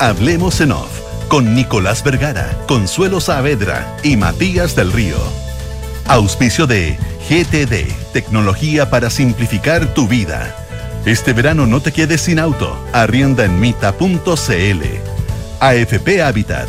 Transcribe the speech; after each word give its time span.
Hablemos 0.00 0.60
en 0.62 0.72
Off 0.72 1.00
con 1.28 1.54
Nicolás 1.54 2.02
Vergara, 2.02 2.56
Consuelo 2.66 3.20
Saavedra 3.20 3.98
y 4.02 4.16
Matías 4.16 4.74
del 4.74 4.90
Río. 4.90 5.18
Auspicio 6.06 6.66
de 6.66 6.96
GTD, 7.28 7.92
tecnología 8.12 8.88
para 8.88 9.10
simplificar 9.10 9.92
tu 9.92 10.08
vida. 10.08 10.56
Este 11.04 11.34
verano 11.34 11.66
no 11.66 11.80
te 11.80 11.92
quedes 11.92 12.22
sin 12.22 12.38
auto. 12.38 12.78
Arrienda 12.94 13.44
en 13.44 13.60
mita.cl. 13.60 14.82
AFP 15.60 16.22
Habitat. 16.22 16.68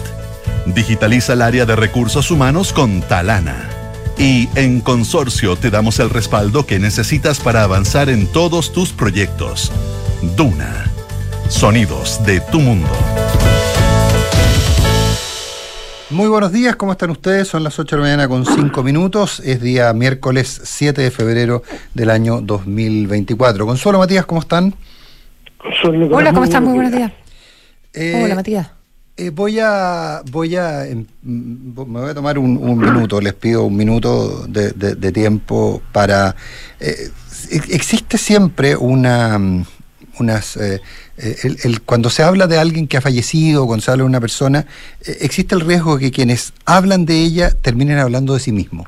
Digitaliza 0.66 1.34
el 1.34 1.44
área 1.44 1.66
de 1.66 1.78
recursos 1.78 2.30
humanos 2.30 2.74
con 2.74 3.02
Talana. 3.02 3.70
Y 4.18 4.50
en 4.56 4.82
Consorcio 4.82 5.56
te 5.56 5.70
damos 5.70 6.00
el 6.00 6.10
respaldo 6.10 6.66
que 6.66 6.80
necesitas 6.80 7.40
para 7.40 7.64
avanzar 7.64 8.10
en 8.10 8.28
todos 8.28 8.74
tus 8.74 8.92
proyectos. 8.92 9.72
Duna. 10.36 10.99
Sonidos 11.50 12.24
de 12.26 12.40
tu 12.42 12.60
mundo. 12.60 12.88
Muy 16.12 16.28
buenos 16.28 16.52
días, 16.52 16.76
¿cómo 16.76 16.92
están 16.92 17.10
ustedes? 17.10 17.48
Son 17.48 17.64
las 17.64 17.78
8 17.80 17.96
de 17.96 18.02
la 18.02 18.08
mañana 18.08 18.28
con 18.28 18.46
5 18.46 18.84
minutos. 18.84 19.42
Es 19.44 19.60
día 19.60 19.92
miércoles 19.94 20.62
7 20.64 21.02
de 21.02 21.10
febrero 21.10 21.64
del 21.96 22.12
año 22.12 22.40
2024. 22.42 23.66
Consuelo, 23.66 23.98
Matías, 23.98 24.28
¿cómo 24.28 24.42
están? 24.42 24.76
Hola, 26.12 26.32
¿cómo 26.32 26.44
están? 26.44 26.64
Muy 26.64 26.76
buenos 26.76 26.94
días. 26.94 27.12
Eh, 27.94 28.22
Hola, 28.24 28.36
Matías. 28.36 28.70
Eh, 29.18 29.32
voy 29.32 29.60
a, 29.60 30.22
voy 30.32 30.56
a, 30.56 30.86
em, 30.86 31.06
me 31.24 32.00
voy 32.00 32.12
a 32.12 32.14
tomar 32.14 32.38
un, 32.38 32.78
minuto, 32.78 33.20
les 33.20 33.34
pido 33.34 33.66
un 33.66 33.76
minuto 33.76 34.46
de, 34.48 35.12
tiempo 35.12 35.82
para... 35.92 36.36
Eh, 36.80 37.10
existe 37.50 38.20
siempre 38.20 38.76
una, 38.76 39.66
unas... 40.20 40.58
El, 40.58 41.82
cuando 41.82 42.10
se 42.10 42.24
habla 42.24 42.48
de 42.48 42.58
alguien 42.58 42.88
que 42.88 42.98
ha 42.98 43.02
fallecido, 43.02 43.68
cuando 43.68 43.84
se 43.84 43.92
habla 43.92 44.04
de 44.04 44.10
una 44.10 44.22
persona, 44.22 44.66
existe 45.06 45.54
el 45.54 45.62
riesgo 45.62 45.98
de 45.98 46.06
que 46.06 46.12
quienes 46.12 46.54
hablan 46.66 47.06
de 47.06 47.20
ella 47.22 47.52
terminen 47.52 47.98
hablando 47.98 48.34
de 48.34 48.40
sí 48.40 48.52
mismos. 48.54 48.88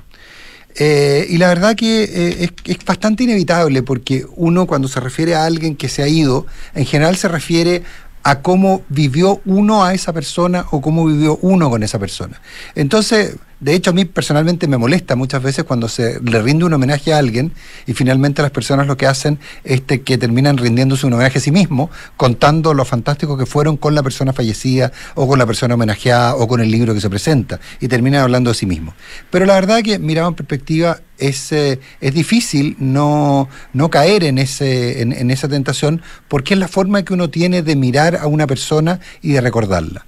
y 0.79 1.37
la 1.37 1.49
verdad 1.49 1.75
que 1.75 2.03
es, 2.03 2.51
es, 2.63 2.85
bastante 2.85 3.25
inevitable 3.25 3.83
porque 3.83 4.25
uno 4.37 4.65
cuando 4.65 4.87
se 4.87 5.01
refiere 5.01 5.35
a 5.35 5.43
alguien 5.43 5.75
que 5.75 5.89
se 5.89 6.03
ha 6.03 6.07
ido, 6.07 6.45
en 6.73 6.85
general 6.85 7.17
se 7.17 7.27
refiere 7.27 7.83
a 8.23 8.41
cómo 8.41 8.83
vivió 8.89 9.41
uno 9.45 9.83
a 9.83 9.93
esa 9.93 10.13
persona 10.13 10.65
o 10.71 10.81
cómo 10.81 11.05
vivió 11.05 11.37
uno 11.41 11.69
con 11.69 11.83
esa 11.83 11.99
persona. 11.99 12.41
Entonces, 12.75 13.35
de 13.61 13.75
hecho, 13.75 13.91
a 13.91 13.93
mí 13.93 14.05
personalmente 14.05 14.67
me 14.67 14.79
molesta 14.79 15.15
muchas 15.15 15.43
veces 15.43 15.65
cuando 15.65 15.87
se 15.87 16.19
le 16.19 16.41
rinde 16.41 16.65
un 16.65 16.73
homenaje 16.73 17.13
a 17.13 17.19
alguien 17.19 17.53
y 17.85 17.93
finalmente 17.93 18.41
las 18.41 18.49
personas 18.49 18.87
lo 18.87 18.97
que 18.97 19.05
hacen 19.05 19.37
es 19.63 19.81
que 19.81 20.17
terminan 20.17 20.57
rindiéndose 20.57 21.05
un 21.05 21.13
homenaje 21.13 21.37
a 21.37 21.41
sí 21.41 21.51
mismo, 21.51 21.91
contando 22.17 22.73
lo 22.73 22.85
fantástico 22.85 23.37
que 23.37 23.45
fueron 23.45 23.77
con 23.77 23.93
la 23.93 24.01
persona 24.01 24.33
fallecida 24.33 24.91
o 25.13 25.27
con 25.27 25.37
la 25.37 25.45
persona 25.45 25.75
homenajeada 25.75 26.35
o 26.37 26.47
con 26.47 26.59
el 26.59 26.71
libro 26.71 26.95
que 26.95 27.01
se 27.01 27.09
presenta 27.09 27.59
y 27.79 27.87
terminan 27.87 28.23
hablando 28.23 28.49
de 28.49 28.55
sí 28.55 28.65
mismo. 28.65 28.95
Pero 29.29 29.45
la 29.45 29.53
verdad 29.53 29.83
que, 29.83 29.99
mirado 29.99 30.29
en 30.29 30.33
perspectiva, 30.33 30.99
es, 31.19 31.51
eh, 31.51 31.79
es 31.99 32.13
difícil 32.15 32.75
no, 32.79 33.47
no 33.73 33.91
caer 33.91 34.23
en, 34.23 34.39
ese, 34.39 35.03
en 35.03 35.29
esa 35.29 35.47
tentación 35.47 36.01
porque 36.27 36.55
es 36.55 36.59
la 36.59 36.67
forma 36.67 37.03
que 37.03 37.13
uno 37.13 37.29
tiene 37.29 37.61
de 37.61 37.75
mirar 37.75 38.15
a 38.15 38.25
una 38.25 38.47
persona 38.47 38.99
y 39.21 39.33
de 39.33 39.41
recordarla. 39.41 40.05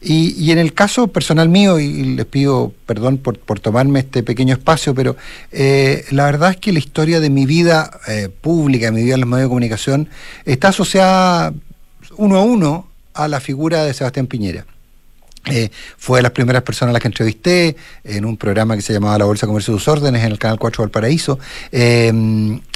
Y, 0.00 0.50
en 0.50 0.58
el 0.58 0.74
caso 0.74 1.08
personal 1.08 1.48
mío, 1.48 1.78
y 1.78 2.04
les 2.16 2.26
pido 2.26 2.72
perdón 2.86 3.18
por, 3.18 3.38
tomarme 3.60 4.00
este 4.00 4.22
pequeño 4.22 4.54
espacio, 4.54 4.94
pero 4.94 5.16
eh, 5.50 6.04
la 6.10 6.26
verdad 6.26 6.50
es 6.50 6.56
que 6.58 6.72
la 6.72 6.78
historia 6.78 7.20
de 7.20 7.30
mi 7.30 7.46
vida 7.46 7.90
eh, 8.06 8.28
pública, 8.28 8.90
mi 8.90 9.02
vida 9.02 9.14
en 9.14 9.20
los 9.20 9.28
medios 9.28 9.46
de 9.46 9.48
comunicación, 9.48 10.08
está 10.44 10.68
asociada 10.68 11.54
uno 12.16 12.36
a 12.36 12.42
uno 12.42 12.88
a 13.14 13.28
la 13.28 13.40
figura 13.40 13.84
de 13.84 13.94
Sebastián 13.94 14.26
Piñera. 14.26 14.66
Eh, 15.46 15.70
fue 15.98 16.18
de 16.18 16.22
las 16.22 16.32
primeras 16.32 16.62
personas 16.62 16.90
a 16.90 16.92
las 16.94 17.02
que 17.02 17.08
entrevisté 17.08 17.76
en 18.02 18.24
un 18.24 18.38
programa 18.38 18.76
que 18.76 18.82
se 18.82 18.94
llamaba 18.94 19.18
La 19.18 19.26
Bolsa 19.26 19.46
Comercio 19.46 19.74
de 19.74 19.80
sus 19.80 19.88
Órdenes 19.88 20.24
en 20.24 20.32
el 20.32 20.38
Canal 20.38 20.58
4 20.58 20.84
Valparaíso. 20.84 21.38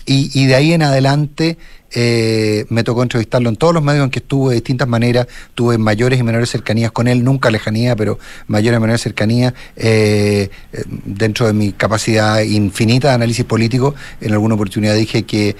Y, 0.08 0.30
y 0.34 0.46
de 0.46 0.54
ahí 0.54 0.72
en 0.72 0.82
adelante 0.82 1.58
eh, 1.90 2.66
me 2.68 2.84
tocó 2.84 3.02
entrevistarlo 3.02 3.48
en 3.48 3.56
todos 3.56 3.72
los 3.72 3.82
medios 3.82 4.04
en 4.04 4.10
que 4.10 4.18
estuve 4.18 4.50
de 4.50 4.54
distintas 4.56 4.86
maneras, 4.86 5.26
tuve 5.54 5.78
mayores 5.78 6.20
y 6.20 6.22
menores 6.22 6.50
cercanías 6.50 6.92
con 6.92 7.08
él, 7.08 7.24
nunca 7.24 7.50
lejanía, 7.50 7.96
pero 7.96 8.18
mayores 8.46 8.78
y 8.78 8.80
menores 8.80 9.00
cercanías, 9.00 9.54
eh, 9.76 10.50
eh, 10.72 10.84
dentro 11.04 11.46
de 11.46 11.54
mi 11.54 11.72
capacidad 11.72 12.40
infinita 12.40 13.08
de 13.08 13.14
análisis 13.14 13.44
político, 13.44 13.94
en 14.20 14.32
alguna 14.32 14.54
oportunidad 14.54 14.94
dije 14.94 15.22
que 15.22 15.56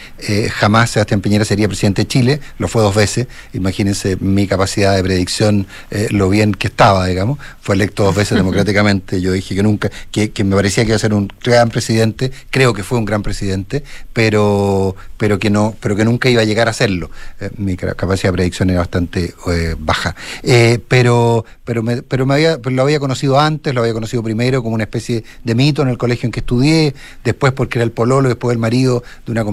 jamás 0.53 0.91
Sebastián 0.91 1.21
Piñera 1.21 1.45
sería 1.45 1.67
presidente 1.67 2.03
de 2.03 2.09
Chile, 2.09 2.41
lo 2.59 2.69
fue 2.69 2.83
dos 2.83 2.95
veces, 2.95 3.27
imagínense 3.55 4.17
mi 4.21 4.47
capacidad 4.47 4.95
de 4.95 5.03
predicción, 5.03 5.67
lo 6.11 6.29
bien 6.29 6.53
que 6.53 6.67
estaba, 6.67 7.07
digamos, 7.07 7.39
fue 7.61 7.75
electo 7.75 8.05
dos 8.05 8.15
veces 8.15 8.37
democráticamente, 8.39 9.21
yo 9.21 9.33
dije 9.33 9.55
que 9.55 9.63
nunca, 9.63 9.91
que, 10.11 10.31
que 10.31 10.45
me 10.45 10.55
parecía 10.55 10.85
que 10.85 10.91
iba 10.91 10.97
a 10.97 11.01
ser 11.01 11.15
un 11.15 11.33
gran 11.43 11.71
presidente, 11.71 12.31
creo 12.51 12.75
que 12.75 12.83
fue 12.83 12.99
un 12.99 13.05
gran 13.05 13.23
presidente, 13.23 13.83
pero, 14.13 14.38
pero 15.19 15.39
que 15.39 15.51
no, 15.51 15.75
pero 15.81 15.97
que 15.97 16.05
nunca 16.05 16.31
iba 16.31 16.41
a 16.43 16.45
llegar 16.45 16.69
a 16.69 16.71
hacerlo. 16.71 17.11
Eh, 17.41 17.51
mi 17.59 17.77
capacidad 17.77 18.31
de 18.31 18.33
predicción 18.33 18.71
era 18.71 18.79
bastante 18.79 19.35
eh, 19.53 19.75
baja. 19.79 20.15
Eh, 20.43 20.79
pero 20.89 21.45
pero, 21.65 21.83
me, 21.83 22.03
pero 22.03 22.25
me 22.25 22.35
había, 22.35 22.59
lo 22.63 22.83
había 22.83 22.99
conocido 22.99 23.39
antes, 23.39 23.75
lo 23.75 23.83
había 23.83 23.93
conocido 23.93 24.23
primero 24.23 24.63
como 24.63 24.75
una 24.75 24.85
especie 24.85 25.25
de 25.45 25.55
mito 25.55 25.83
en 25.83 25.89
el 25.89 25.99
colegio 25.99 26.27
en 26.27 26.33
que 26.33 26.41
estudié, 26.41 26.95
después 27.25 27.53
porque 27.53 27.79
era 27.79 27.85
el 27.85 27.91
pololo, 27.91 28.29
después 28.29 28.55
el 28.55 28.59
marido 28.59 29.03
de, 29.27 29.33
una, 29.33 29.45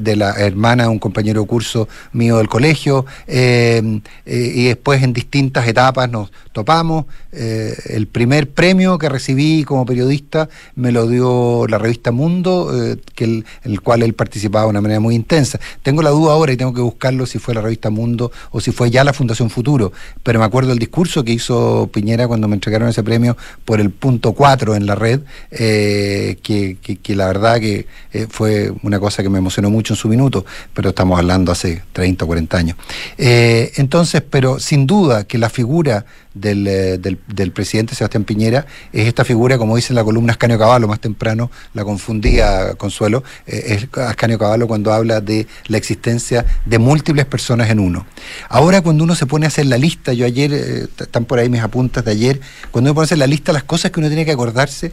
de, 0.00 0.14
la 0.14 0.34
hermana 0.34 0.84
de 0.84 0.90
un 0.90 1.00
compañero 1.00 1.40
de 1.40 1.48
curso 1.48 1.88
mío 2.12 2.36
del 2.36 2.48
colegio, 2.48 3.06
y 3.26 4.64
después 4.64 5.02
en 5.02 5.12
distintas 5.12 5.66
etapas 5.66 6.08
nos 6.08 6.30
topamos. 6.52 7.06
el 7.32 8.06
primer 8.06 8.50
premio 8.50 8.96
que 8.96 9.08
recibí 9.08 9.64
como 9.64 9.84
periodista 9.84 10.48
me 10.76 10.92
lo 10.92 11.08
dio 11.08 11.66
la 11.66 11.78
revista 11.78 12.12
Mundo, 12.12 12.70
que 13.16 13.24
el, 13.24 13.44
el 13.64 13.80
cual 13.80 14.02
él 14.02 14.14
participaba 14.18 14.64
de 14.64 14.70
una 14.70 14.82
manera 14.82 15.00
muy 15.00 15.14
intensa. 15.14 15.58
Tengo 15.82 16.02
la 16.02 16.10
duda 16.10 16.32
ahora 16.32 16.52
y 16.52 16.58
tengo 16.58 16.74
que 16.74 16.82
buscarlo 16.82 17.24
si 17.24 17.38
fue 17.38 17.54
la 17.54 17.62
revista 17.62 17.88
Mundo 17.88 18.30
o 18.50 18.60
si 18.60 18.72
fue 18.72 18.90
ya 18.90 19.04
la 19.04 19.14
Fundación 19.14 19.48
Futuro, 19.48 19.92
pero 20.22 20.38
me 20.38 20.44
acuerdo 20.44 20.72
el 20.72 20.78
discurso 20.78 21.24
que 21.24 21.32
hizo 21.32 21.88
Piñera 21.90 22.28
cuando 22.28 22.48
me 22.48 22.54
entregaron 22.54 22.88
ese 22.90 23.02
premio 23.02 23.36
por 23.64 23.80
el 23.80 23.90
punto 23.90 24.32
4 24.32 24.74
en 24.74 24.84
la 24.84 24.94
red, 24.94 25.20
eh, 25.50 26.36
que, 26.42 26.76
la 27.14 27.26
verdad 27.28 27.58
que 27.58 27.86
eh, 28.12 28.26
fue 28.28 28.70
una 28.82 29.00
cosa 29.00 29.22
que 29.22 29.30
me 29.30 29.38
emocionó 29.38 29.70
mucho 29.70 29.94
en 29.94 29.96
su 29.96 30.08
minuto, 30.08 30.44
pero 30.74 30.90
estamos 30.90 31.18
hablando 31.18 31.52
hace 31.52 31.82
30 31.92 32.24
o 32.24 32.28
40 32.28 32.56
años. 32.58 32.76
Eh, 33.16 33.72
entonces, 33.76 34.22
pero 34.28 34.58
sin 34.58 34.86
duda 34.86 35.24
que 35.24 35.38
la 35.38 35.48
figura 35.48 36.04
del, 36.40 37.00
del, 37.02 37.52
presidente 37.52 37.94
Sebastián 37.94 38.24
Piñera 38.24 38.66
es 38.92 39.06
esta 39.06 39.24
figura, 39.24 39.58
como 39.58 39.76
dice 39.76 39.92
en 39.92 39.96
la 39.96 40.04
columna 40.04 40.32
Ascanio 40.32 40.58
Caballo, 40.58 40.88
más 40.88 41.00
temprano 41.00 41.50
la 41.74 41.84
confundía 41.84 42.74
Consuelo, 42.74 43.24
es 43.46 43.88
Ascanio 43.92 44.38
Caballo 44.38 44.66
cuando 44.66 44.92
habla 44.92 45.20
de 45.20 45.46
la 45.66 45.78
existencia 45.78 46.44
de 46.64 46.78
múltiples 46.78 47.26
personas 47.26 47.70
en 47.70 47.80
uno. 47.80 48.06
Ahora 48.48 48.82
cuando 48.82 49.04
uno 49.04 49.14
se 49.14 49.26
pone 49.26 49.46
a 49.46 49.48
hacer 49.48 49.66
la 49.66 49.78
lista, 49.78 50.12
yo 50.12 50.26
ayer, 50.26 50.52
eh, 50.52 50.86
están 50.98 51.24
por 51.24 51.38
ahí 51.38 51.48
mis 51.48 51.60
apuntes 51.60 52.04
de 52.04 52.10
ayer, 52.10 52.40
cuando 52.70 52.90
uno 52.90 52.94
pone 52.94 53.04
a 53.04 53.06
hacer 53.06 53.18
la 53.18 53.26
lista 53.26 53.52
las 53.52 53.64
cosas 53.64 53.90
que 53.90 54.00
uno 54.00 54.08
tiene 54.08 54.24
que 54.24 54.32
acordarse, 54.32 54.92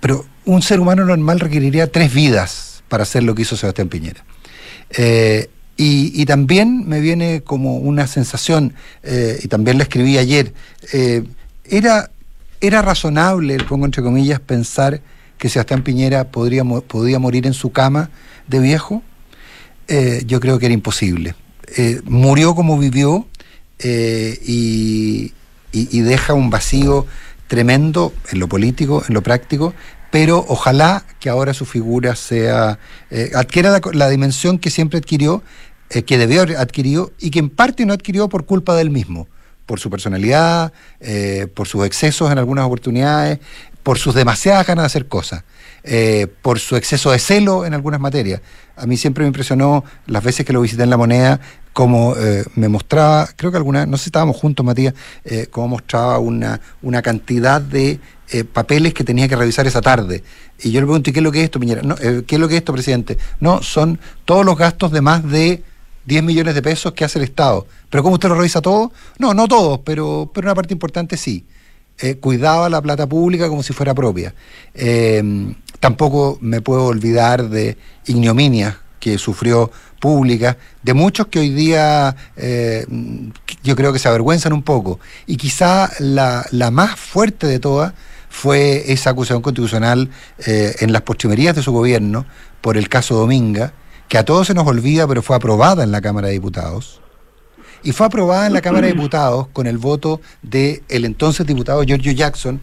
pero 0.00 0.26
un 0.44 0.62
ser 0.62 0.80
humano 0.80 1.04
normal 1.04 1.40
requeriría 1.40 1.90
tres 1.90 2.12
vidas 2.12 2.82
para 2.88 3.02
hacer 3.02 3.22
lo 3.22 3.34
que 3.34 3.42
hizo 3.42 3.56
Sebastián 3.56 3.88
Piñera. 3.88 4.24
Eh, 4.90 5.50
y, 5.78 6.26
también 6.26 6.88
me 6.88 7.00
viene 7.00 7.42
como 7.42 7.76
una 7.76 8.06
sensación, 8.06 8.74
eh, 9.04 9.38
y 9.42 9.48
también 9.48 9.78
la 9.78 9.84
escribí 9.84 10.18
ayer, 10.18 10.52
era, 11.64 12.10
era 12.60 12.82
razonable, 12.82 13.56
pongo 13.64 13.86
entre 13.86 14.02
comillas, 14.02 14.40
pensar 14.40 15.00
que 15.38 15.48
Sebastián 15.48 15.82
Piñera 15.82 16.24
podría, 16.24 16.64
podía 16.64 17.18
morir 17.18 17.46
en 17.46 17.54
su 17.54 17.70
cama 17.70 18.10
de 18.48 18.58
viejo. 18.58 19.02
Eh, 19.86 20.22
yo 20.26 20.40
creo 20.40 20.58
que 20.58 20.66
era 20.66 20.74
imposible. 20.74 21.34
Eh, 21.76 22.00
murió 22.04 22.54
como 22.54 22.78
vivió 22.78 23.26
eh, 23.78 24.38
y, 24.44 25.32
deja 25.72 26.32
un 26.32 26.50
vacío 26.50 27.06
tremendo 27.46 28.12
en 28.30 28.40
lo 28.40 28.48
político, 28.48 29.04
en 29.06 29.14
lo 29.14 29.22
práctico, 29.22 29.74
pero 30.10 30.44
ojalá 30.48 31.04
que 31.20 31.28
ahora 31.28 31.52
su 31.52 31.66
figura 31.66 32.16
sea 32.16 32.78
adquiera 33.34 33.78
la, 33.92 34.08
dimensión 34.08 34.58
que 34.58 34.70
siempre 34.70 34.98
adquirió, 34.98 35.42
que 35.88 36.18
debió 36.18 36.42
haber 36.42 36.56
adquirido 36.56 37.12
y 37.18 37.30
que 37.30 37.38
en 37.38 37.50
parte 37.50 37.86
no 37.86 37.92
adquirió 37.92 38.28
por 38.28 38.44
culpa 38.44 38.76
del 38.76 38.90
mismo, 38.90 39.28
por 39.66 39.80
su 39.80 39.90
personalidad, 39.90 40.72
por 41.54 41.66
sus 41.66 41.86
excesos 41.86 42.30
en 42.30 42.38
algunas 42.38 42.66
oportunidades, 42.66 43.38
por 43.82 43.98
sus 43.98 44.14
demasiadas 44.14 44.66
ganas 44.66 44.82
de 44.82 44.86
hacer 44.86 45.08
cosas. 45.08 45.44
Eh, 45.84 46.26
por 46.42 46.58
su 46.58 46.76
exceso 46.76 47.12
de 47.12 47.18
celo 47.18 47.64
en 47.64 47.72
algunas 47.72 47.98
materias. 47.98 48.42
A 48.76 48.84
mí 48.84 48.98
siempre 48.98 49.22
me 49.22 49.28
impresionó 49.28 49.84
las 50.06 50.22
veces 50.22 50.44
que 50.44 50.52
lo 50.52 50.60
visité 50.60 50.82
en 50.82 50.90
La 50.90 50.98
Moneda, 50.98 51.40
como 51.72 52.14
eh, 52.16 52.44
me 52.56 52.68
mostraba, 52.68 53.28
creo 53.36 53.50
que 53.50 53.56
alguna, 53.56 53.86
no 53.86 53.96
sé 53.96 54.04
si 54.04 54.08
estábamos 54.08 54.36
juntos, 54.36 54.66
Matías, 54.66 54.92
eh, 55.24 55.46
cómo 55.50 55.68
mostraba 55.68 56.18
una, 56.18 56.60
una 56.82 57.00
cantidad 57.00 57.60
de 57.60 58.00
papeles 58.52 58.92
que 58.92 59.04
tenía 59.04 59.28
que 59.28 59.36
revisar 59.36 59.66
esa 59.66 59.80
tarde. 59.80 60.22
Y 60.62 60.72
yo 60.72 60.80
le 60.80 60.86
pregunté, 60.86 61.10
¿qué 61.10 61.20
es 61.20 61.24
lo 61.24 61.32
que 61.32 61.38
es 61.38 61.44
esto, 61.44 61.58
Piñera? 61.58 61.80
¿Qué 61.96 62.34
es 62.34 62.38
lo 62.38 62.48
que 62.48 62.56
es 62.56 62.58
esto, 62.58 62.74
presidente? 62.74 63.16
No, 63.40 63.62
son 63.62 63.98
todos 64.26 64.44
los 64.44 64.58
gastos 64.58 64.92
de 64.92 65.00
más 65.00 65.26
de 65.30 65.62
10 66.08 66.22
millones 66.24 66.54
de 66.54 66.62
pesos 66.62 66.94
que 66.94 67.04
hace 67.04 67.18
el 67.18 67.24
Estado. 67.24 67.66
¿Pero 67.90 68.02
cómo 68.02 68.14
usted 68.14 68.30
lo 68.30 68.34
revisa 68.34 68.62
todo? 68.62 68.92
No, 69.18 69.34
no 69.34 69.46
todos, 69.46 69.80
pero, 69.84 70.30
pero 70.32 70.46
una 70.46 70.54
parte 70.54 70.72
importante 70.72 71.18
sí. 71.18 71.44
Eh, 71.98 72.16
cuidaba 72.16 72.70
la 72.70 72.80
plata 72.80 73.06
pública 73.06 73.46
como 73.46 73.62
si 73.62 73.74
fuera 73.74 73.94
propia. 73.94 74.34
Eh, 74.72 75.22
tampoco 75.80 76.38
me 76.40 76.62
puedo 76.62 76.86
olvidar 76.86 77.50
de 77.50 77.76
ignominias 78.06 78.76
que 78.98 79.18
sufrió 79.18 79.70
pública, 80.00 80.56
de 80.82 80.94
muchos 80.94 81.26
que 81.26 81.40
hoy 81.40 81.50
día 81.50 82.16
eh, 82.36 82.86
yo 83.62 83.76
creo 83.76 83.92
que 83.92 83.98
se 83.98 84.08
avergüenzan 84.08 84.54
un 84.54 84.62
poco. 84.62 85.00
Y 85.26 85.36
quizá 85.36 85.90
la, 85.98 86.46
la 86.52 86.70
más 86.70 86.98
fuerte 86.98 87.46
de 87.46 87.58
todas 87.58 87.92
fue 88.30 88.90
esa 88.90 89.10
acusación 89.10 89.42
constitucional 89.42 90.10
en 90.46 90.92
las 90.92 91.02
postrimerías 91.02 91.56
de 91.56 91.62
su 91.62 91.72
gobierno 91.72 92.24
por 92.60 92.76
el 92.76 92.88
caso 92.88 93.14
Dominga, 93.14 93.72
que 94.08 94.18
a 94.18 94.24
todos 94.24 94.46
se 94.46 94.54
nos 94.54 94.66
olvida, 94.66 95.06
pero 95.06 95.22
fue 95.22 95.36
aprobada 95.36 95.84
en 95.84 95.92
la 95.92 96.00
Cámara 96.00 96.28
de 96.28 96.34
Diputados. 96.34 97.00
Y 97.82 97.92
fue 97.92 98.06
aprobada 98.06 98.46
en 98.46 98.52
la 98.52 98.60
Cámara 98.60 98.86
de 98.86 98.94
Diputados 98.94 99.46
con 99.52 99.66
el 99.66 99.78
voto 99.78 100.20
del 100.42 100.82
el 100.88 101.04
entonces 101.04 101.46
diputado 101.46 101.82
Giorgio 101.82 102.12
Jackson, 102.12 102.60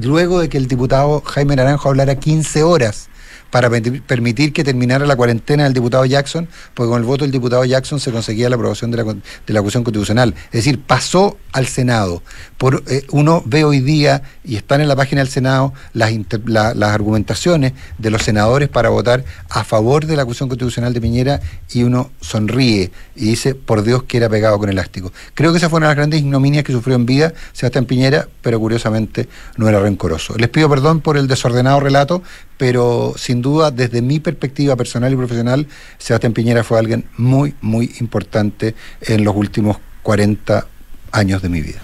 luego 0.00 0.40
de 0.40 0.48
que 0.48 0.58
el 0.58 0.68
diputado 0.68 1.22
Jaime 1.24 1.56
Naranjo 1.56 1.88
hablara 1.88 2.14
15 2.14 2.62
horas 2.62 3.08
para 3.54 3.70
permitir 3.70 4.52
que 4.52 4.64
terminara 4.64 5.06
la 5.06 5.14
cuarentena 5.14 5.62
del 5.62 5.72
diputado 5.72 6.04
Jackson, 6.04 6.48
porque 6.74 6.90
con 6.90 6.98
el 6.98 7.06
voto 7.06 7.22
del 7.22 7.30
diputado 7.30 7.64
Jackson 7.64 8.00
se 8.00 8.10
conseguía 8.10 8.48
la 8.48 8.56
aprobación 8.56 8.90
de 8.90 8.96
la, 8.96 9.04
de 9.04 9.52
la 9.52 9.60
acusación 9.60 9.84
constitucional. 9.84 10.34
Es 10.46 10.64
decir, 10.64 10.80
pasó 10.80 11.38
al 11.52 11.68
Senado. 11.68 12.20
Por, 12.58 12.82
eh, 12.88 13.06
uno 13.12 13.44
ve 13.46 13.62
hoy 13.62 13.78
día, 13.78 14.24
y 14.42 14.56
están 14.56 14.80
en 14.80 14.88
la 14.88 14.96
página 14.96 15.20
del 15.20 15.30
Senado, 15.30 15.72
las, 15.92 16.12
las 16.46 16.90
argumentaciones 16.90 17.74
de 17.96 18.10
los 18.10 18.22
senadores 18.22 18.68
para 18.68 18.88
votar 18.88 19.24
a 19.48 19.62
favor 19.62 20.04
de 20.04 20.16
la 20.16 20.22
acusación 20.22 20.48
constitucional 20.48 20.92
de 20.92 21.00
Piñera 21.00 21.40
y 21.72 21.84
uno 21.84 22.10
sonríe 22.20 22.90
y 23.14 23.26
dice, 23.26 23.54
por 23.54 23.84
Dios 23.84 24.02
que 24.02 24.16
era 24.16 24.28
pegado 24.28 24.58
con 24.58 24.68
elástico. 24.68 25.12
Creo 25.34 25.52
que 25.52 25.58
esa 25.58 25.70
fue 25.70 25.76
una 25.76 25.86
de 25.86 25.90
las 25.90 25.96
grandes 25.98 26.20
ignominias 26.20 26.64
que 26.64 26.72
sufrió 26.72 26.96
en 26.96 27.06
vida 27.06 27.32
Sebastián 27.52 27.84
Piñera, 27.84 28.26
pero 28.42 28.58
curiosamente 28.58 29.28
no 29.56 29.68
era 29.68 29.78
rencoroso. 29.78 30.34
Les 30.38 30.48
pido 30.48 30.68
perdón 30.68 31.00
por 31.00 31.16
el 31.16 31.28
desordenado 31.28 31.78
relato, 31.78 32.20
pero 32.56 33.14
sin 33.16 33.42
duda, 33.42 33.70
desde 33.70 34.02
mi 34.02 34.20
perspectiva 34.20 34.76
personal 34.76 35.12
y 35.12 35.16
profesional, 35.16 35.66
Sebastián 35.98 36.32
Piñera 36.32 36.64
fue 36.64 36.78
alguien 36.78 37.04
muy, 37.16 37.54
muy 37.60 37.92
importante 38.00 38.74
en 39.00 39.24
los 39.24 39.34
últimos 39.34 39.78
40 40.02 40.66
años 41.12 41.42
de 41.42 41.48
mi 41.48 41.60
vida. 41.60 41.80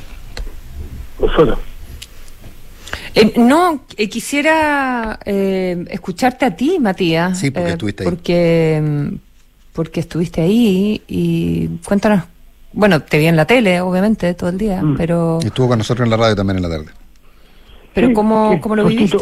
Eh, 3.15 3.33
no, 3.37 3.85
eh, 3.97 4.09
quisiera 4.09 5.19
eh, 5.25 5.85
escucharte 5.89 6.45
a 6.45 6.57
ti, 6.57 6.79
Matías. 6.79 7.39
Sí, 7.39 7.51
porque 7.51 7.71
estuviste 7.71 8.03
ahí. 8.03 8.11
Porque, 8.11 8.83
mm, 8.83 9.15
porque 9.73 10.01
estuviste 10.01 10.41
ahí 10.41 11.03
y 11.09 11.69
cuéntanos. 11.85 12.25
Bueno, 12.73 13.03
te 13.03 13.19
vi 13.19 13.27
en 13.27 13.37
la 13.37 13.47
tele, 13.47 13.81
obviamente, 13.81 14.33
todo 14.35 14.51
el 14.51 14.59
día, 14.59 14.81
mm. 14.81 14.97
pero. 14.97 15.41
estuvo 15.45 15.69
con 15.69 15.79
nosotros 15.79 16.07
en 16.07 16.11
la 16.11 16.17
radio 16.17 16.37
también 16.37 16.59
en 16.59 16.63
la 16.63 16.69
tarde. 16.69 16.87
Pero 17.93 18.13
¿cómo, 18.13 18.61
¿cómo 18.61 18.77
lo 18.77 18.87
viviste? 18.87 19.19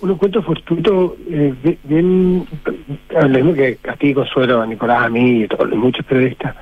Un 0.00 0.10
encuentro 0.10 0.42
fortuito, 0.42 1.16
eh, 1.28 1.76
bien, 1.84 2.46
hablemos 3.14 3.54
que 3.54 3.78
a 3.88 3.96
ti, 3.96 4.14
Consuelo, 4.14 4.62
a 4.62 4.66
Nicolás, 4.66 5.04
a 5.04 5.08
mí 5.08 5.40
y 5.40 5.44
a 5.44 5.76
muchos 5.76 6.04
periodistas, 6.06 6.56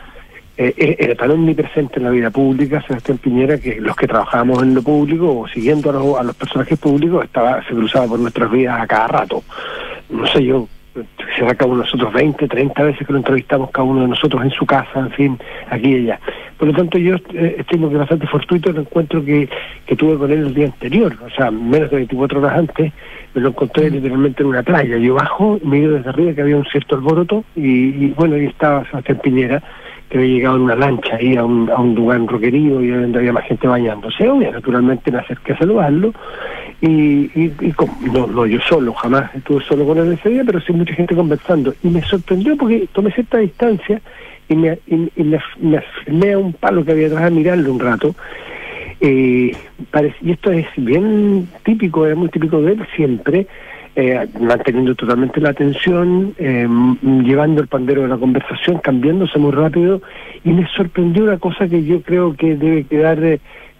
eh, 0.56 0.75
eh, 0.76 0.96
era 0.99 1.14
tan 1.14 1.31
omnipresente 1.31 1.99
en 1.99 2.05
la 2.05 2.11
vida 2.11 2.31
pública, 2.31 2.82
Sebastián 2.82 3.19
Piñera, 3.19 3.58
que 3.58 3.81
los 3.81 3.94
que 3.94 4.08
trabajábamos 4.08 4.62
en 4.62 4.75
lo 4.75 4.82
público 4.82 5.40
o 5.40 5.49
siguiendo 5.49 5.90
a 5.90 5.93
los, 5.93 6.19
a 6.19 6.23
los 6.25 6.35
personajes 6.35 6.79
públicos, 6.79 7.25
estaba 7.25 7.62
se 7.64 7.75
cruzaba 7.75 8.08
por 8.08 8.19
nuestras 8.19 8.50
vidas 8.50 8.81
a 8.81 8.87
cada 8.87 9.06
rato. 9.06 9.44
No 10.11 10.26
sé, 10.26 10.44
yo 10.44 10.67
se 11.37 11.56
cada 11.56 11.67
uno 11.67 11.77
de 11.77 11.85
nosotros 11.85 12.12
20, 12.12 12.49
30 12.49 12.83
veces 12.83 13.06
que 13.06 13.12
lo 13.12 13.19
entrevistamos 13.19 13.71
cada 13.71 13.85
uno 13.85 14.03
de 14.03 14.09
nosotros 14.09 14.43
en 14.43 14.50
su 14.50 14.67
casa, 14.67 15.00
en 15.00 15.11
fin, 15.11 15.39
aquí 15.71 15.89
y 15.89 15.95
allá. 15.97 16.21
Por 16.59 16.69
lo 16.69 16.75
tanto, 16.75 16.99
yo 16.99 17.17
eh, 17.35 17.56
estimo 17.59 17.89
que 17.89 17.97
bastante 17.97 18.27
fortuito 18.27 18.71
el 18.71 18.79
encuentro 18.79 19.25
que, 19.25 19.49
que 19.87 19.97
tuve 19.97 20.19
con 20.19 20.31
él 20.31 20.47
el 20.47 20.55
día 20.55 20.67
anterior, 20.67 21.17
o 21.25 21.31
sea, 21.31 21.50
menos 21.50 21.91
de 21.91 21.97
24 21.97 22.41
horas 22.41 22.59
antes, 22.59 22.93
me 23.35 23.41
lo 23.41 23.50
encontré 23.50 23.91
literalmente 23.91 24.43
en 24.43 24.49
una 24.49 24.62
playa. 24.62 24.97
Yo 24.99 25.15
bajo, 25.15 25.61
miro 25.62 25.93
desde 25.93 26.11
arriba 26.11 26.33
que 26.33 26.43
había 26.43 26.56
un 26.56 26.67
cierto 26.67 26.97
alboroto 26.97 27.45
y, 27.55 28.09
bueno, 28.11 28.35
ahí 28.35 28.47
estaba 28.47 28.85
Sebastián 28.87 29.21
Piñera 29.23 29.62
que 30.09 30.17
había 30.17 30.37
llegado 30.37 30.56
en 30.56 30.62
una 30.62 30.75
lancha 30.75 31.17
ahí 31.17 31.37
a 31.37 31.45
un, 31.45 31.69
a 31.71 31.77
un 31.77 31.95
lugar 31.95 32.19
en 32.19 32.29
roquerío 32.29 32.81
y 32.81 32.89
donde 32.89 33.19
había 33.19 33.33
más 33.33 33.45
gente 33.45 33.69
bañándose. 33.69 34.27
Obvio, 34.27 34.50
naturalmente 34.50 35.12
me 35.12 35.19
acerqué 35.19 35.53
a 35.53 35.59
saludarlo 35.59 36.15
y, 36.80 36.86
y, 37.34 37.75
no, 38.12 38.26
no 38.28 38.46
yo 38.46 38.60
solo, 38.60 38.92
jamás 38.94 39.34
estuve 39.34 39.64
solo 39.64 39.84
con 39.84 39.98
él 39.98 40.12
ese 40.12 40.28
día, 40.28 40.44
pero 40.44 40.60
sí 40.60 40.72
mucha 40.72 40.94
gente 40.94 41.16
conversando. 41.16 41.75
Y 41.82 41.88
me 41.88 42.02
sorprendió 42.02 42.56
porque 42.56 42.88
tomé 42.92 43.10
cierta 43.12 43.38
distancia 43.38 44.00
y 44.48 44.54
me, 44.54 44.78
y, 44.86 45.10
me, 45.22 46.32
a 46.32 46.38
un 46.38 46.52
palo 46.52 46.84
que 46.84 46.92
había 46.92 47.08
atrás 47.08 47.25
a 47.25 47.30
mirarlo 47.30 47.72
un 47.72 47.80
rato. 47.80 48.14
Eh, 49.00 49.52
y 50.22 50.30
esto 50.30 50.52
es 50.52 50.66
bien 50.76 51.48
típico, 51.64 52.06
es 52.06 52.16
muy 52.16 52.28
típico 52.28 52.60
de 52.62 52.72
él 52.72 52.86
siempre, 52.94 53.46
eh, 53.96 54.26
manteniendo 54.40 54.94
totalmente 54.94 55.40
la 55.40 55.50
atención, 55.50 56.34
eh, 56.38 56.69
llevando 57.25 57.60
el 57.60 57.69
pandero 57.69 58.02
de 58.02 58.08
la 58.08 58.16
conversación, 58.16 58.78
cambiándose 58.78 59.38
muy 59.40 59.50
rápido, 59.50 60.00
y 60.44 60.50
me 60.50 60.66
sorprendió 60.69 61.25
una 61.25 61.38
cosa 61.38 61.69
que 61.69 61.82
yo 61.84 62.02
creo 62.02 62.34
que 62.36 62.54
debe 62.54 62.84
quedar 62.84 63.19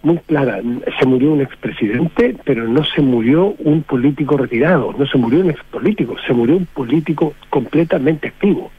muy 0.03 0.17
clara. 0.19 0.61
Se 0.99 1.05
murió 1.05 1.31
un 1.31 1.41
expresidente, 1.41 2.35
pero 2.43 2.67
no 2.67 2.83
se 2.83 3.01
murió 3.01 3.55
un 3.59 3.83
político 3.83 4.37
retirado, 4.37 4.93
no 4.97 5.05
se 5.05 5.17
murió 5.17 5.41
un 5.41 5.49
expolítico, 5.49 6.15
se 6.25 6.33
murió 6.33 6.57
un 6.57 6.65
político 6.65 7.33
completamente 7.49 8.29
activo. 8.29 8.71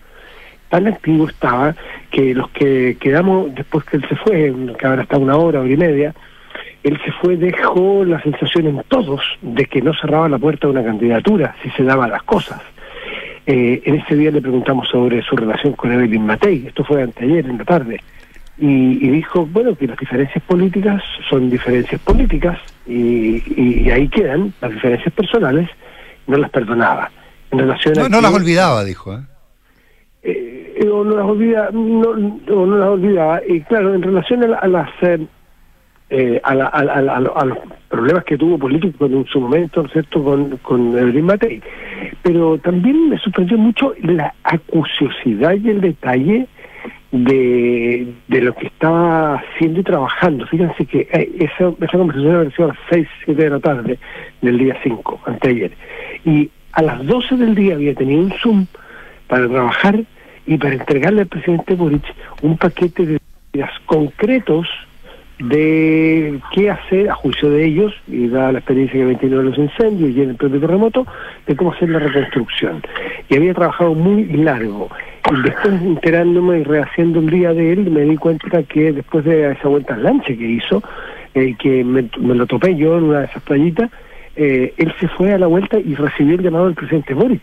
Tan 0.69 0.87
activo 0.87 1.28
estaba 1.28 1.75
que 2.11 2.34
los 2.34 2.49
que 2.50 2.96
quedamos 3.00 3.55
después 3.55 3.84
que 3.84 3.96
él 3.96 4.06
se 4.08 4.17
fue, 4.17 4.55
que 4.78 4.87
ahora 4.87 5.02
está 5.02 5.19
una 5.19 5.37
hora, 5.37 5.61
hora 5.61 5.70
y 5.70 5.76
media, 5.76 6.14
él 6.82 6.99
se 7.05 7.12
fue, 7.12 7.37
dejó 7.37 8.05
la 8.05 8.22
sensación 8.22 8.67
en 8.67 8.82
todos 8.88 9.20
de 9.43 9.67
que 9.67 9.82
no 9.82 9.93
cerraba 9.94 10.28
la 10.28 10.38
puerta 10.38 10.67
de 10.67 10.72
una 10.72 10.84
candidatura 10.84 11.55
si 11.62 11.70
se 11.70 11.82
daban 11.82 12.11
las 12.11 12.22
cosas. 12.22 12.61
Eh, 13.46 13.82
en 13.84 13.96
ese 13.96 14.14
día 14.14 14.31
le 14.31 14.40
preguntamos 14.40 14.88
sobre 14.88 15.22
su 15.22 15.37
relación 15.37 15.72
con 15.72 15.93
Evelyn 15.93 16.25
Matei, 16.25 16.67
esto 16.67 16.84
fue 16.84 17.02
anteayer 17.02 17.46
en 17.46 17.58
la 17.58 17.64
tarde, 17.64 18.00
y, 18.61 19.09
dijo, 19.09 19.47
bueno, 19.47 19.75
que 19.75 19.87
las 19.87 19.99
diferencias 19.99 20.45
políticas 20.45 21.03
son 21.31 21.49
diferencias 21.49 21.99
políticas 22.03 22.59
y, 22.87 23.89
ahí 23.91 24.07
quedan 24.09 24.53
las 24.61 24.73
diferencias 24.73 25.15
personales, 25.15 25.69
no 26.27 26.37
las 26.37 26.51
perdonaba. 26.51 27.11
En 27.51 27.61
relación 27.61 27.95
no, 27.97 28.09
no 28.09 28.21
las 28.21 28.35
olvidaba, 28.35 28.85
dijo. 28.85 29.15
¿eh? 29.15 29.23
Eh, 30.23 30.85
no 30.85 31.05
las 31.05 31.25
olvidaba, 31.25 31.71
no, 31.73 32.15
no, 32.15 32.77
las 32.77 32.89
olvidaba. 32.89 33.41
Y 33.49 33.62
claro, 33.62 33.95
en 33.95 34.03
relación 34.03 34.45
a, 34.45 34.69
las 34.69 34.91
eh, 36.11 36.41
a, 36.45 36.55
los 36.55 37.58
problemas 37.89 38.25
que 38.25 38.37
tuvo 38.37 38.58
político 38.58 39.06
en 39.06 39.25
su 39.25 39.41
momento, 39.41 39.89
¿cierto?, 39.89 40.23
con, 40.23 40.58
con 40.58 40.99
Evelyn 40.99 41.25
Matei. 41.25 41.63
Pero 42.23 42.58
también 42.58 43.08
me 43.08 43.19
sorprendió 43.19 43.56
mucho 43.56 43.94
la 44.03 44.34
acuciosidad 44.44 45.55
y 45.55 45.70
el 45.70 45.81
detalle 45.81 46.46
de, 47.12 48.12
de 48.29 48.40
lo 48.40 48.55
que 48.55 48.67
estaba 48.67 49.36
haciendo 49.36 49.81
y 49.81 49.82
trabajando. 49.82 50.46
Fíjense 50.46 50.86
que 50.86 51.08
eh, 51.12 51.31
esa, 51.40 51.72
esa 51.81 51.98
conversación 51.98 52.36
había 52.36 52.50
sido 52.50 52.64
a 52.67 52.69
las 52.69 52.79
6, 52.90 53.08
7 53.24 53.43
de 53.43 53.50
la 53.50 53.60
tarde 53.60 53.98
del 54.43 54.58
día 54.58 54.76
5, 54.82 55.20
anteayer. 55.26 55.72
Y 56.24 56.50
a 56.72 56.82
las 56.82 57.05
12 57.05 57.36
del 57.36 57.55
día 57.55 57.74
había 57.74 57.94
tenido 57.94 58.22
un 58.22 58.32
Zoom 58.32 58.67
para 59.26 59.48
trabajar 59.48 60.00
y 60.46 60.56
para 60.56 60.74
entregarle 60.74 61.22
al 61.22 61.29
presidente 61.29 61.74
Boric 61.74 62.05
un 62.43 62.56
paquete 62.56 63.06
de 63.06 63.19
medidas 63.52 63.72
concretos 63.86 64.67
de 65.41 66.39
qué 66.53 66.70
hacer 66.70 67.09
a 67.09 67.15
juicio 67.15 67.51
de 67.51 67.65
ellos, 67.65 67.94
y 68.06 68.29
dada 68.29 68.53
la 68.53 68.59
experiencia 68.59 68.99
que 68.99 69.05
había 69.05 69.19
tenido 69.19 69.41
en 69.41 69.47
los 69.47 69.59
incendios 69.59 70.11
y 70.11 70.23
en 70.23 70.31
el 70.31 70.37
propio 70.37 70.61
terremoto, 70.61 71.06
de 71.47 71.56
cómo 71.56 71.73
hacer 71.73 71.89
la 71.89 71.99
reconstrucción. 71.99 72.82
Y 73.29 73.37
había 73.37 73.55
trabajado 73.55 73.94
muy 73.94 74.25
largo. 74.25 74.91
Y 75.31 75.43
después 75.43 75.81
enterándome 75.82 76.61
y 76.61 76.65
rehaciendo 76.65 77.20
un 77.20 77.27
día 77.27 77.55
de 77.55 77.73
él, 77.73 77.91
me 77.91 78.03
di 78.03 78.17
cuenta 78.17 78.63
que 78.65 78.93
después 78.93 79.25
de 79.25 79.53
esa 79.53 79.69
vuelta 79.69 79.94
al 79.94 80.03
lanche 80.03 80.37
que 80.37 80.47
hizo, 80.47 80.82
eh, 81.35 81.55
que 81.59 81.85
me, 81.85 82.09
lo 82.19 82.47
topé 82.47 82.77
yo 82.77 82.99
en 82.99 83.05
una 83.05 83.20
de 83.20 83.25
esas 83.27 83.43
playitas, 83.43 83.91
eh, 84.37 84.75
él 84.77 84.93
se 85.01 85.09
fue 85.09 85.32
a 85.32 85.39
la 85.39 85.47
vuelta 85.47 85.79
y 85.79 85.94
recibió 85.94 86.35
el 86.35 86.43
llamado 86.43 86.67
del 86.67 86.75
presidente 86.75 87.15
Boric 87.15 87.43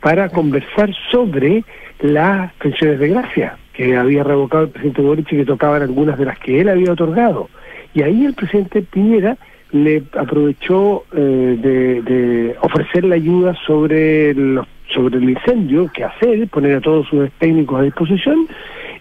para 0.00 0.28
conversar 0.28 0.90
sobre 1.10 1.64
las 2.00 2.52
pensiones 2.54 3.00
de 3.00 3.08
gracia 3.08 3.56
que 3.78 3.96
había 3.96 4.24
revocado 4.24 4.64
el 4.64 4.70
presidente 4.70 5.02
Boric 5.02 5.32
y 5.32 5.36
que 5.36 5.44
tocaban 5.44 5.82
algunas 5.82 6.18
de 6.18 6.24
las 6.24 6.36
que 6.40 6.60
él 6.60 6.68
había 6.68 6.92
otorgado. 6.92 7.48
Y 7.94 8.02
ahí 8.02 8.24
el 8.24 8.34
presidente 8.34 8.82
Piñera 8.82 9.38
le 9.70 10.02
aprovechó 10.18 11.04
eh, 11.14 11.56
de, 11.62 12.02
de 12.02 12.56
ofrecer 12.60 13.04
la 13.04 13.14
ayuda 13.14 13.54
sobre 13.64 14.34
los 14.34 14.66
sobre 14.92 15.18
el 15.18 15.30
incendio, 15.30 15.86
que 15.92 16.02
hacer, 16.02 16.48
poner 16.48 16.76
a 16.76 16.80
todos 16.80 17.06
sus 17.08 17.30
técnicos 17.32 17.78
a 17.78 17.82
disposición, 17.82 18.48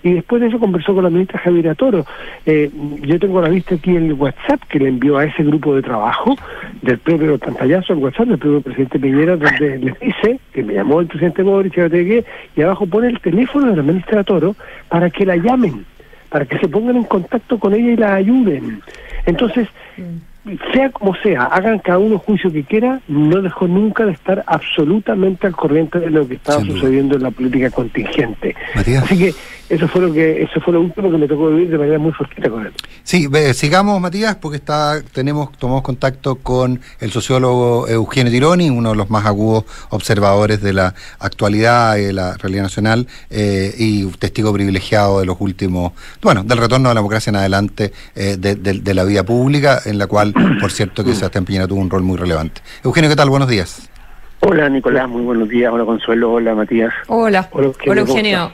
y 0.04 0.14
después 0.14 0.42
de 0.42 0.48
eso 0.48 0.60
conversó 0.60 0.94
con 0.94 1.04
la 1.04 1.10
ministra 1.10 1.40
Javiera 1.40 1.76
Toro. 1.76 2.06
Eh, 2.46 2.70
yo 3.02 3.20
tengo 3.20 3.42
la 3.42 3.50
vista 3.50 3.76
aquí 3.76 3.96
en 3.96 4.06
el 4.06 4.14
WhatsApp 4.14 4.62
que 4.70 4.80
le 4.80 4.90
envió 4.90 5.18
a 5.18 5.26
ese 5.26 5.44
grupo 5.44 5.76
de 5.76 5.82
trabajo 5.82 6.36
del 6.82 6.98
propio 7.00 7.38
pantallazo 7.38 7.94
al 7.94 8.00
WhatsApp 8.00 8.28
del 8.28 8.38
propio 8.38 8.62
presidente 8.62 9.00
Piñera, 9.00 9.36
donde 9.38 9.80
les 9.80 10.00
dice 10.00 10.40
que 10.54 10.64
me 10.64 10.74
llamó 10.74 11.02
el 11.02 11.08
presidente 11.08 11.44
Boric 11.44 11.78
y 12.56 12.62
abajo 12.62 12.86
pone 12.88 13.08
el 13.08 13.20
teléfono 13.20 13.68
de 13.68 13.78
la 13.78 13.84
ministra 13.84 14.24
Toro 14.24 14.56
para 14.90 15.10
que 15.10 15.26
la 15.26 15.36
llamen, 15.36 15.86
para 16.30 16.46
que 16.46 16.58
se 16.60 16.68
pongan 16.68 16.98
en 16.98 17.04
contacto 17.04 17.60
con 17.60 17.74
ella 17.74 17.92
y 17.92 17.98
la 17.98 18.16
ayuden. 18.16 18.82
Entonces, 19.26 19.68
sea 20.74 20.90
como 20.92 21.16
sea, 21.16 21.44
hagan 21.44 21.80
cada 21.80 22.00
uno 22.00 22.18
juicio 22.18 22.52
que 22.52 22.64
quiera, 22.64 23.02
no 23.08 23.42
dejó 23.42 23.68
nunca 23.68 24.06
de 24.06 24.12
estar 24.14 24.44
absolutamente 24.48 25.48
al 25.48 25.56
corriente 25.56 26.00
de 26.00 26.10
lo 26.10 26.28
que 26.28 26.36
estaba 26.36 26.62
sucediendo 26.64 27.16
en 27.16 27.24
la 27.24 27.32
política 27.32 27.70
contingente. 27.70 28.56
Así 28.76 29.18
que 29.18 29.34
eso 29.70 29.88
fue 29.90 30.02
lo 30.02 30.14
que 30.14 30.44
eso 30.44 30.62
fue 30.62 30.74
lo 30.74 30.82
último 30.82 31.12
que 31.12 31.18
me 31.18 31.28
tocó 31.28 31.50
vivir 31.50 31.70
de 31.70 31.78
manera 31.78 32.00
muy 32.00 32.14
fuerte 32.14 32.50
con 32.50 32.66
él. 32.66 32.74
Sí, 33.04 33.28
sigamos 33.54 34.00
Matías, 34.00 34.38
porque 34.38 34.58
está 34.58 35.02
tenemos 35.14 35.52
tomamos 35.58 35.82
contacto 35.82 36.36
con 36.36 36.80
el 37.00 37.12
sociólogo 37.12 37.88
Eugenio 37.88 38.32
Tironi, 38.32 38.70
uno 38.70 38.92
de 38.92 38.96
los 38.96 39.10
más 39.10 39.26
agudos 39.26 39.66
observadores 39.90 40.62
de 40.62 40.74
la 40.74 40.96
actualidad 41.20 41.98
y 41.98 42.04
de 42.04 42.14
la 42.14 42.38
realidad 42.38 42.64
nacional 42.64 43.08
eh, 43.30 43.74
y 43.78 44.06
testigo 44.06 44.54
privilegiado 44.54 45.20
de 45.20 45.26
los 45.26 45.38
últimos, 45.40 45.94
bueno, 46.22 46.44
del 46.44 46.58
retorno 46.58 46.90
a 46.90 46.94
la 46.94 47.00
democracia 47.00 47.30
en 47.30 47.36
adelante 47.36 47.92
eh, 48.16 48.38
de, 48.38 48.94
la 48.94 49.04
vida 49.04 49.24
pública, 49.24 49.82
en 49.86 49.98
la 49.98 50.08
cual, 50.08 50.34
por 50.60 50.72
cierto, 50.72 51.04
que 51.04 51.14
Sebastián 51.14 51.46
Piñera 51.46 51.68
tuvo 51.68 51.80
un 51.80 51.90
rol 51.90 52.04
muy 52.04 52.18
relevante. 52.18 52.62
Eugenio, 52.84 53.10
¿qué 53.10 53.16
tal? 53.16 53.30
Buenos 53.30 53.48
días. 53.48 53.90
Hola 54.40 54.70
Nicolás, 54.70 55.10
muy 55.10 55.24
buenos 55.24 55.50
días. 55.50 55.72
Hola 55.74 55.86
Consuelo, 55.86 56.34
hola 56.34 56.54
Matías. 56.54 56.94
Hola, 57.08 57.50
hola 57.52 58.02
Eugenio. 58.02 58.52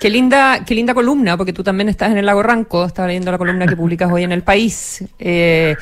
Qué 0.00 0.10
linda, 0.10 0.64
qué 0.64 0.74
linda 0.74 0.94
columna, 0.94 1.36
porque 1.36 1.52
tú 1.52 1.62
también 1.62 1.88
estás 1.88 2.10
en 2.10 2.18
el 2.18 2.26
Lago 2.26 2.42
Ranco, 2.42 2.84
estaba 2.84 3.08
leyendo 3.08 3.30
la 3.32 3.38
columna 3.38 3.66
que 3.66 3.76
publicas 3.76 4.10
hoy 4.12 4.24
en 4.24 4.32
El 4.32 4.42
País, 4.42 5.04
eh, 5.18 5.74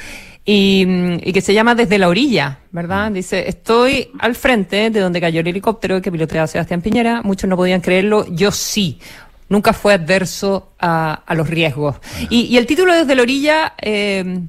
y, 0.44 1.32
que 1.32 1.40
se 1.40 1.52
llama 1.52 1.74
Desde 1.74 1.98
la 1.98 2.08
orilla, 2.08 2.58
¿verdad? 2.70 3.10
Dice, 3.10 3.48
estoy 3.48 4.10
al 4.20 4.34
frente 4.36 4.90
de 4.90 5.00
donde 5.00 5.20
cayó 5.20 5.40
el 5.40 5.48
helicóptero 5.48 6.00
que 6.00 6.12
piloteaba 6.12 6.46
Sebastián 6.46 6.80
Piñera, 6.80 7.22
muchos 7.22 7.50
no 7.50 7.56
podían 7.56 7.80
creerlo, 7.80 8.26
yo 8.28 8.52
sí. 8.52 9.00
Nunca 9.48 9.72
fue 9.72 9.94
adverso 9.94 10.72
a, 10.78 11.22
los 11.34 11.48
riesgos. 11.48 11.96
Y, 12.30 12.56
el 12.56 12.66
título 12.66 12.94
Desde 12.94 13.14
la 13.14 13.22
orilla 13.22 13.74
eh, 13.80 14.42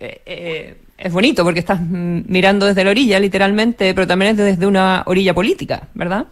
eh, 0.00 0.76
es 0.96 1.12
bonito 1.12 1.44
porque 1.44 1.60
estás 1.60 1.80
mirando 1.80 2.66
desde 2.66 2.84
la 2.84 2.90
orilla, 2.90 3.18
literalmente, 3.18 3.94
pero 3.94 4.06
también 4.06 4.32
es 4.32 4.36
desde 4.36 4.66
una 4.66 5.02
orilla 5.06 5.34
política, 5.34 5.88
¿verdad? 5.94 6.26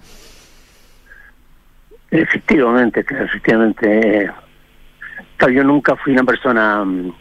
Efectivamente, 2.10 3.00
efectivamente. 3.00 4.30
Yo 5.52 5.64
nunca 5.64 5.96
fui 5.96 6.12
una 6.12 6.24
persona 6.24 6.84
mm, 6.84 7.12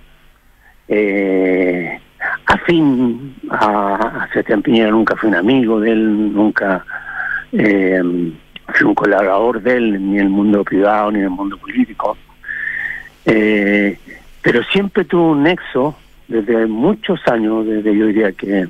eh, 0.88 2.00
afín 2.46 3.36
a, 3.50 3.96
a 3.96 4.30
Sebastián 4.32 4.62
Piñera, 4.62 4.92
nunca 4.92 5.16
fui 5.16 5.30
un 5.30 5.36
amigo 5.36 5.80
de 5.80 5.92
él, 5.92 6.34
nunca 6.34 6.86
eh, 7.52 8.02
fui 8.68 8.88
un 8.88 8.96
colaborador 8.96 9.62
de 9.62 9.78
él, 9.78 10.12
ni 10.12 10.20
en 10.20 10.26
el 10.26 10.30
mundo 10.30 10.64
privado, 10.64 11.12
ni 11.12 11.20
en 11.20 11.26
el 11.26 11.30
mundo 11.32 11.58
político. 11.58 12.18
Eh, 13.26 13.98
pero 14.42 14.64
siempre 14.64 15.06
tuve 15.06 15.32
un 15.32 15.44
nexo 15.44 15.96
desde 16.28 16.66
muchos 16.68 17.20
años, 17.28 17.66
desde 17.66 17.96
yo 17.98 18.08
diría 18.08 18.32
que 18.32 18.68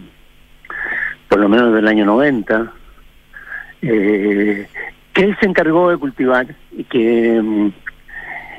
por 1.28 1.40
lo 1.40 1.50
menos 1.50 1.74
del 1.74 1.88
año 1.88 2.06
90, 2.06 2.72
eh, 3.82 4.68
que 5.14 5.22
él 5.24 5.38
se 5.40 5.46
encargó 5.48 5.90
de 5.90 5.98
cultivar 5.98 6.48
y 6.72 6.84
que 6.84 7.42
mm, 7.42 7.72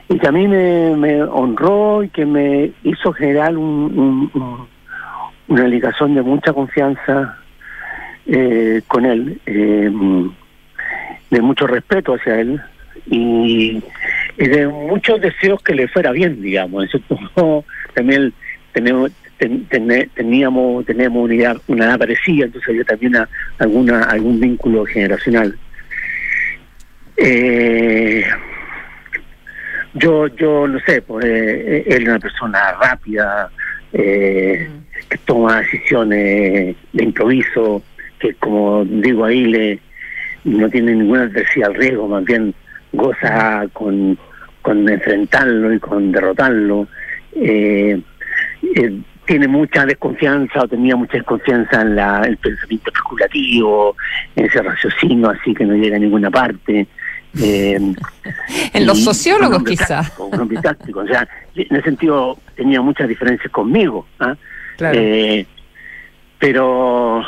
y 0.08 0.18
que 0.18 0.28
a 0.28 0.32
mí 0.32 0.46
me, 0.46 1.22
honró 1.22 2.02
y 2.02 2.08
que 2.08 2.26
me 2.26 2.72
hizo 2.82 3.12
generar 3.12 3.56
un, 3.56 4.30
una 5.48 5.68
ligación 5.68 6.14
de 6.14 6.22
mucha 6.22 6.52
confianza 6.52 7.38
eh, 8.26 8.82
con 8.86 9.06
él, 9.06 9.40
eh, 9.46 9.90
de 11.30 11.40
mucho 11.40 11.66
respeto 11.66 12.14
hacia 12.14 12.40
él 12.40 12.60
y, 13.06 13.82
de 14.36 14.66
muchos 14.66 15.20
deseos 15.20 15.62
que 15.62 15.74
le 15.74 15.88
fuera 15.88 16.10
bien, 16.10 16.42
digamos. 16.42 16.86
también 17.94 18.32
tenemos, 18.74 19.10
teníamos 19.38 20.84
teníamos 20.84 21.24
una 21.24 21.34
edad, 21.34 21.56
una 21.68 21.84
edad 21.86 21.98
parecida, 21.98 22.44
entonces 22.44 22.68
había 22.68 22.84
también 22.84 23.14
alguna 23.58 24.02
algún 24.02 24.38
vínculo 24.40 24.84
generacional. 24.84 25.56
Eh, 27.16 28.24
yo, 29.94 30.26
yo 30.26 30.66
no 30.66 30.78
sé, 30.80 31.00
pues 31.02 31.24
eh, 31.24 31.84
él 31.86 32.02
es 32.02 32.08
una 32.08 32.18
persona 32.18 32.72
rápida, 32.72 33.48
eh, 33.92 34.68
que 35.08 35.18
toma 35.18 35.60
decisiones 35.60 36.76
de 36.92 37.04
improviso, 37.04 37.82
que 38.18 38.34
como 38.34 38.84
digo 38.84 39.24
ahí, 39.24 39.44
le 39.46 39.78
no 40.44 40.68
tiene 40.68 40.94
ninguna 40.94 41.22
adversidad 41.22 41.70
al 41.70 41.76
riesgo, 41.76 42.08
más 42.08 42.24
bien 42.24 42.52
goza 42.92 43.66
con, 43.72 44.18
con 44.60 44.88
enfrentarlo 44.88 45.72
y 45.72 45.78
con 45.78 46.12
derrotarlo. 46.12 46.88
Eh, 47.36 48.00
eh, 48.74 49.00
tiene 49.26 49.48
mucha 49.48 49.86
desconfianza 49.86 50.62
o 50.62 50.68
tenía 50.68 50.96
mucha 50.96 51.16
desconfianza 51.18 51.82
en 51.82 51.96
la, 51.96 52.22
el 52.22 52.36
pensamiento 52.36 52.90
especulativo, 52.90 53.96
en 54.36 54.46
ese 54.46 54.62
raciocinio 54.62 55.30
así 55.30 55.54
que 55.54 55.64
no 55.64 55.74
llega 55.74 55.96
a 55.96 56.00
ninguna 56.00 56.30
parte. 56.30 56.86
Eh, 57.40 57.78
en 58.72 58.86
los 58.86 59.02
sociólogos 59.02 59.64
quizás. 59.64 60.12
Un 60.18 60.40
hombre 60.40 60.60
táctico, 60.60 61.00
o 61.00 61.06
sea, 61.06 61.26
en 61.54 61.76
ese 61.76 61.82
sentido 61.82 62.38
tenía 62.54 62.80
muchas 62.80 63.08
diferencias 63.08 63.50
conmigo. 63.50 64.06
¿ah? 64.20 64.36
Eh, 64.80 65.46
pero 66.38 67.22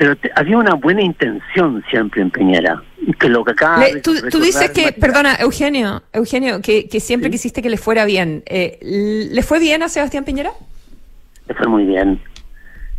pero 0.00 0.16
había 0.34 0.56
una 0.56 0.72
buena 0.72 1.02
intención 1.02 1.84
siempre 1.90 2.22
en 2.22 2.30
Piñera. 2.30 2.82
Que 3.18 3.28
lo 3.28 3.44
que 3.44 3.50
acá 3.50 3.84
tú, 4.02 4.40
dices 4.40 4.70
que, 4.70 4.92
perdona, 4.92 5.34
Eugenio, 5.34 6.02
Eugenio, 6.14 6.62
que, 6.62 6.88
que 6.88 7.00
siempre 7.00 7.30
quisiste 7.30 7.60
que 7.60 7.68
le 7.68 7.76
fuera 7.76 8.06
bien. 8.06 8.42
Eh, 8.46 8.78
¿Le 9.30 9.42
fue 9.42 9.58
bien 9.58 9.82
a 9.82 9.90
Sebastián 9.90 10.24
Piñera? 10.24 10.52
Le 11.46 11.54
fue 11.54 11.66
muy 11.66 11.84
bien. 11.84 12.18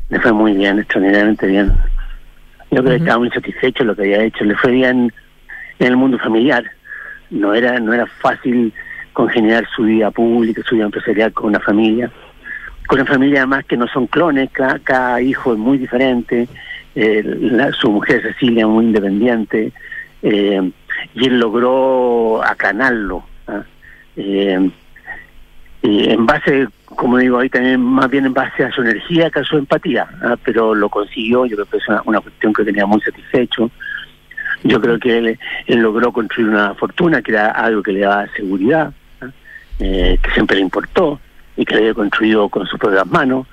Le 0.09 0.19
fue 0.19 0.31
muy 0.31 0.53
bien, 0.53 0.77
extraordinariamente 0.77 1.47
bien. 1.47 1.73
Yo 2.69 2.83
creo 2.83 2.91
que 2.91 2.97
estaba 2.97 3.17
muy 3.17 3.31
satisfecho 3.31 3.79
de 3.79 3.87
lo 3.87 3.95
que 3.95 4.03
había 4.03 4.23
hecho. 4.23 4.43
Le 4.43 4.55
fue 4.57 4.69
bien 4.69 5.11
en 5.79 5.87
el 5.87 5.97
mundo 5.97 6.19
familiar. 6.19 6.63
No 7.31 7.55
era, 7.55 7.79
no 7.79 7.93
era 7.93 8.05
fácil 8.05 8.71
congeniar 9.13 9.67
su 9.75 9.85
vida 9.85 10.11
pública, 10.11 10.61
su 10.69 10.75
vida 10.75 10.85
empresarial 10.85 11.33
con 11.33 11.47
una 11.47 11.61
familia. 11.61 12.11
Con 12.85 12.99
una 12.99 13.09
familia 13.09 13.39
además 13.39 13.65
que 13.65 13.75
no 13.75 13.87
son 13.87 14.05
clones, 14.05 14.51
cada, 14.51 15.19
hijo 15.19 15.53
es 15.53 15.57
muy 15.57 15.79
diferente, 15.79 16.47
eh, 16.95 17.71
su 17.79 17.91
mujer 17.91 18.21
Cecilia 18.21 18.67
muy 18.67 18.85
independiente, 18.85 19.71
eh, 20.21 20.71
y 21.13 21.25
él 21.25 21.39
logró 21.39 22.43
acanarlo. 22.43 23.23
¿ah? 23.47 23.63
Eh, 24.15 24.69
en 25.83 26.25
base, 26.25 26.67
como 26.85 27.17
digo 27.17 27.39
ahí 27.39 27.49
también, 27.49 27.81
más 27.81 28.09
bien 28.09 28.25
en 28.25 28.33
base 28.33 28.63
a 28.63 28.71
su 28.71 28.81
energía 28.81 29.31
que 29.31 29.39
a 29.39 29.43
su 29.43 29.57
empatía, 29.57 30.07
¿ah? 30.21 30.35
pero 30.43 30.75
lo 30.75 30.89
consiguió, 30.89 31.45
yo 31.45 31.55
creo 31.55 31.65
que 31.65 31.77
es 31.77 31.83
una, 32.05 32.21
cuestión 32.21 32.53
que 32.53 32.63
tenía 32.63 32.85
muy 32.85 33.01
satisfecho. 33.01 33.71
Yo 34.63 34.79
creo 34.79 34.99
que 34.99 35.17
él, 35.17 35.39
logró 35.81 36.11
construir 36.11 36.49
una 36.49 36.75
fortuna 36.75 37.23
que 37.23 37.31
era 37.31 37.49
algo 37.49 37.81
que 37.81 37.93
le 37.93 38.01
daba 38.01 38.27
seguridad, 38.35 38.93
eh, 39.79 40.19
que 40.21 40.31
siempre 40.31 40.57
le 40.57 40.61
importó 40.61 41.19
y 41.57 41.65
que 41.65 41.73
le 41.73 41.81
había 41.81 41.93
construido 41.95 42.47
con 42.47 42.67
sus 42.67 42.79
propias 42.79 43.07
manos. 43.07 43.47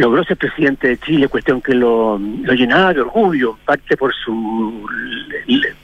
Logró 0.00 0.24
ser 0.24 0.38
presidente 0.38 0.88
de 0.88 0.98
Chile, 0.98 1.28
cuestión 1.28 1.60
que 1.60 1.74
lo, 1.74 2.18
llenaba 2.18 2.94
de 2.94 3.02
orgullo, 3.02 3.58
parte 3.66 3.96
por 3.96 4.14
su 4.14 4.88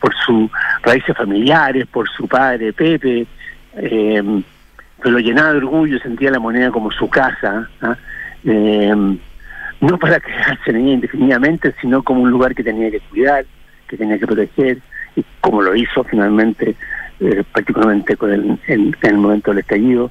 por 0.01 0.15
sus 0.25 0.51
raíces 0.83 1.15
familiares, 1.15 1.87
por 1.87 2.09
su 2.09 2.27
padre 2.27 2.73
Pepe, 2.73 3.27
eh, 3.77 4.43
pero 5.03 5.11
lo 5.11 5.19
llenaba 5.19 5.53
de 5.53 5.59
orgullo, 5.59 5.99
sentía 5.99 6.31
la 6.31 6.39
moneda 6.39 6.71
como 6.71 6.91
su 6.91 7.11
casa. 7.11 7.69
¿ah? 7.83 7.97
Eh, 8.45 8.95
no 9.81 9.99
para 9.99 10.19
quedarse 10.27 10.71
en 10.71 10.77
ella 10.77 10.93
indefinidamente, 10.95 11.75
sino 11.81 12.03
como 12.03 12.23
un 12.23 12.31
lugar 12.31 12.55
que 12.55 12.65
tenía 12.65 12.91
que 12.91 13.01
cuidar 13.01 13.45
que 13.87 13.97
tenía 13.97 14.19
que 14.19 14.27
proteger, 14.27 14.79
y 15.15 15.25
como 15.41 15.63
lo 15.63 15.75
hizo 15.77 16.05
finalmente, 16.05 16.75
eh, 17.21 17.45
particularmente 17.53 18.17
con 18.17 18.33
el, 18.33 18.59
en, 18.67 18.97
el 19.01 19.19
momento 19.19 19.51
del 19.51 19.61
estallido. 19.61 20.11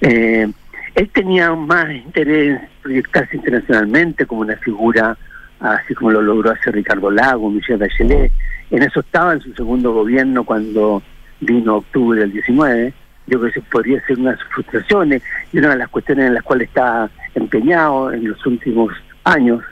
Eh, 0.00 0.50
él 0.94 1.08
tenía 1.10 1.52
más 1.54 1.90
interés 1.90 2.60
en 2.60 2.68
proyectarse 2.82 3.36
internacionalmente 3.36 4.26
como 4.26 4.42
una 4.42 4.56
figura, 4.56 5.16
así 5.60 5.94
como 5.94 6.10
lo 6.10 6.22
logró 6.22 6.50
hacer 6.50 6.74
Ricardo 6.74 7.10
Lago, 7.10 7.50
Michel 7.50 7.78
Bachelet. 7.78 8.30
En 8.70 8.82
eso 8.82 9.00
estaba 9.00 9.32
en 9.34 9.40
su 9.40 9.54
segundo 9.54 9.92
gobierno 9.92 10.44
cuando 10.44 11.02
vino 11.40 11.76
octubre 11.76 12.20
del 12.20 12.32
19. 12.32 12.92
Yo 13.26 13.40
creo 13.40 13.52
que 13.52 13.60
podría 13.62 14.04
ser 14.06 14.18
una 14.18 14.32
de 14.32 14.38
sus 14.38 14.48
frustraciones 14.48 15.22
y 15.52 15.58
una 15.58 15.70
de 15.70 15.76
las 15.76 15.88
cuestiones 15.88 16.26
en 16.26 16.34
las 16.34 16.42
cuales 16.42 16.68
está 16.68 17.08
empeñado 17.34 18.12
en 18.12 18.28
los 18.28 18.44
últimos 18.44 18.92
años. 19.24 19.62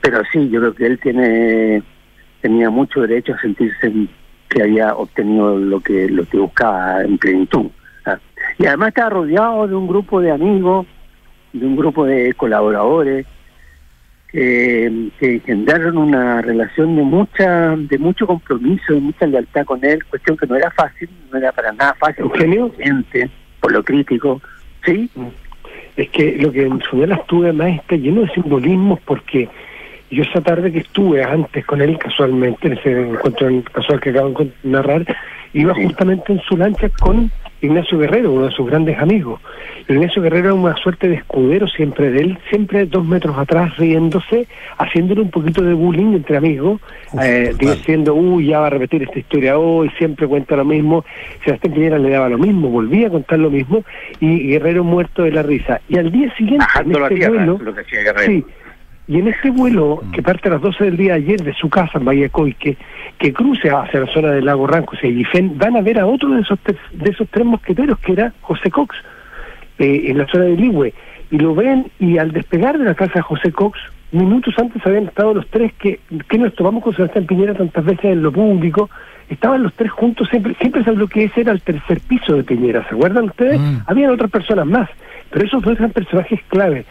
Pero 0.00 0.22
sí, 0.32 0.48
yo 0.48 0.60
creo 0.60 0.74
que 0.74 0.86
él 0.86 0.98
tiene 1.00 1.82
tenía 2.40 2.70
mucho 2.70 3.00
derecho 3.00 3.34
a 3.34 3.40
sentirse 3.40 3.92
que 4.48 4.62
había 4.62 4.94
obtenido 4.94 5.58
lo 5.58 5.80
que 5.80 6.08
lo 6.08 6.24
que 6.24 6.38
buscaba 6.38 7.02
en 7.02 7.18
plenitud. 7.18 7.66
Y 8.58 8.66
además 8.66 8.88
estaba 8.88 9.10
rodeado 9.10 9.68
de 9.68 9.74
un 9.74 9.86
grupo 9.86 10.20
de 10.20 10.32
amigos, 10.32 10.86
de 11.52 11.64
un 11.64 11.76
grupo 11.76 12.04
de 12.04 12.34
colaboradores 12.34 13.26
que, 14.30 15.08
que 15.18 15.36
engendraron 15.36 15.96
una 15.96 16.42
relación 16.42 16.96
de 16.96 17.02
mucha 17.02 17.76
de 17.76 17.98
mucho 17.98 18.26
compromiso, 18.26 18.92
de 18.92 19.00
mucha 19.00 19.26
lealtad 19.26 19.64
con 19.64 19.82
él, 19.84 20.04
cuestión 20.04 20.36
que 20.36 20.46
no 20.46 20.56
era 20.56 20.70
fácil, 20.72 21.08
no 21.30 21.38
era 21.38 21.52
para 21.52 21.72
nada 21.72 21.94
fácil, 21.94 22.24
Eugenio, 22.24 22.72
por 23.60 23.72
lo 23.72 23.82
crítico, 23.82 24.42
¿sí? 24.84 25.08
Es 25.96 26.10
que 26.10 26.36
lo 26.38 26.52
que 26.52 26.66
en 26.66 26.80
su 26.82 27.02
estuve 27.02 27.52
más 27.52 27.70
está 27.70 27.96
lleno 27.96 28.22
de 28.22 28.28
simbolismos 28.30 29.00
porque 29.00 29.48
yo 30.10 30.22
esa 30.22 30.40
tarde 30.40 30.72
que 30.72 30.78
estuve 30.80 31.22
antes 31.22 31.64
con 31.66 31.80
él 31.80 31.98
casualmente, 31.98 32.66
en 32.66 32.72
ese 32.74 33.08
encuentro 33.10 33.48
casual 33.72 34.00
que 34.00 34.10
acabo 34.10 34.30
de 34.30 34.52
narrar, 34.62 35.04
iba 35.52 35.74
justamente 35.74 36.32
en 36.32 36.40
su 36.40 36.56
lancha 36.56 36.88
con 37.00 37.30
Ignacio 37.60 37.98
Guerrero, 37.98 38.32
uno 38.32 38.46
de 38.46 38.52
sus 38.52 38.66
grandes 38.66 38.98
amigos. 38.98 39.40
Ignacio 39.88 40.22
Guerrero 40.22 40.46
era 40.46 40.54
una 40.54 40.76
suerte 40.76 41.08
de 41.08 41.16
escudero 41.16 41.66
siempre 41.66 42.10
de 42.10 42.20
él, 42.20 42.38
siempre 42.50 42.86
dos 42.86 43.04
metros 43.04 43.36
atrás 43.36 43.76
riéndose, 43.78 44.46
haciéndole 44.78 45.22
un 45.22 45.30
poquito 45.30 45.62
de 45.62 45.74
bullying 45.74 46.14
entre 46.14 46.36
amigos, 46.36 46.80
eh, 47.20 47.54
diciendo, 47.58 48.14
uy, 48.14 48.48
ya 48.48 48.60
va 48.60 48.66
a 48.68 48.70
repetir 48.70 49.02
esta 49.02 49.18
historia 49.18 49.58
hoy, 49.58 49.90
siempre 49.98 50.26
cuenta 50.26 50.56
lo 50.56 50.64
mismo. 50.64 51.04
Sebastián 51.44 51.74
Piñera 51.74 51.98
le 51.98 52.10
daba 52.10 52.28
lo 52.28 52.38
mismo, 52.38 52.68
volvía 52.68 53.08
a 53.08 53.10
contar 53.10 53.38
lo 53.38 53.50
mismo, 53.50 53.82
y 54.20 54.48
Guerrero 54.48 54.84
muerto 54.84 55.22
de 55.22 55.32
la 55.32 55.42
risa. 55.42 55.80
Y 55.88 55.98
al 55.98 56.12
día 56.12 56.32
siguiente, 56.36 56.66
en 56.80 56.92
este 56.92 57.28
vuelo, 57.28 57.58
sí, 58.24 58.44
y 59.08 59.18
en 59.18 59.28
ese 59.28 59.50
vuelo, 59.50 60.00
mm. 60.02 60.10
que 60.12 60.22
parte 60.22 60.48
a 60.48 60.52
las 60.52 60.60
12 60.60 60.84
del 60.84 60.96
día 60.98 61.14
ayer 61.14 61.42
de 61.42 61.54
su 61.54 61.70
casa 61.70 61.98
en 61.98 62.04
Vallacoique, 62.04 62.76
que 63.18 63.32
cruce 63.32 63.70
hacia 63.70 64.00
la 64.00 64.12
zona 64.12 64.32
del 64.32 64.44
lago 64.44 64.66
Ranco 64.66 64.94
y 65.02 65.08
Guifén, 65.08 65.56
van 65.56 65.76
a 65.76 65.80
ver 65.80 65.98
a 65.98 66.06
otro 66.06 66.28
de 66.28 66.42
esos, 66.42 66.58
de 66.92 67.10
esos 67.10 67.26
tres 67.30 67.46
mosqueteros, 67.46 67.98
que 68.00 68.12
era 68.12 68.34
José 68.42 68.70
Cox, 68.70 68.94
eh, 69.78 70.04
en 70.08 70.18
la 70.18 70.26
zona 70.26 70.44
de 70.44 70.56
Ligüe. 70.56 70.92
Y 71.30 71.38
lo 71.38 71.54
ven, 71.54 71.90
y 71.98 72.18
al 72.18 72.32
despegar 72.32 72.78
de 72.78 72.84
la 72.84 72.94
casa 72.94 73.14
de 73.14 73.22
José 73.22 73.50
Cox, 73.50 73.78
minutos 74.12 74.54
antes 74.58 74.84
habían 74.86 75.04
estado 75.04 75.32
los 75.34 75.46
tres 75.48 75.72
que, 75.74 76.00
que 76.28 76.38
nos 76.38 76.54
tomamos 76.54 76.82
con 76.82 76.94
Sebastián 76.94 77.26
Piñera 77.26 77.54
tantas 77.54 77.84
veces 77.84 78.04
en 78.04 78.22
lo 78.22 78.30
público, 78.30 78.90
estaban 79.30 79.62
los 79.62 79.72
tres 79.72 79.90
juntos, 79.90 80.28
siempre, 80.28 80.54
siempre 80.60 80.84
se 80.84 80.94
que 81.08 81.24
ese 81.24 81.40
era 81.42 81.52
el 81.52 81.62
tercer 81.62 82.00
piso 82.00 82.34
de 82.34 82.44
Piñera, 82.44 82.86
¿se 82.88 82.94
acuerdan 82.94 83.24
ustedes? 83.24 83.58
Mm. 83.58 83.78
Habían 83.86 84.10
otras 84.10 84.30
personas 84.30 84.66
más, 84.66 84.90
pero 85.30 85.46
esos 85.46 85.62
dos 85.62 85.78
eran 85.78 85.92
personajes 85.92 86.40
clave. 86.48 86.84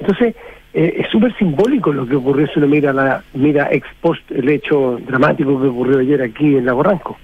Entonces, 0.00 0.34
eh, 0.74 0.96
es 0.98 1.08
súper 1.08 1.32
simbólico 1.36 1.92
lo 1.92 2.04
que 2.04 2.16
ocurrió 2.16 2.48
si 2.48 2.58
uno 2.58 2.66
mira, 2.66 2.92
la, 2.92 3.22
mira 3.32 3.68
ex 3.70 3.86
post 4.00 4.28
el 4.32 4.48
hecho 4.48 4.98
dramático 5.06 5.60
que 5.60 5.68
ocurrió 5.68 6.00
ayer 6.00 6.20
aquí 6.20 6.56
en 6.56 6.66
Lago 6.66 6.82
Ranco. 6.82 7.16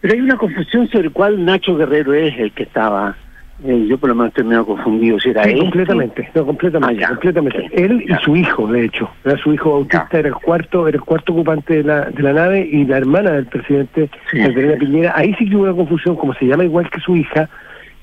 Pero 0.00 0.14
hay 0.14 0.20
una 0.20 0.36
confusión 0.36 0.88
sobre 0.88 1.10
cuál 1.10 1.44
Nacho 1.44 1.76
Guerrero 1.76 2.14
es 2.14 2.38
el 2.38 2.52
que 2.52 2.62
estaba. 2.64 3.16
Eh, 3.64 3.86
yo 3.88 3.98
por 3.98 4.08
lo 4.08 4.14
menos 4.14 4.28
estoy 4.28 4.44
medio 4.44 4.66
confundido 4.66 5.20
si 5.20 5.28
era 5.28 5.42
él. 5.42 5.50
Este. 5.50 5.60
Completamente, 5.60 6.30
no, 6.34 6.46
completamente, 6.46 7.04
ah, 7.04 7.08
completamente. 7.08 7.70
Él 7.72 8.04
y 8.08 8.24
su 8.24 8.34
hijo, 8.34 8.66
de 8.66 8.86
hecho. 8.86 9.10
Era 9.24 9.36
su 9.38 9.52
hijo 9.52 9.72
Bautista, 9.72 10.18
era 10.18 10.28
el 10.28 10.34
cuarto, 10.34 10.88
era 10.88 10.96
el 10.96 11.02
cuarto 11.02 11.32
ocupante 11.32 11.74
de 11.74 11.84
la, 11.84 12.10
de 12.10 12.22
la 12.22 12.32
nave 12.32 12.68
y 12.70 12.84
la 12.84 12.96
hermana 12.96 13.32
del 13.32 13.46
presidente, 13.46 14.08
sí. 14.30 14.38
Piñera. 14.78 15.12
Ahí 15.14 15.34
sí 15.38 15.48
que 15.48 15.56
hubo 15.56 15.64
una 15.64 15.74
confusión, 15.74 16.16
como 16.16 16.34
se 16.34 16.46
llama 16.46 16.64
igual 16.64 16.88
que 16.90 17.00
su 17.00 17.14
hija, 17.14 17.48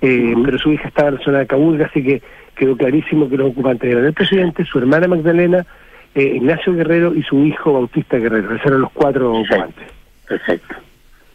eh, 0.01 0.33
pero 0.43 0.57
su 0.57 0.71
hija 0.71 0.87
estaba 0.87 1.09
en 1.09 1.15
la 1.15 1.21
zona 1.21 1.39
de 1.39 1.47
Cabulga, 1.47 1.85
así 1.87 2.03
que 2.03 2.21
quedó 2.61 2.77
clarísimo 2.77 3.27
que 3.27 3.37
los 3.37 3.49
ocupantes 3.49 3.89
eran 3.89 4.05
el 4.05 4.13
presidente, 4.13 4.63
su 4.65 4.77
hermana 4.77 5.07
Magdalena, 5.07 5.65
eh, 6.13 6.33
Ignacio 6.35 6.75
Guerrero 6.75 7.15
y 7.15 7.23
su 7.23 7.43
hijo 7.43 7.73
Bautista 7.73 8.17
Guerrero. 8.17 8.53
Esos 8.53 8.67
eran 8.67 8.81
los 8.81 8.91
cuatro 8.91 9.33
ocupantes. 9.33 9.87
Perfecto. 10.27 10.75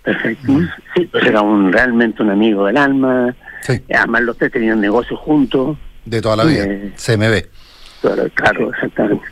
Perfecto. 0.04 0.52
Sí, 0.94 1.08
pues 1.10 1.26
era 1.26 1.40
un, 1.40 1.72
realmente 1.72 2.22
un 2.22 2.30
amigo 2.30 2.66
del 2.66 2.76
alma. 2.76 3.34
Sí. 3.62 3.82
Además, 3.92 4.22
los 4.22 4.38
tres 4.38 4.52
tenían 4.52 4.80
negocios 4.80 5.18
juntos. 5.18 5.76
De 6.04 6.22
toda 6.22 6.36
la 6.36 6.44
vida. 6.44 6.62
Eh, 6.64 6.92
CMB. 6.94 8.30
Claro, 8.34 8.70
exactamente. 8.72 9.24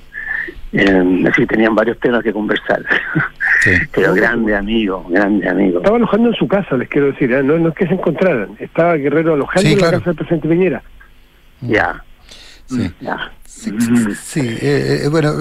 Eh, 0.72 1.24
así 1.30 1.46
tenían 1.46 1.76
varios 1.76 2.00
temas 2.00 2.24
que 2.24 2.32
conversar. 2.32 2.84
Sí. 3.60 3.70
Pero 3.94 4.12
grande 4.12 4.54
amigo, 4.54 5.06
grande 5.08 5.48
amigo. 5.48 5.78
Estaba 5.78 5.96
alojando 5.96 6.28
en 6.28 6.34
su 6.34 6.46
casa, 6.46 6.76
les 6.76 6.86
quiero 6.86 7.06
decir, 7.06 7.32
¿eh? 7.32 7.42
no, 7.42 7.56
no 7.56 7.70
es 7.70 7.74
que 7.74 7.86
se 7.86 7.94
encontraran. 7.94 8.50
Estaba 8.58 8.94
Guerrero 8.96 9.32
alojando 9.32 9.66
en 9.66 9.80
la 9.80 9.90
casa 9.90 10.04
del 10.04 10.16
presidente 10.16 10.48
Piñera. 10.50 10.82
Ya. 11.60 12.04
Sí. 12.66 12.92
Ya. 13.00 13.32
Sí, 13.46 13.70
sí, 14.22 14.40
eh, 14.40 15.02
eh, 15.04 15.08
bueno, 15.08 15.32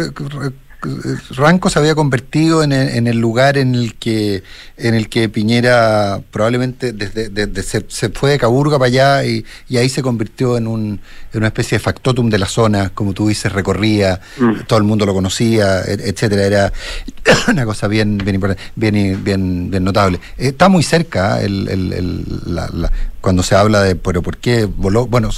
Ranco 1.32 1.70
se 1.70 1.80
había 1.80 1.96
convertido 1.96 2.64
en 2.64 2.72
el, 2.74 3.18
lugar 3.18 3.58
en 3.58 3.74
el 3.74 3.96
que 3.96 4.44
en 4.78 4.94
el 4.96 5.08
que 5.08 5.30
Piñera 5.30 6.22
probablemente 6.32 6.92
desde, 6.92 7.64
se, 7.64 8.10
fue 8.10 8.32
de 8.32 8.38
Caburga 8.38 8.78
para 8.78 8.88
allá 8.88 9.26
y, 9.26 9.46
ahí 9.78 9.90
se 9.90 10.02
convirtió 10.02 10.58
en, 10.58 10.68
un, 10.68 11.00
en 11.32 11.38
una 11.38 11.48
especie 11.48 11.78
de 11.78 11.84
factotum 11.84 12.30
de 12.30 12.38
la 12.38 12.48
zona, 12.48 12.90
como 12.90 13.14
tú 13.14 13.28
dices, 13.28 13.52
recorría, 13.52 14.20
mm. 14.38 14.64
todo 14.68 14.78
el 14.78 14.86
mundo 14.86 15.06
lo 15.06 15.14
conocía, 15.14 15.82
etcétera, 15.82 16.44
era 16.44 16.74
una 17.48 17.66
cosa 17.66 17.88
bien 17.88 18.18
bien 18.18 18.40
bien 18.76 19.24
bien, 19.24 19.72
bien 19.72 19.84
notable. 19.84 20.20
Está 20.38 20.70
muy 20.70 20.84
cerca 20.84 21.42
el, 21.42 21.68
el, 21.70 22.26
la, 22.46 22.92
cuando 23.24 23.42
se 23.42 23.56
habla 23.56 23.82
de, 23.82 23.96
pero 23.96 24.22
¿por 24.22 24.36
qué 24.36 24.66
voló? 24.66 25.08
Bueno, 25.08 25.30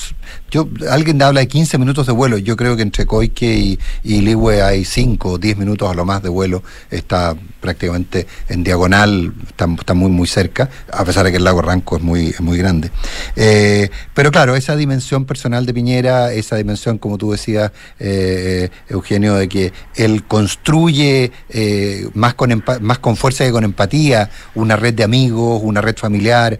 yo 0.49 0.67
alguien 0.89 1.21
habla 1.21 1.41
de 1.41 1.47
15 1.47 1.77
minutos 1.77 2.07
de 2.07 2.13
vuelo, 2.13 2.39
yo 2.39 2.57
creo 2.57 2.75
que 2.75 2.81
entre 2.81 3.05
Coique 3.05 3.45
y, 3.45 3.79
y 4.03 4.21
Ligüe 4.21 4.63
hay 4.63 4.83
5 4.83 5.29
o 5.29 5.37
10 5.37 5.57
minutos 5.57 5.87
a 5.87 5.93
lo 5.93 6.03
más 6.03 6.23
de 6.23 6.29
vuelo, 6.29 6.63
está 6.89 7.35
prácticamente 7.61 8.25
en 8.49 8.63
diagonal, 8.63 9.33
está, 9.47 9.67
está 9.77 9.93
muy 9.93 10.09
muy 10.09 10.27
cerca, 10.27 10.69
a 10.91 11.05
pesar 11.05 11.25
de 11.25 11.31
que 11.31 11.37
el 11.37 11.43
lago 11.43 11.61
Ranco 11.61 11.97
es 11.97 12.01
muy, 12.01 12.33
muy 12.39 12.57
grande. 12.57 12.89
Eh, 13.35 13.89
pero 14.15 14.31
claro, 14.31 14.55
esa 14.55 14.75
dimensión 14.75 15.25
personal 15.25 15.67
de 15.67 15.73
Piñera, 15.73 16.33
esa 16.33 16.55
dimensión, 16.55 16.97
como 16.97 17.19
tú 17.19 17.33
decías, 17.33 17.71
eh, 17.99 18.69
Eugenio, 18.89 19.35
de 19.35 19.47
que 19.47 19.73
él 19.95 20.23
construye 20.23 21.31
eh, 21.49 22.07
más, 22.15 22.33
con 22.33 22.63
más 22.81 22.97
con 22.97 23.15
fuerza 23.15 23.45
que 23.45 23.51
con 23.51 23.63
empatía 23.63 24.31
una 24.55 24.75
red 24.75 24.95
de 24.95 25.03
amigos, 25.03 25.61
una 25.63 25.81
red 25.81 25.95
familiar, 25.97 26.59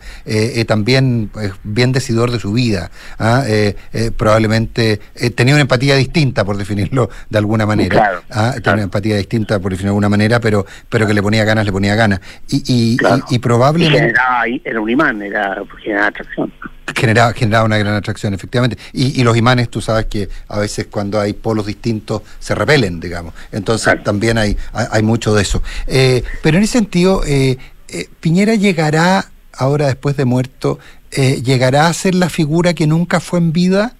también 0.68 1.15
bien 1.64 1.92
decidor 1.92 2.32
de 2.32 2.40
su 2.40 2.54
vida. 2.54 2.92
¿ah? 3.20 3.44
Eh, 3.48 3.76
eh, 3.94 4.12
probablemente 4.16 5.00
eh, 5.16 5.30
tenía 5.30 5.54
una 5.54 5.62
empatía 5.62 5.96
distinta, 5.96 6.44
por 6.44 6.58
definirlo 6.58 7.10
de 7.30 7.38
alguna 7.38 7.66
manera. 7.66 8.22
¿ah? 8.32 8.54
Tenía 8.56 8.74
una 8.74 8.84
empatía 8.84 9.18
distinta, 9.18 9.60
por 9.60 9.72
definirlo 9.72 9.94
de 9.94 9.98
alguna 9.98 10.10
manera, 10.10 10.40
pero, 10.40 10.66
pero 10.90 11.08
que 11.08 11.14
le 11.14 11.22
ponía 11.22 11.44
ganas, 11.44 11.66
le 11.66 11.72
ponía 11.72 11.96
ganas. 11.96 12.20
Y, 12.50 12.98
y, 13.30 13.40
probablemente... 13.40 14.14
era 14.64 14.82
un 14.82 14.90
imán, 14.90 15.22
era, 15.22 15.62
generaba 15.82 16.08
atracción. 16.08 16.52
Generaba, 16.96 17.34
generaba 17.34 17.66
una 17.66 17.78
gran 17.78 17.96
atracción, 17.96 18.34
efectivamente. 18.34 18.78
Y, 18.94 19.24
los 19.24 19.36
imanes, 19.36 19.70
tú 19.70 19.82
sabes 19.82 20.06
que 20.06 20.30
a 20.48 20.60
veces 20.60 20.88
cuando 20.90 21.20
hay 21.20 21.34
polos 21.34 21.66
distintos 21.66 22.22
se 22.40 22.56
repelen, 22.56 23.00
digamos. 23.00 23.34
Entonces 23.52 24.04
también 24.04 24.38
hay, 24.38 24.56
hay, 24.74 25.04
mucho 25.04 25.34
de 25.34 25.42
eso. 25.42 25.62
pero 26.44 26.58
en 26.58 26.64
ese 26.64 26.74
sentido, 26.74 27.22
Piñera 28.20 28.56
llegará 28.56 29.26
ahora 29.58 29.88
después 29.88 30.18
de 30.18 30.26
muerto, 30.26 30.80
eh, 31.16 31.42
llegará 31.42 31.88
a 31.88 31.94
ser 31.94 32.16
la 32.16 32.30
figura 32.30 32.74
que 32.74 32.88
nunca 32.88 33.20
fue 33.20 33.40
en 33.40 33.52
vida? 33.52 33.94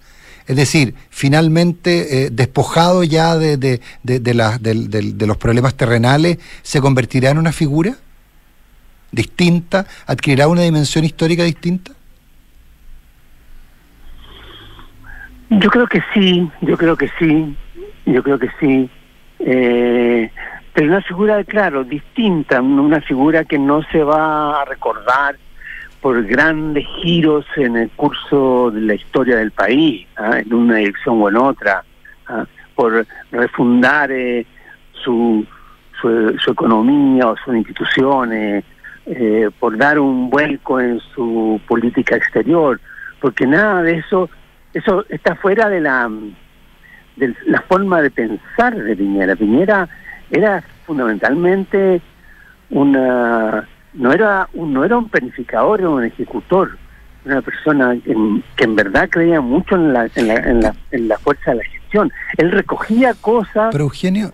Es 0.46 0.54
decir, 0.54 0.94
finalmente, 1.10 2.26
eh, 2.26 2.30
despojado 2.30 3.02
ya 3.02 3.36
de, 3.36 3.56
de, 3.56 3.80
de, 4.04 4.20
de, 4.20 5.26
los 5.26 5.36
problemas 5.38 5.74
terrenales, 5.74 6.38
¿se 6.62 6.80
convertirá 6.80 7.30
en 7.30 7.38
una 7.38 7.52
figura 7.52 7.96
distinta? 9.10 9.86
¿Adquirirá 10.06 10.46
una 10.46 10.62
dimensión 10.62 11.04
histórica 11.04 11.42
distinta? 11.42 11.92
Yo 15.50 15.70
creo 15.70 15.86
que 15.86 16.02
sí, 16.14 16.48
yo 16.60 16.76
creo 16.76 16.96
que 16.96 17.10
sí, 17.18 17.56
yo 18.04 18.22
creo 18.22 18.38
que 18.38 18.50
sí. 18.60 18.90
Eh, 19.40 20.30
pero 20.72 20.88
una 20.88 21.02
figura, 21.02 21.42
claro, 21.44 21.82
distinta, 21.84 22.60
una 22.60 23.00
figura 23.00 23.44
que 23.44 23.58
no 23.58 23.82
se 23.90 24.02
va 24.02 24.60
a 24.60 24.64
recordar 24.64 25.36
por 26.06 26.24
grandes 26.24 26.86
giros 27.02 27.44
en 27.56 27.76
el 27.76 27.90
curso 27.90 28.70
de 28.70 28.80
la 28.80 28.94
historia 28.94 29.38
del 29.38 29.50
país, 29.50 30.06
¿ah? 30.14 30.38
en 30.38 30.54
una 30.54 30.76
dirección 30.76 31.20
o 31.20 31.28
en 31.28 31.36
otra, 31.36 31.82
¿ah? 32.28 32.46
por 32.76 33.04
refundar 33.32 34.12
eh, 34.12 34.46
su, 34.92 35.44
su, 36.00 36.48
economía 36.48 37.26
o 37.26 37.36
sus 37.38 37.56
instituciones, 37.56 38.62
eh, 39.06 39.50
por 39.58 39.76
dar 39.76 39.98
un 39.98 40.30
vuelco 40.30 40.78
en 40.78 41.00
su 41.12 41.60
política 41.66 42.14
exterior, 42.14 42.80
porque 43.20 43.44
nada 43.44 43.82
de 43.82 43.96
eso, 43.96 44.30
eso 44.74 45.04
está 45.08 45.34
fuera 45.34 45.68
de 45.68 45.80
la, 45.80 46.08
de 47.16 47.34
la 47.46 47.62
forma 47.62 48.00
de 48.00 48.12
pensar 48.12 48.76
de 48.76 48.94
Piñera. 48.94 49.34
Piñera 49.34 49.88
era 50.30 50.62
fundamentalmente 50.86 52.00
una 52.70 53.66
no 53.96 54.12
era 54.12 54.48
un, 54.52 54.72
no 54.72 54.84
era 54.84 54.96
un 54.96 55.08
planificador, 55.08 55.80
era 55.80 55.90
un 55.90 56.04
ejecutor, 56.04 56.78
una 57.24 57.42
persona 57.42 57.96
que 58.04 58.64
en 58.64 58.76
verdad 58.76 59.08
creía 59.10 59.40
mucho 59.40 59.74
en 59.74 59.92
la, 59.92 60.08
en 60.14 60.28
la, 60.28 60.74
en 60.92 61.08
la, 61.08 61.18
fuerza 61.18 61.50
de 61.50 61.56
la 61.56 61.64
gestión. 61.64 62.12
Él 62.36 62.52
recogía 62.52 63.14
cosas. 63.14 63.70
Pero 63.72 63.84
Eugenio, 63.84 64.30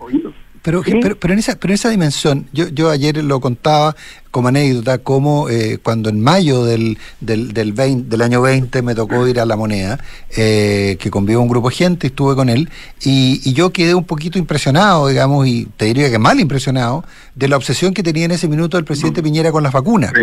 Pero, 0.63 0.81
pero, 1.19 1.33
en 1.33 1.39
esa, 1.39 1.57
pero 1.57 1.73
esa 1.73 1.89
dimensión, 1.89 2.47
yo, 2.53 2.69
yo 2.69 2.89
ayer 2.89 3.21
lo 3.21 3.41
contaba 3.41 3.97
como 4.31 4.47
anécdota, 4.47 4.97
como 4.97 5.49
eh, 5.49 5.77
cuando 5.83 6.09
en 6.09 6.21
mayo 6.21 6.63
del, 6.63 6.97
del, 7.19 7.53
del, 7.53 7.75
del 7.75 8.21
año 8.21 8.41
20 8.41 8.81
me 8.81 8.95
tocó 8.95 9.27
ir 9.27 9.41
a 9.41 9.45
La 9.45 9.57
Moneda, 9.57 9.99
eh, 10.37 10.95
que 11.01 11.11
convivo 11.11 11.41
un 11.41 11.49
grupo 11.49 11.69
de 11.69 11.75
gente, 11.75 12.07
estuve 12.07 12.35
con 12.35 12.47
él, 12.47 12.69
y, 13.01 13.41
y, 13.43 13.51
yo 13.53 13.71
quedé 13.71 13.93
un 13.93 14.05
poquito 14.05 14.39
impresionado, 14.39 15.09
digamos, 15.09 15.45
y 15.47 15.65
te 15.75 15.85
diría 15.85 16.09
que 16.09 16.17
mal 16.17 16.39
impresionado, 16.39 17.03
de 17.35 17.49
la 17.49 17.57
obsesión 17.57 17.93
que 17.93 18.01
tenía 18.01 18.23
en 18.23 18.31
ese 18.31 18.47
minuto 18.47 18.77
el 18.77 18.85
presidente 18.85 19.21
mm. 19.21 19.23
Piñera 19.25 19.51
con 19.51 19.63
las 19.63 19.73
vacunas. 19.73 20.13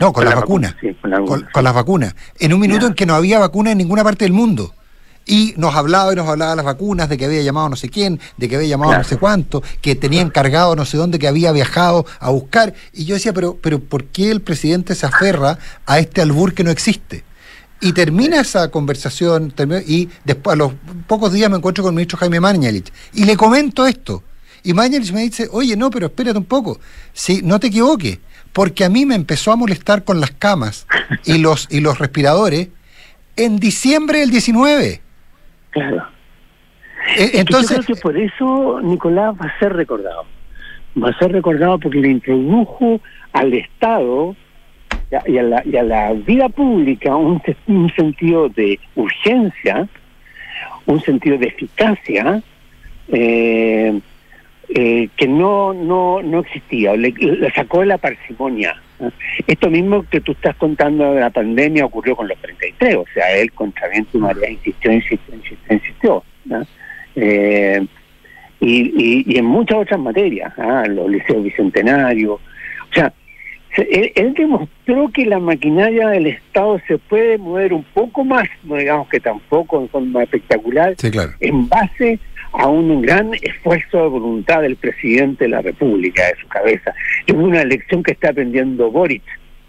No, 0.00 0.12
con, 0.12 0.24
las 0.24 0.34
vacunas. 0.34 0.74
con, 1.52 1.62
las 1.62 1.74
vacunas. 1.74 2.16
En 2.40 2.52
un 2.52 2.60
minuto 2.60 2.88
en 2.88 2.94
que 2.94 3.06
no 3.06 3.14
había 3.14 3.38
vacuna 3.38 3.70
en 3.70 3.78
ninguna 3.78 4.02
parte 4.02 4.24
del 4.24 4.32
mundo 4.32 4.74
y 5.26 5.54
nos 5.56 5.74
hablaba 5.74 6.12
y 6.12 6.16
nos 6.16 6.28
hablaba 6.28 6.52
de 6.52 6.56
las 6.56 6.64
vacunas, 6.64 7.08
de 7.08 7.16
que 7.16 7.26
había 7.26 7.42
llamado 7.42 7.68
no 7.68 7.76
sé 7.76 7.88
quién, 7.88 8.20
de 8.36 8.48
que 8.48 8.56
había 8.56 8.68
llamado 8.68 8.98
no 8.98 9.04
sé 9.04 9.16
cuánto, 9.16 9.62
que 9.80 9.94
tenía 9.94 10.22
encargado 10.22 10.74
no 10.74 10.84
sé 10.84 10.96
dónde, 10.96 11.18
que 11.18 11.28
había 11.28 11.52
viajado 11.52 12.06
a 12.18 12.30
buscar. 12.30 12.74
Y 12.92 13.04
yo 13.04 13.14
decía, 13.14 13.32
pero, 13.32 13.56
pero 13.60 13.80
¿por 13.80 14.06
qué 14.06 14.30
el 14.30 14.40
presidente 14.40 14.94
se 14.94 15.06
aferra 15.06 15.58
a 15.86 15.98
este 15.98 16.20
albur 16.20 16.54
que 16.54 16.64
no 16.64 16.70
existe? 16.70 17.24
Y 17.80 17.92
termina 17.92 18.40
esa 18.40 18.70
conversación 18.70 19.54
y 19.86 20.08
después 20.24 20.54
a 20.54 20.56
los 20.56 20.72
pocos 21.06 21.32
días 21.32 21.50
me 21.50 21.56
encuentro 21.56 21.82
con 21.82 21.92
el 21.92 21.96
ministro 21.96 22.18
Jaime 22.18 22.40
Mañalich 22.40 22.92
y 23.14 23.24
le 23.24 23.36
comento 23.36 23.86
esto. 23.86 24.22
Y 24.62 24.74
Mañalich 24.74 25.12
me 25.12 25.22
dice, 25.22 25.48
oye, 25.50 25.76
no, 25.76 25.90
pero 25.90 26.06
espérate 26.06 26.36
un 26.36 26.44
poco, 26.44 26.78
si 27.14 27.40
no 27.40 27.58
te 27.58 27.68
equivoques, 27.68 28.18
porque 28.52 28.84
a 28.84 28.90
mí 28.90 29.06
me 29.06 29.14
empezó 29.14 29.52
a 29.52 29.56
molestar 29.56 30.04
con 30.04 30.20
las 30.20 30.32
camas 30.32 30.86
y 31.24 31.38
los, 31.38 31.68
y 31.70 31.80
los 31.80 31.98
respiradores 31.98 32.68
en 33.36 33.58
diciembre 33.58 34.18
del 34.20 34.30
19. 34.30 35.00
Claro. 35.70 36.06
Eh, 37.16 37.30
entonces, 37.34 37.78
yo 37.78 37.82
creo 37.84 37.96
que 37.96 38.02
por 38.02 38.16
eso 38.16 38.80
Nicolás 38.82 39.34
va 39.40 39.46
a 39.46 39.58
ser 39.58 39.72
recordado. 39.72 40.24
Va 41.02 41.10
a 41.10 41.18
ser 41.18 41.32
recordado 41.32 41.78
porque 41.78 41.98
le 41.98 42.08
introdujo 42.08 43.00
al 43.32 43.54
Estado 43.54 44.34
y 45.26 45.38
a 45.38 45.42
la, 45.42 45.62
y 45.64 45.76
a 45.76 45.82
la 45.82 46.12
vida 46.12 46.48
pública 46.48 47.16
un, 47.16 47.42
un 47.66 47.92
sentido 47.94 48.48
de 48.48 48.78
urgencia, 48.94 49.88
un 50.86 51.00
sentido 51.00 51.38
de 51.38 51.48
eficacia, 51.48 52.42
eh, 53.08 54.00
eh, 54.68 55.08
que 55.16 55.26
no 55.26 55.72
no 55.72 56.22
no 56.22 56.40
existía, 56.40 56.94
le, 56.94 57.12
sacó 57.54 57.80
de 57.80 57.86
la 57.86 57.98
parsimonia. 57.98 58.80
Esto 59.46 59.70
mismo 59.70 60.04
que 60.10 60.20
tú 60.20 60.32
estás 60.32 60.56
contando 60.56 61.14
de 61.14 61.20
la 61.20 61.30
pandemia 61.30 61.84
ocurrió 61.84 62.16
con 62.16 62.28
los 62.28 62.38
33, 62.38 62.96
o 62.96 63.04
sea, 63.14 63.32
él 63.36 63.52
contra 63.52 63.88
viento 63.88 64.18
y 64.18 64.20
marea 64.20 64.50
insistió, 64.50 64.92
insistió, 64.92 65.34
insistió, 65.34 65.74
insistió. 65.74 66.24
Eh, 67.16 67.86
y, 68.60 69.24
y, 69.26 69.38
en 69.38 69.44
muchas 69.46 69.78
otras 69.78 70.00
materias, 70.00 70.52
¿ah? 70.58 70.84
los 70.86 71.10
liceos 71.10 71.42
bicentenarios, 71.42 72.32
o 72.32 72.94
sea, 72.94 73.12
él, 73.76 74.12
él, 74.14 74.34
demostró 74.34 75.08
que 75.12 75.24
la 75.24 75.38
maquinaria 75.38 76.08
del 76.08 76.26
Estado 76.26 76.80
se 76.86 76.98
puede 76.98 77.38
mover 77.38 77.72
un 77.72 77.84
poco 77.94 78.24
más, 78.24 78.48
no 78.64 78.76
digamos 78.76 79.08
que 79.08 79.20
tampoco 79.20 79.80
en 79.80 79.88
forma 79.88 80.22
espectacular, 80.24 80.94
en 81.40 81.68
base 81.68 82.18
a 82.52 82.68
un 82.68 83.02
gran 83.02 83.32
esfuerzo 83.34 84.02
de 84.02 84.08
voluntad 84.08 84.62
del 84.62 84.76
presidente 84.76 85.44
de 85.44 85.50
la 85.50 85.62
República, 85.62 86.26
de 86.26 86.40
su 86.40 86.48
cabeza. 86.48 86.94
Es 87.26 87.34
una 87.34 87.62
elección 87.62 88.02
que 88.02 88.12
está 88.12 88.30
aprendiendo 88.30 88.90
Boric 88.90 89.22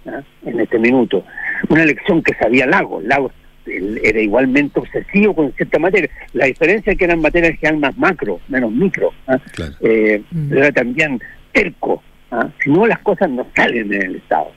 ¿ah? 0.07 0.21
en 0.45 0.59
este 0.59 0.79
minuto, 0.79 1.23
una 1.69 1.83
elección 1.83 2.23
que 2.23 2.33
sabía 2.35 2.65
Lago, 2.65 3.01
Lago 3.01 3.31
era 3.65 4.19
igualmente 4.19 4.79
obsesivo 4.79 5.35
con 5.35 5.53
cierta 5.53 5.79
materia. 5.79 6.09
La 6.33 6.45
diferencia 6.45 6.91
es 6.91 6.97
que 6.97 7.05
eran 7.05 7.21
materias 7.21 7.57
que 7.59 7.67
eran 7.67 7.79
más 7.79 7.95
macro, 7.97 8.39
menos 8.47 8.71
micro. 8.71 9.13
¿ah? 9.27 9.37
Eh, 9.81 10.21
mm. 10.31 10.53
Era 10.53 10.71
también 10.71 11.21
terco. 11.51 12.01
¿ah? 12.31 12.49
Si 12.63 12.69
no, 12.69 12.87
las 12.87 12.99
cosas 12.99 13.29
no 13.29 13.45
salen 13.55 13.93
en 13.93 14.01
el 14.01 14.15
Estado. 14.15 14.51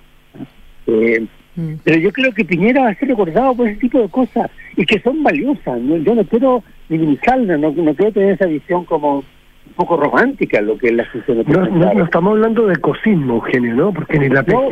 Mm. 1.56 1.74
Pero 1.84 1.98
yo 1.98 2.12
creo 2.12 2.32
que 2.32 2.44
Piñera 2.44 2.82
va 2.82 2.90
a 2.90 2.94
ser 2.94 3.08
recordado 3.08 3.54
por 3.54 3.68
ese 3.68 3.80
tipo 3.80 4.00
de 4.00 4.08
cosas 4.08 4.50
y 4.76 4.84
que 4.84 5.00
son 5.00 5.22
valiosas. 5.22 5.80
Yo 6.02 6.14
no 6.14 6.24
quiero 6.24 6.62
minimizarla, 6.88 7.56
no, 7.56 7.72
no 7.72 7.94
quiero 7.94 8.12
tener 8.12 8.34
esa 8.34 8.46
visión 8.46 8.84
como 8.84 9.18
un 9.18 9.72
poco 9.76 9.96
romántica 9.96 10.60
lo 10.60 10.76
que 10.76 10.88
es 10.88 10.92
la 10.92 11.04
función 11.06 11.42
no, 11.46 11.66
no, 11.66 12.04
estamos 12.04 12.32
hablando 12.32 12.66
de 12.66 12.76
cosismo, 12.76 13.36
Eugenio, 13.36 13.74
¿no? 13.74 13.92
Porque 13.92 14.18
ni 14.18 14.28
la 14.28 14.42
PSU, 14.42 14.70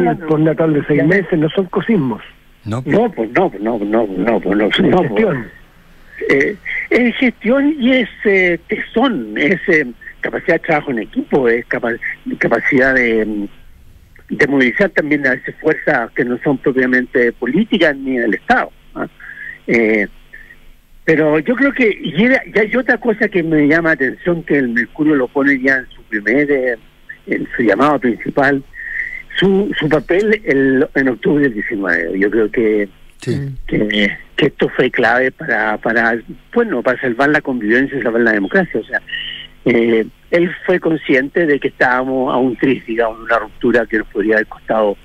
ni 0.00 0.08
el 0.08 0.16
postnatal 0.18 0.74
de 0.74 0.84
seis 0.84 1.04
meses, 1.04 1.38
no 1.38 1.48
son 1.50 1.66
cosismos. 1.66 2.22
No, 2.64 2.82
no, 2.86 3.10
pues 3.10 3.30
no, 3.32 3.50
no, 3.60 3.78
no, 3.78 4.06
no, 4.06 4.40
pues 4.40 4.56
no, 4.56 4.66
es 4.66 4.76
gestión. 4.76 5.46
Eh, 6.30 6.56
es 6.90 7.16
gestión 7.16 7.74
y 7.78 7.92
es 7.92 8.08
eh, 8.24 8.58
tesón, 8.68 9.34
es 9.36 9.60
eh, 9.68 9.86
capacidad 10.20 10.54
de 10.54 10.66
trabajo 10.66 10.90
en 10.90 10.98
equipo, 11.00 11.48
es 11.48 11.64
capacidad 11.66 12.94
de, 12.94 13.48
de 14.28 14.46
movilizar 14.46 14.90
también 14.90 15.26
a 15.26 15.30
veces 15.30 15.54
fuerzas 15.60 16.10
que 16.12 16.24
no 16.24 16.38
son 16.44 16.58
propiamente 16.58 17.32
políticas 17.32 17.96
ni 17.96 18.18
del 18.18 18.34
Estado. 18.34 18.70
Eh, 19.66 20.06
pero 21.04 21.38
yo 21.38 21.54
creo 21.54 21.72
que 21.72 21.98
ya 22.16 22.60
hay 22.60 22.76
otra 22.76 22.98
cosa 22.98 23.28
que 23.28 23.42
me 23.42 23.66
llama 23.66 23.90
la 23.90 23.94
atención, 23.94 24.42
que 24.42 24.58
el 24.58 24.68
Mercurio 24.68 25.14
lo 25.14 25.28
pone 25.28 25.58
ya 25.60 25.76
en 25.76 25.86
su 25.88 26.02
primer, 26.02 26.50
eh, 26.50 26.76
en 27.26 27.48
su 27.56 27.62
llamado 27.62 27.98
principal, 27.98 28.62
su, 29.38 29.70
su 29.78 29.88
papel 29.88 30.42
el, 30.44 30.86
en 30.94 31.08
octubre 31.08 31.44
del 31.44 31.54
19. 31.54 32.18
Yo 32.18 32.30
creo 32.30 32.50
que, 32.50 32.88
que, 33.20 34.16
esto 34.36 34.68
fue 34.68 34.90
clave 34.90 35.32
para, 35.32 35.78
para, 35.78 36.18
bueno, 36.54 36.82
para 36.82 37.00
salvar 37.00 37.30
la 37.30 37.40
convivencia 37.40 37.98
y 37.98 38.02
salvar 38.02 38.22
la 38.22 38.32
democracia. 38.32 38.78
O 38.78 38.84
sea, 38.84 39.00
eh, 39.70 40.06
él 40.30 40.56
fue 40.64 40.80
consciente 40.80 41.46
de 41.46 41.60
que 41.60 41.68
estábamos 41.68 42.32
a 42.32 42.38
un 42.38 42.56
tris, 42.56 42.84
digamos, 42.86 43.20
una 43.20 43.38
ruptura 43.38 43.86
que 43.86 43.98
nos 43.98 44.08
podría 44.08 44.36
haber 44.36 44.46
costado. 44.46 44.96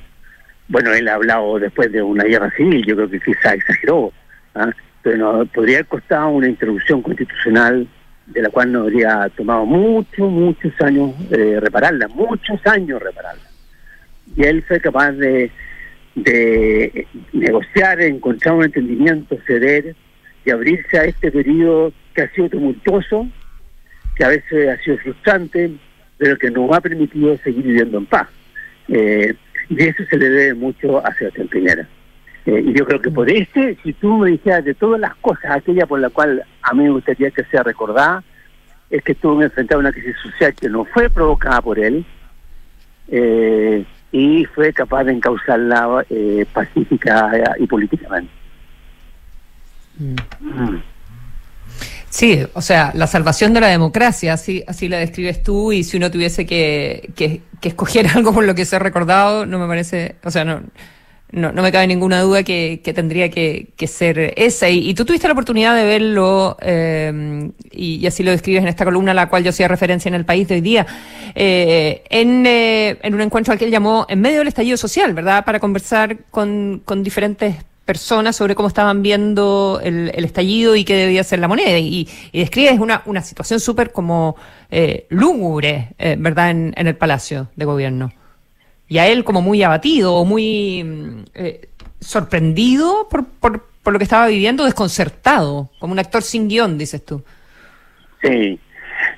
Bueno, 0.68 0.94
él 0.94 1.08
ha 1.08 1.16
hablado 1.16 1.60
después 1.60 1.92
de 1.92 2.02
una 2.02 2.24
guerra 2.24 2.50
civil, 2.52 2.86
yo 2.86 2.96
creo 2.96 3.10
que 3.10 3.20
quizá 3.20 3.54
exageró. 3.54 4.14
¿ah? 4.56 4.72
pero 5.02 5.46
podría 5.48 5.78
haber 5.78 5.88
costado 5.88 6.30
una 6.30 6.48
introducción 6.48 7.02
constitucional 7.02 7.86
de 8.26 8.42
la 8.42 8.50
cual 8.50 8.72
nos 8.72 8.84
habría 8.84 9.30
tomado 9.36 9.66
muchos, 9.66 10.32
muchos 10.32 10.72
años 10.80 11.12
eh, 11.30 11.60
repararla, 11.60 12.08
muchos 12.08 12.66
años 12.66 13.04
repararla. 13.04 13.44
Y 14.38 14.44
él 14.44 14.64
fue 14.64 14.80
capaz 14.80 15.12
de, 15.12 15.52
de 16.16 17.06
negociar, 17.34 18.00
encontrar 18.02 18.56
un 18.56 18.64
entendimiento, 18.64 19.38
ceder 19.46 19.94
y 20.46 20.52
abrirse 20.52 20.98
a 20.98 21.04
este 21.04 21.32
periodo 21.32 21.92
que 22.16 22.22
ha 22.22 22.32
sido 22.32 22.50
tumultuoso, 22.50 23.28
que 24.16 24.24
a 24.24 24.30
veces 24.30 24.70
ha 24.70 24.84
sido 24.84 24.98
frustrante, 24.98 25.72
pero 26.18 26.38
que 26.38 26.52
nos 26.52 26.72
ha 26.72 26.82
permitido 26.82 27.38
seguir 27.38 27.64
viviendo 27.64 27.98
en 27.98 28.06
paz. 28.06 28.28
Eh, 28.88 29.34
y 29.70 29.84
eso 29.84 30.04
se 30.10 30.18
le 30.18 30.30
debe 30.30 30.54
mucho 30.54 31.06
a 31.06 31.14
Sebastián 31.16 31.48
Piñera. 31.48 31.88
Eh, 32.46 32.62
y 32.66 32.74
yo 32.74 32.86
creo 32.86 33.02
que 33.02 33.10
por 33.10 33.30
este, 33.30 33.78
si 33.84 33.94
tú 33.94 34.18
me 34.18 34.32
dijeras 34.32 34.66
de 34.66 34.74
todas 34.74 35.00
las 35.00 35.16
cosas, 35.16 35.52
aquella 35.52 35.86
por 35.86 36.00
la 36.00 36.10
cual 36.10 36.44
a 36.62 36.74
mí 36.74 36.84
me 36.84 36.90
gustaría 36.90 37.32
que 37.32 37.46
sea 37.46 37.64
recordada, 37.64 38.24
es 38.90 39.02
que 39.02 39.14
estuvo 39.14 39.42
enfrentado 39.42 39.80
a 39.80 39.82
una 39.82 39.92
crisis 39.92 40.16
social 40.22 40.54
que 40.54 40.70
no 40.70 40.86
fue 40.86 41.10
provocada 41.10 41.62
por 41.62 41.80
él 41.80 42.06
eh, 43.08 43.86
y 44.12 44.46
fue 44.46 44.74
capaz 44.74 45.06
de 45.06 45.14
encauzarla 45.14 46.06
eh, 46.10 46.46
pacífica 46.54 47.32
y 47.58 47.66
políticamente. 47.66 48.32
Mm. 49.98 50.76
Sí, 52.14 52.46
o 52.54 52.62
sea, 52.62 52.92
la 52.94 53.08
salvación 53.08 53.54
de 53.56 53.62
la 53.62 53.70
democracia, 53.70 54.34
así, 54.34 54.64
así 54.68 54.88
la 54.88 55.00
describes 55.00 55.42
tú, 55.42 55.72
y 55.72 55.84
si 55.84 55.98
uno 55.98 56.12
tuviese 56.12 56.46
que, 56.46 57.10
que, 57.16 57.42
que 57.60 57.70
escoger 57.70 58.06
algo 58.16 58.32
por 58.32 58.44
lo 58.44 58.54
que 58.54 58.66
ser 58.66 58.84
recordado, 58.84 59.48
no 59.48 59.58
me 59.58 59.66
parece, 59.66 60.18
o 60.24 60.30
sea, 60.30 60.46
no, 60.46 60.62
no, 61.32 61.52
no 61.52 61.64
me 61.64 61.72
cabe 61.72 61.88
ninguna 61.88 62.22
duda 62.22 62.44
que, 62.44 62.82
que 62.84 62.94
tendría 62.94 63.32
que, 63.32 63.70
que, 63.76 63.88
ser 63.88 64.36
esa. 64.38 64.70
Y, 64.70 64.94
tú 64.94 65.06
tuviste 65.06 65.28
la 65.28 65.34
oportunidad 65.34 65.76
de 65.76 65.86
verlo, 65.86 66.56
eh, 66.62 67.50
y, 67.72 68.06
así 68.06 68.22
lo 68.22 68.30
describes 68.30 68.62
en 68.62 68.70
esta 68.70 68.86
columna 68.86 69.10
a 69.10 69.16
la 69.16 69.28
cual 69.28 69.44
yo 69.44 69.50
hacía 69.50 69.68
referencia 69.68 70.08
en 70.08 70.14
el 70.14 70.24
país 70.24 70.48
de 70.48 70.54
hoy 70.54 70.62
día, 70.62 70.86
eh, 71.34 72.04
en, 72.12 72.46
eh, 72.46 73.00
en 73.02 73.16
un 73.16 73.22
encuentro 73.22 73.54
al 73.54 73.58
que 73.58 73.66
él 73.66 73.72
llamó 73.72 74.06
en 74.08 74.22
medio 74.22 74.38
del 74.38 74.50
estallido 74.50 74.78
social, 74.78 75.16
¿verdad? 75.16 75.44
Para 75.46 75.60
conversar 75.60 76.26
con, 76.30 76.84
con 76.86 77.02
diferentes 77.02 77.56
personas 77.86 78.36
sobre 78.36 78.56
cómo 78.56 78.68
estaban 78.68 79.02
viendo 79.02 79.80
el, 79.84 80.12
el, 80.14 80.26
estallido 80.26 80.76
y 80.76 80.86
qué 80.86 80.96
debía 80.96 81.24
ser 81.24 81.40
la 81.40 81.48
moneda. 81.48 81.78
Y, 81.78 82.08
y 82.32 82.40
describes 82.40 82.80
una, 82.80 83.02
una 83.06 83.22
situación 83.22 83.60
súper 83.60 83.92
como 83.92 84.36
eh, 84.72 85.06
lúgubre, 85.10 85.90
eh, 85.98 86.16
¿verdad?, 86.18 86.52
en, 86.52 86.74
en 86.78 86.88
el 86.88 86.96
Palacio 86.96 87.50
de 87.56 87.66
Gobierno 87.66 88.12
y 88.94 89.00
a 89.00 89.08
él 89.08 89.24
como 89.24 89.42
muy 89.42 89.64
abatido 89.64 90.14
o 90.14 90.24
muy 90.24 90.84
mm, 90.84 91.24
eh, 91.34 91.70
sorprendido 92.00 93.08
por, 93.10 93.26
por, 93.26 93.66
por, 93.82 93.94
lo 93.94 93.98
que 93.98 94.04
estaba 94.04 94.28
viviendo, 94.28 94.66
desconcertado, 94.66 95.72
como 95.80 95.94
un 95.94 96.00
actor 96.00 96.22
sin 96.22 96.48
guion, 96.48 96.78
dices 96.78 97.04
tú. 97.04 97.24
Sí, 98.22 98.60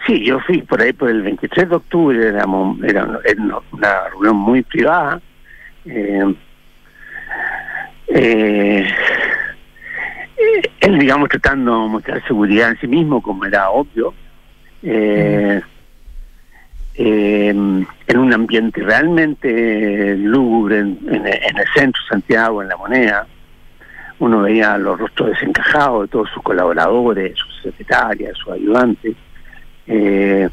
sí, 0.08 0.26
yo 0.26 0.40
fui 0.40 0.62
por 0.62 0.82
ahí 0.82 0.94
por 0.94 1.10
el 1.10 1.22
23 1.24 1.70
de 1.70 1.76
octubre, 1.76 2.28
era, 2.28 2.46
una 2.46 4.10
reunión 4.12 4.38
muy 4.38 4.62
privada. 4.62 5.22
Eh, 5.86 6.36
eh, 8.08 8.88
él, 10.80 11.00
digamos, 11.00 11.30
tratando 11.30 11.84
de 11.84 11.90
mostrar 11.90 12.28
seguridad 12.28 12.70
en 12.70 12.80
sí 12.80 12.88
mismo, 12.88 13.22
como 13.22 13.46
era 13.46 13.70
obvio. 13.70 14.14
Eh, 14.84 15.62
eh, 16.98 17.50
en 17.50 18.18
un 18.18 18.34
ambiente 18.34 18.82
realmente 18.82 20.16
lúgubre 20.16 20.80
en, 20.80 21.00
el 21.10 21.68
centro 21.74 22.02
de 22.04 22.10
Santiago, 22.10 22.62
en 22.62 22.70
la 22.70 22.78
moneda. 22.78 23.28
Uno 24.20 24.42
veía 24.42 24.78
los 24.78 24.98
rostros 24.98 25.30
desencajados 25.32 26.04
de 26.04 26.08
todos 26.08 26.30
sus 26.30 26.42
colaboradores, 26.42 27.38
sus 27.38 27.64
secretarias, 27.64 28.38
sus 28.38 28.54
ayudantes, 28.54 29.16
eh, 29.88 30.48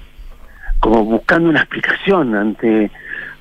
como 0.80 1.04
buscando 1.04 1.50
una 1.50 1.60
explicación 1.60 2.34
ante, 2.34 2.90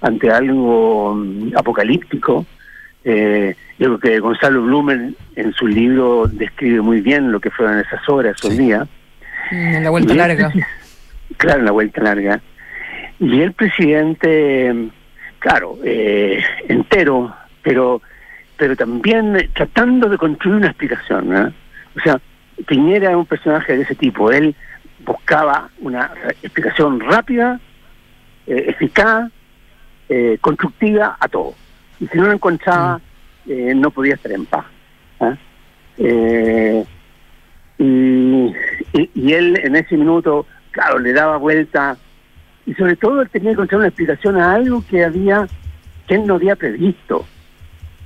ante 0.02 0.30
algo 0.30 1.16
mm, 1.16 1.54
apocalíptico. 1.56 2.46
Eh, 3.04 3.56
yo 3.80 3.88
creo 3.88 4.00
que 4.00 4.20
Gonzalo 4.20 4.62
Blumen 4.62 5.16
en 5.36 5.54
su 5.54 5.68
libro 5.68 6.28
describe 6.28 6.82
muy 6.82 7.02
bien 7.02 7.32
lo 7.32 7.40
que 7.40 7.50
fueron 7.50 7.80
esas 7.80 8.08
horas, 8.08 8.36
esos 8.38 8.58
días. 8.58 8.88
Mm, 9.52 9.76
en 9.76 9.84
la 9.84 9.90
vuelta 9.90 10.14
larga. 10.14 10.52
claro, 11.38 11.60
en 11.60 11.66
la 11.66 11.72
vuelta 11.72 12.02
larga. 12.02 12.42
Y 13.20 13.42
el 13.42 13.54
presidente, 13.54 14.90
claro, 15.40 15.78
eh, 15.84 16.44
entero, 16.68 17.36
pero 17.62 18.02
pero 18.62 18.76
también 18.76 19.50
tratando 19.56 20.08
de 20.08 20.20
construir 20.20 20.58
una 20.58 20.68
explicación. 20.68 21.52
O 21.96 22.00
sea, 22.04 22.22
Piñera 22.68 23.10
es 23.10 23.16
un 23.16 23.26
personaje 23.26 23.76
de 23.76 23.82
ese 23.82 23.96
tipo. 23.96 24.32
Él 24.32 24.56
buscaba 25.04 25.70
una 25.80 26.12
explicación 26.44 27.00
rápida, 27.00 27.60
eh, 28.46 28.66
eficaz, 28.68 29.32
eh, 30.10 30.38
constructiva 30.42 31.18
a 31.20 31.28
todo. 31.28 31.56
Y 32.02 32.08
si 32.08 32.18
no 32.18 32.26
lo 32.26 32.34
encontraba, 32.34 33.00
mm. 33.46 33.80
no 33.80 33.92
podía 33.92 34.16
estar 34.16 34.34
en 34.34 34.46
paz. 34.46 34.66
y, 37.78 38.54
y, 39.14 39.34
él 39.34 39.58
en 39.64 39.76
ese 39.76 39.96
minuto, 39.96 40.46
claro, 40.72 41.00
le 41.00 41.14
daba 41.14 41.38
vuelta 41.38 41.98
y 42.66 42.74
sobre 42.74 42.96
todo 42.96 43.22
él 43.22 43.30
tenía 43.30 43.50
que 43.50 43.54
encontrar 43.54 43.80
una 43.80 43.88
explicación 43.88 44.38
a 44.38 44.54
algo 44.54 44.84
que 44.90 45.04
había 45.04 45.48
que 46.08 46.16
él 46.16 46.26
no 46.26 46.36
había 46.36 46.56
previsto, 46.56 47.26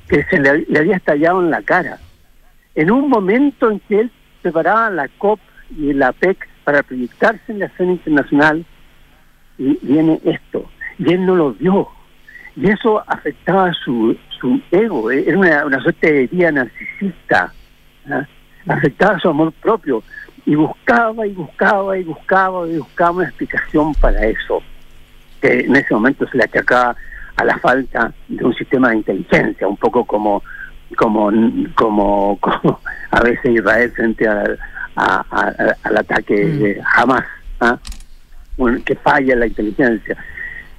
que 0.07 0.23
se 0.25 0.39
le, 0.39 0.65
había 0.77 0.97
estallado 0.97 1.41
en 1.41 1.49
la 1.49 1.61
cara. 1.61 1.97
En 2.75 2.91
un 2.91 3.09
momento 3.09 3.71
en 3.71 3.79
que 3.79 4.01
él 4.01 4.11
preparaba 4.41 4.89
la 4.89 5.07
COP 5.17 5.39
y 5.75 5.93
la 5.93 6.11
PEC 6.11 6.47
para 6.63 6.83
proyectarse 6.83 7.51
en 7.51 7.59
la 7.59 7.65
escena 7.65 7.93
internacional, 7.93 8.65
y 9.57 9.77
viene 9.81 10.19
esto, 10.25 10.69
y 10.99 11.13
él 11.13 11.25
no 11.25 11.35
lo 11.35 11.53
vio. 11.53 11.87
Y 12.55 12.69
eso 12.69 13.03
afectaba 13.07 13.71
su, 13.73 14.17
su 14.39 14.61
ego, 14.71 15.11
eh, 15.11 15.25
era 15.27 15.37
una, 15.37 15.65
una 15.65 15.81
suerte 15.81 16.11
de 16.11 16.27
vida 16.27 16.51
narcisista, 16.51 17.51
¿ah? 18.09 18.25
afectaba 18.67 19.19
su 19.19 19.29
amor 19.29 19.51
propio 19.53 20.01
y 20.45 20.55
buscaba 20.55 21.25
y 21.27 21.33
buscaba 21.33 21.97
y 21.97 22.03
buscaba 22.03 22.67
y 22.67 22.77
buscaba 22.77 23.11
una 23.11 23.25
explicación 23.25 23.93
para 23.95 24.25
eso, 24.25 24.61
que 25.41 25.61
en 25.61 25.75
ese 25.75 25.93
momento 25.93 26.27
se 26.27 26.37
le 26.37 26.43
achacaba 26.43 26.95
a 27.35 27.43
la 27.43 27.57
falta 27.59 28.13
de 28.27 28.45
un 28.45 28.53
sistema 28.55 28.89
de 28.89 28.97
inteligencia, 28.97 29.67
un 29.67 29.77
poco 29.77 30.05
como 30.05 30.41
como 30.95 31.31
como, 31.75 32.37
como 32.39 32.79
a 33.11 33.19
veces 33.21 33.51
Israel 33.51 33.91
frente 33.91 34.27
al, 34.27 34.57
al 34.95 35.97
ataque 35.97 36.45
mm. 36.45 36.59
de 36.59 36.81
Hamas, 36.95 37.25
¿ah? 37.59 37.77
que 38.85 38.95
falla 38.95 39.35
la 39.35 39.47
inteligencia. 39.47 40.15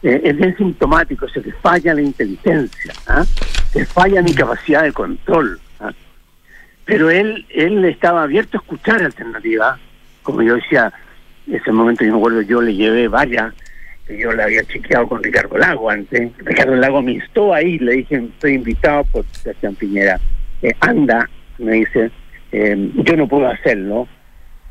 Eh, 0.02 0.20
es 0.24 0.36
bien 0.36 0.56
sintomático, 0.56 1.26
o 1.26 1.42
que 1.42 1.52
falla 1.52 1.94
la 1.94 2.02
inteligencia, 2.02 2.92
¿ah? 3.06 3.24
que 3.72 3.84
falla 3.86 4.22
mi 4.22 4.34
capacidad 4.34 4.82
de 4.82 4.92
control 4.92 5.60
pero 6.86 7.10
él 7.10 7.44
él 7.50 7.84
estaba 7.84 8.22
abierto 8.22 8.56
a 8.56 8.60
escuchar 8.62 9.02
alternativas. 9.02 9.78
Como 10.22 10.40
yo 10.40 10.54
decía, 10.54 10.90
en 11.46 11.56
ese 11.56 11.70
momento 11.70 12.04
yo 12.04 12.12
me 12.12 12.18
acuerdo, 12.18 12.40
yo 12.42 12.62
le 12.62 12.74
llevé 12.74 13.08
varias, 13.08 13.52
que 14.06 14.18
yo 14.18 14.32
le 14.32 14.42
había 14.42 14.64
chequeado 14.64 15.06
con 15.08 15.22
Ricardo 15.22 15.58
Lago 15.58 15.90
antes. 15.90 16.30
Ricardo 16.38 16.76
Lago 16.76 17.02
me 17.02 17.12
instó 17.12 17.52
ahí, 17.52 17.78
le 17.78 17.96
dije, 17.96 18.16
estoy 18.16 18.54
invitado 18.54 19.04
por 19.04 19.24
Sebastián 19.32 19.74
Piñera. 19.74 20.18
Eh, 20.62 20.72
anda, 20.80 21.28
me 21.58 21.72
dice, 21.72 22.10
eh, 22.52 22.90
yo 22.94 23.16
no 23.16 23.28
puedo 23.28 23.48
hacerlo, 23.48 24.08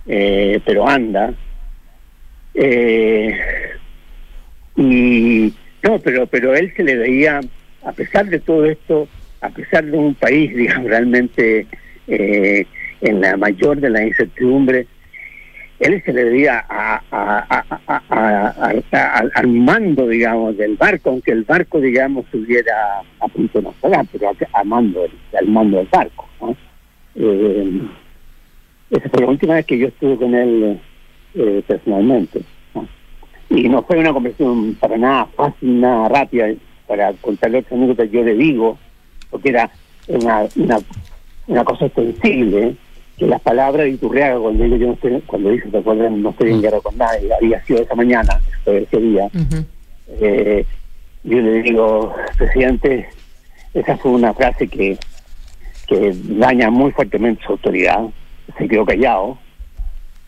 eh, 0.08 0.60
pero 0.66 0.88
anda. 0.88 1.34
Y 4.76 5.54
no, 5.84 6.00
pero, 6.00 6.26
pero 6.28 6.56
él 6.56 6.74
se 6.76 6.84
le 6.84 6.96
veía, 6.96 7.40
a 7.84 7.92
pesar 7.92 8.26
de 8.28 8.40
todo 8.40 8.66
esto, 8.66 9.08
a 9.42 9.50
pesar 9.50 9.86
de 9.86 9.98
un 9.98 10.16
país, 10.16 10.54
digamos, 10.56 10.90
realmente 10.90 11.68
eh, 12.08 12.66
en 13.02 13.22
la 13.22 13.38
mayor 13.38 13.80
de 13.80 13.90
la 13.90 14.04
incertidumbre, 14.04 14.88
él 15.80 16.02
se 16.06 16.14
le 16.14 16.24
debía 16.24 16.66
a, 16.70 17.02
al 19.34 19.48
mando, 19.48 20.08
digamos, 20.08 20.58
del 20.58 20.78
barco, 20.78 21.10
aunque 21.10 21.32
el 21.32 21.44
barco, 21.44 21.82
digamos, 21.82 22.26
estuviera 22.26 23.02
a 23.20 23.28
punto 23.28 23.60
de 23.60 23.66
naufragar, 23.66 24.06
pero 24.12 24.32
a, 24.54 24.64
mando, 24.64 25.06
al 25.38 25.48
mando 25.48 25.78
del 25.78 25.88
barco. 25.92 26.28
Eh, 27.16 27.82
esa 28.90 29.10
fue 29.10 29.22
la 29.22 29.28
última 29.28 29.56
vez 29.56 29.66
que 29.66 29.78
yo 29.78 29.88
estuve 29.88 30.16
con 30.16 30.34
él 30.34 30.80
eh, 31.34 31.64
personalmente. 31.68 32.42
Y 33.56 33.70
no 33.70 33.84
fue 33.84 34.00
una 34.00 34.14
conversación 34.14 34.76
para 34.76 34.98
nada 34.98 35.26
fácil, 35.36 35.80
nada 35.80 36.10
rápida, 36.10 36.48
para 36.88 37.14
contarle 37.14 37.60
otra 37.60 37.78
anécdota 37.78 38.06
yo 38.06 38.24
le 38.24 38.36
digo, 38.36 38.78
porque 39.30 39.50
era 39.50 39.70
una, 40.08 40.46
una 40.56 40.80
una 41.48 41.64
cosa 41.64 41.90
sensible, 41.90 42.76
que 43.18 43.28
las 43.28 43.42
palabras 43.42 43.86
de 43.86 43.92
Iturriaga, 43.92 44.40
cuando 44.40 44.64
digo 44.64 44.76
yo 44.78 44.88
no 44.88 44.94
estoy, 44.94 45.22
cuando 45.22 45.50
dice, 45.52 45.70
¿te 45.70 45.78
acuerdan? 45.78 46.22
No 46.22 46.32
estoy 46.32 46.52
en 46.52 46.62
guerra 46.62 46.80
con 46.82 46.98
nadie, 46.98 47.30
había 47.34 47.64
sido 47.66 47.82
esa 47.82 47.96
mañana, 47.96 48.40
ese 48.66 48.98
día. 48.98 49.30
eh, 50.20 50.66
yo 51.24 51.40
le 51.42 51.62
digo, 51.64 52.14
presidente, 52.38 53.08
esa 53.74 53.98
fue 53.98 54.12
una 54.12 54.34
frase 54.34 54.68
que, 54.68 54.98
que 55.88 56.14
daña 56.24 56.70
muy 56.70 56.92
fuertemente 56.92 57.44
su 57.46 57.54
autoridad, 57.54 58.06
se 58.58 58.68
quedó 58.68 58.86
callado, 58.86 59.38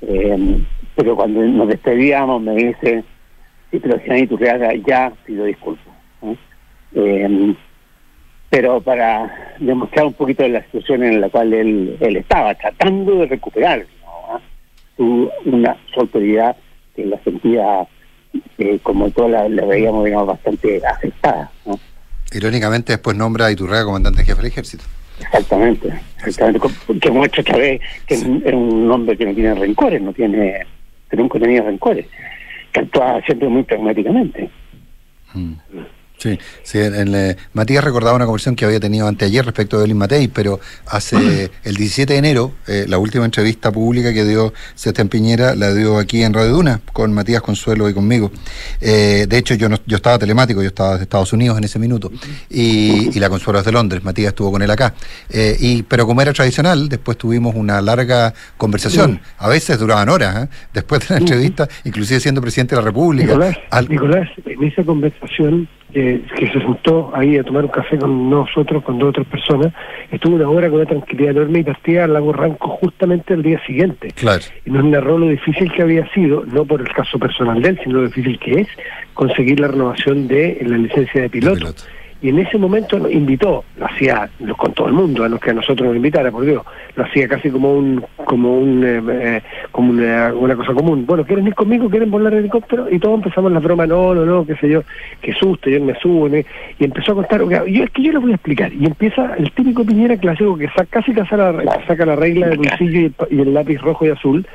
eh, 0.01 0.59
pero 0.95 1.15
cuando 1.15 1.41
nos 1.41 1.67
despedíamos 1.67 2.41
me 2.41 2.55
dice, 2.55 3.03
sí, 3.71 3.79
pero 3.79 3.99
señor 3.99 4.17
Iturriaga 4.17 4.73
ya 4.85 5.11
pido 5.25 5.45
disculpas. 5.45 5.85
Eh, 6.93 7.55
pero 8.49 8.81
para 8.81 9.55
demostrar 9.59 10.05
un 10.05 10.13
poquito 10.13 10.43
de 10.43 10.49
la 10.49 10.63
situación 10.63 11.03
en 11.03 11.21
la 11.21 11.29
cual 11.29 11.53
él, 11.53 11.97
él 11.99 12.17
estaba, 12.17 12.55
tratando 12.55 13.19
de 13.19 13.25
recuperar 13.27 13.85
una 14.97 15.77
su 15.93 15.99
autoridad 15.99 16.55
que 16.95 17.05
la 17.05 17.19
sentía, 17.23 17.87
eh, 18.57 18.79
como 18.81 19.11
toda 19.11 19.47
la, 19.47 19.65
veíamos, 19.65 20.05
digamos, 20.05 20.27
bastante 20.27 20.81
afectada. 20.85 21.51
¿no? 21.65 21.79
Irónicamente, 22.33 22.93
después 22.93 23.15
nombra 23.15 23.47
a 23.47 23.51
Iturrega 23.51 23.85
comandante 23.85 24.23
jefe 24.23 24.41
del 24.41 24.51
ejército. 24.51 24.83
Exactamente, 25.19 25.93
exactamente. 26.25 26.67
Que 27.01 27.11
muestra 27.11 27.41
otra 27.41 27.57
vez 27.57 27.81
que 28.05 28.15
es 28.15 28.23
un 28.23 28.89
hombre 28.91 29.17
que 29.17 29.25
no 29.25 29.33
tiene 29.33 29.55
rencores, 29.55 30.01
no 30.01 30.13
tiene, 30.13 30.65
que 31.09 31.17
nunca 31.17 31.39
tenía 31.39 31.61
rencores, 31.61 32.05
que 32.71 32.79
actúa 32.79 33.21
siempre 33.25 33.47
muy 33.47 33.63
pragmáticamente. 33.63 34.49
Mm. 35.33 35.53
Sí, 36.17 36.37
sí 36.63 36.79
en, 36.79 37.35
Matías 37.53 37.83
recordaba 37.83 38.15
una 38.15 38.25
conversación 38.25 38.55
que 38.55 38.65
había 38.65 38.79
tenido 38.79 39.07
anteayer 39.07 39.45
respecto 39.45 39.77
de 39.77 39.83
Evelyn 39.83 39.97
Matei, 39.97 40.27
pero 40.27 40.59
hace 40.87 41.51
el 41.63 41.75
17 41.75 42.13
de 42.13 42.19
enero, 42.19 42.53
eh, 42.67 42.85
la 42.87 42.97
última 42.97 43.25
entrevista 43.25 43.71
pública 43.71 44.13
que 44.13 44.25
dio 44.25 44.53
Sebastián 44.73 45.09
Piñera 45.09 45.55
la 45.55 45.73
dio 45.73 45.97
aquí 45.97 46.23
en 46.23 46.33
Radio 46.33 46.53
Duna, 46.53 46.81
con 46.93 47.13
Matías 47.13 47.41
Consuelo 47.41 47.87
y 47.89 47.93
conmigo. 47.93 48.31
Eh, 48.81 49.27
de 49.29 49.37
hecho, 49.37 49.53
yo 49.53 49.69
no, 49.69 49.77
yo 49.85 49.97
estaba 49.97 50.17
telemático, 50.17 50.61
yo 50.61 50.69
estaba 50.69 50.97
de 50.97 51.03
Estados 51.03 51.33
Unidos 51.33 51.57
en 51.57 51.63
ese 51.63 51.77
minuto, 51.79 52.11
y, 52.49 53.17
la 53.19 53.29
Consuelo 53.29 53.59
es 53.59 53.65
de 53.65 53.71
Londres, 53.71 54.03
Matías 54.03 54.29
estuvo 54.29 54.51
con 54.51 54.61
él 54.61 54.69
acá. 54.69 54.93
Eh, 55.29 55.55
y, 55.59 55.83
pero 55.83 56.05
como 56.05 56.21
era 56.21 56.33
tradicional, 56.33 56.87
después 56.87 57.17
tuvimos 57.17 57.55
una 57.55 57.81
larga 57.81 58.33
conversación, 58.57 59.19
a 59.37 59.47
veces 59.47 59.79
duraban 59.79 60.09
horas, 60.09 60.49
después 60.73 61.07
de 61.07 61.15
la 61.15 61.19
entrevista, 61.19 61.67
inclusive 61.83 62.19
siendo 62.19 62.41
presidente 62.41 62.75
de 62.75 62.81
la 62.81 62.85
República. 62.85 63.55
Nicolás 63.89 64.29
en 64.45 64.63
esa 64.63 64.83
conversación 64.83 65.67
que 65.93 66.49
se 66.51 66.59
sentó 66.59 67.11
ahí 67.15 67.37
a 67.37 67.43
tomar 67.43 67.65
un 67.65 67.71
café 67.71 67.97
con 67.97 68.29
nosotros, 68.29 68.83
con 68.83 68.99
dos 68.99 69.09
otras 69.09 69.27
personas, 69.27 69.73
estuvo 70.11 70.35
una 70.35 70.49
hora 70.49 70.69
con 70.69 70.79
una 70.79 70.85
tranquilidad 70.85 71.31
enorme 71.31 71.59
y 71.59 71.63
partía 71.63 72.03
al 72.03 72.13
lago 72.13 72.33
Ranco 72.33 72.67
justamente 72.81 73.33
el 73.33 73.43
día 73.43 73.59
siguiente. 73.65 74.09
Claro. 74.15 74.43
Y 74.65 74.71
nos 74.71 74.83
narró 74.85 75.17
lo 75.17 75.27
difícil 75.27 75.71
que 75.71 75.81
había 75.81 76.07
sido, 76.13 76.45
no 76.45 76.65
por 76.65 76.81
el 76.81 76.89
caso 76.89 77.17
personal 77.17 77.61
de 77.61 77.69
él, 77.69 77.79
sino 77.83 78.01
lo 78.01 78.07
difícil 78.07 78.37
que 78.39 78.61
es 78.61 78.67
conseguir 79.13 79.59
la 79.59 79.69
renovación 79.69 80.27
de 80.27 80.59
la 80.61 80.77
licencia 80.77 81.21
de 81.21 81.29
piloto 81.29 81.73
en 82.29 82.39
ese 82.39 82.57
momento 82.57 82.99
nos 82.99 83.11
invitó, 83.11 83.63
lo 83.77 83.85
hacía 83.85 84.29
con 84.57 84.73
todo 84.73 84.87
el 84.87 84.93
mundo, 84.93 85.23
a 85.23 85.29
los 85.29 85.39
que 85.39 85.51
a 85.51 85.53
nosotros 85.53 85.87
nos 85.87 85.95
invitara, 85.95 86.31
por 86.31 86.45
Dios, 86.45 86.63
lo 86.95 87.03
hacía 87.03 87.27
casi 87.27 87.49
como 87.49 87.73
un 87.73 88.03
como 88.25 88.59
un 88.59 88.83
eh, 88.83 89.01
eh, 89.09 89.41
como 89.71 89.91
una, 89.91 90.55
cosa 90.55 90.73
común. 90.73 91.05
Bueno, 91.05 91.23
¿quieren 91.25 91.47
ir 91.47 91.55
conmigo? 91.55 91.89
¿Quieren 91.89 92.11
volar 92.11 92.33
el 92.33 92.39
helicóptero? 92.39 92.87
Y 92.89 92.99
todos 92.99 93.15
empezamos 93.15 93.51
la 93.51 93.59
broma, 93.59 93.85
no, 93.85 94.13
no, 94.13 94.25
no, 94.25 94.45
qué 94.45 94.55
sé 94.55 94.69
yo, 94.69 94.83
qué 95.21 95.33
susto, 95.33 95.69
yo 95.69 95.81
me 95.81 95.95
subo, 95.99 96.27
y 96.27 96.43
empezó 96.79 97.13
a 97.13 97.15
contar, 97.15 97.41
yo 97.67 97.83
es 97.83 97.89
que 97.91 98.03
yo 98.03 98.11
les 98.11 98.21
voy 98.21 98.31
a 98.31 98.35
explicar, 98.35 98.73
y 98.73 98.85
empieza 98.85 99.35
el 99.35 99.51
típico 99.51 99.85
Piñera 99.85 100.17
clásico 100.17 100.57
que 100.57 100.67
saca, 100.69 100.85
casi 100.85 101.13
saca 101.13 101.51
la, 101.51 101.85
saca 101.85 102.05
la 102.05 102.15
regla 102.15 102.47
del 102.47 102.57
bolsillo 102.57 103.11
y 103.29 103.41
el, 103.41 103.53
lápiz 103.53 103.79
rojo 103.79 104.05
y 104.05 104.09
azul, 104.09 104.45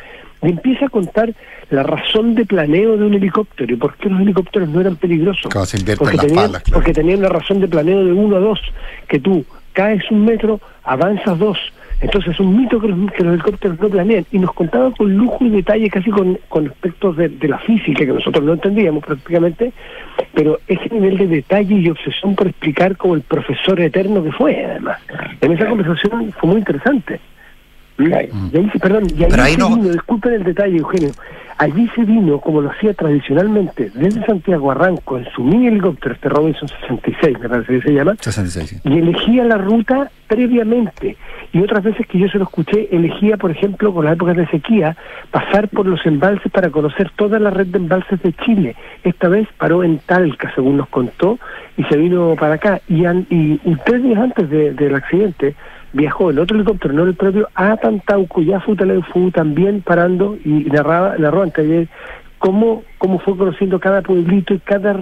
y 0.42 0.48
empieza 0.48 0.86
a 0.86 0.88
contar 0.88 1.32
la 1.70 1.82
razón 1.82 2.34
de 2.34 2.44
planeo 2.44 2.96
de 2.96 3.04
un 3.06 3.14
helicóptero 3.14 3.72
y 3.72 3.76
por 3.76 3.94
qué 3.96 4.08
los 4.08 4.20
helicópteros 4.20 4.68
no 4.68 4.80
eran 4.80 4.96
peligrosos. 4.96 5.52
porque, 5.98 6.18
tenían, 6.18 6.52
porque 6.72 6.92
tenían 6.92 7.20
una 7.20 7.28
razón 7.28 7.60
de 7.60 7.68
planeo 7.68 8.04
de 8.04 8.12
uno 8.12 8.36
a 8.36 8.40
dos, 8.40 8.60
que 9.08 9.20
tú 9.20 9.44
caes 9.72 10.02
un 10.10 10.24
metro, 10.24 10.60
avanzas 10.84 11.38
dos, 11.38 11.58
entonces 12.02 12.32
es 12.32 12.40
un 12.40 12.56
mito 12.56 12.80
que 12.80 12.88
los, 12.88 12.98
helicópteros 13.16 13.78
no 13.78 13.88
planean. 13.88 14.26
Y 14.32 14.38
nos 14.40 14.52
contaba 14.52 14.90
con 14.90 15.14
lujo 15.14 15.44
y 15.44 15.50
detalle, 15.50 15.88
casi 15.88 16.10
con, 16.10 16.38
aspectos 16.68 17.16
de, 17.16 17.30
la 17.42 17.58
física 17.58 18.04
que 18.04 18.12
nosotros 18.12 18.44
no 18.44 18.54
entendíamos 18.54 19.04
prácticamente, 19.04 19.72
pero 20.34 20.58
ese 20.66 20.88
nivel 20.90 21.16
de 21.16 21.28
detalle 21.28 21.76
y 21.76 21.88
obsesión 21.88 22.34
por 22.34 22.48
explicar 22.48 22.96
como 22.96 23.14
el 23.14 23.22
profesor 23.22 23.80
eterno 23.80 24.22
que 24.24 24.32
fue, 24.32 24.64
además. 24.64 24.98
En 25.40 25.52
esa 25.52 25.66
conversación 25.66 26.32
fue 26.32 26.50
muy 26.50 26.58
interesante. 26.58 27.20
Mm. 28.08 28.78
perdón, 28.80 29.04
y 29.16 29.24
ahí, 29.24 29.30
se 29.30 29.56
vino, 29.56 29.76
disculpen 29.76 30.32
el 30.34 30.44
detalle, 30.44 30.78
Eugenio, 30.78 31.10
allí 31.58 31.88
se 31.94 32.04
vino, 32.04 32.40
como 32.40 32.60
lo 32.60 32.70
hacía 32.70 32.94
tradicionalmente, 32.94 33.90
desde 33.94 34.24
Santiago 34.26 34.70
Arranco, 34.70 35.18
en 35.18 35.26
su 35.34 35.42
mini 35.42 35.68
helicóptero, 35.68 36.14
este 36.14 36.28
Robinson 36.28 36.68
66, 36.68 37.38
me 37.38 37.48
parece 37.48 37.80
que 37.80 37.82
se 37.82 37.94
llama, 37.94 38.16
y 38.84 38.98
elegía 38.98 39.44
la 39.44 39.58
ruta 39.58 40.10
previamente. 40.26 41.16
Y 41.52 41.60
otras 41.60 41.84
veces 41.84 42.06
que 42.06 42.18
yo 42.18 42.28
se 42.28 42.38
lo 42.38 42.44
escuché, 42.44 42.88
elegía, 42.90 43.36
por 43.36 43.50
ejemplo, 43.50 43.92
con 43.92 44.06
las 44.06 44.14
épocas 44.14 44.36
de 44.36 44.46
sequía, 44.46 44.96
pasar 45.30 45.68
por 45.68 45.86
los 45.86 46.04
embalses 46.06 46.50
para 46.50 46.70
conocer 46.70 47.10
toda 47.14 47.38
la 47.38 47.50
red 47.50 47.66
de 47.66 47.78
embalses 47.78 48.22
de 48.22 48.32
Chile. 48.32 48.74
Esta 49.04 49.28
vez 49.28 49.46
paró 49.58 49.84
en 49.84 49.98
Talca, 49.98 50.50
según 50.54 50.78
nos 50.78 50.88
contó, 50.88 51.38
y 51.76 51.84
se 51.84 51.96
vino 51.98 52.34
para 52.40 52.54
acá. 52.54 52.80
Y, 52.88 53.06
y, 53.06 53.76
tres 53.84 54.02
días 54.02 54.18
antes 54.18 54.48
del 54.48 54.94
accidente, 54.94 55.54
viajó 55.92 56.30
el 56.30 56.38
otro 56.38 56.56
helicóptero, 56.56 56.94
no 56.94 57.04
el 57.04 57.14
propio, 57.14 57.48
a 57.54 57.76
Tantauco, 57.76 58.42
ya 58.42 58.60
fue 58.60 58.76
también 59.32 59.82
parando 59.82 60.36
y 60.44 60.64
narraba, 60.64 61.16
narró 61.18 61.42
antes 61.42 61.88
cómo, 62.38 62.82
cómo 63.02 63.18
fue 63.18 63.36
conociendo 63.36 63.80
cada 63.80 64.00
pueblito 64.00 64.54
y 64.54 64.60
cada, 64.60 64.94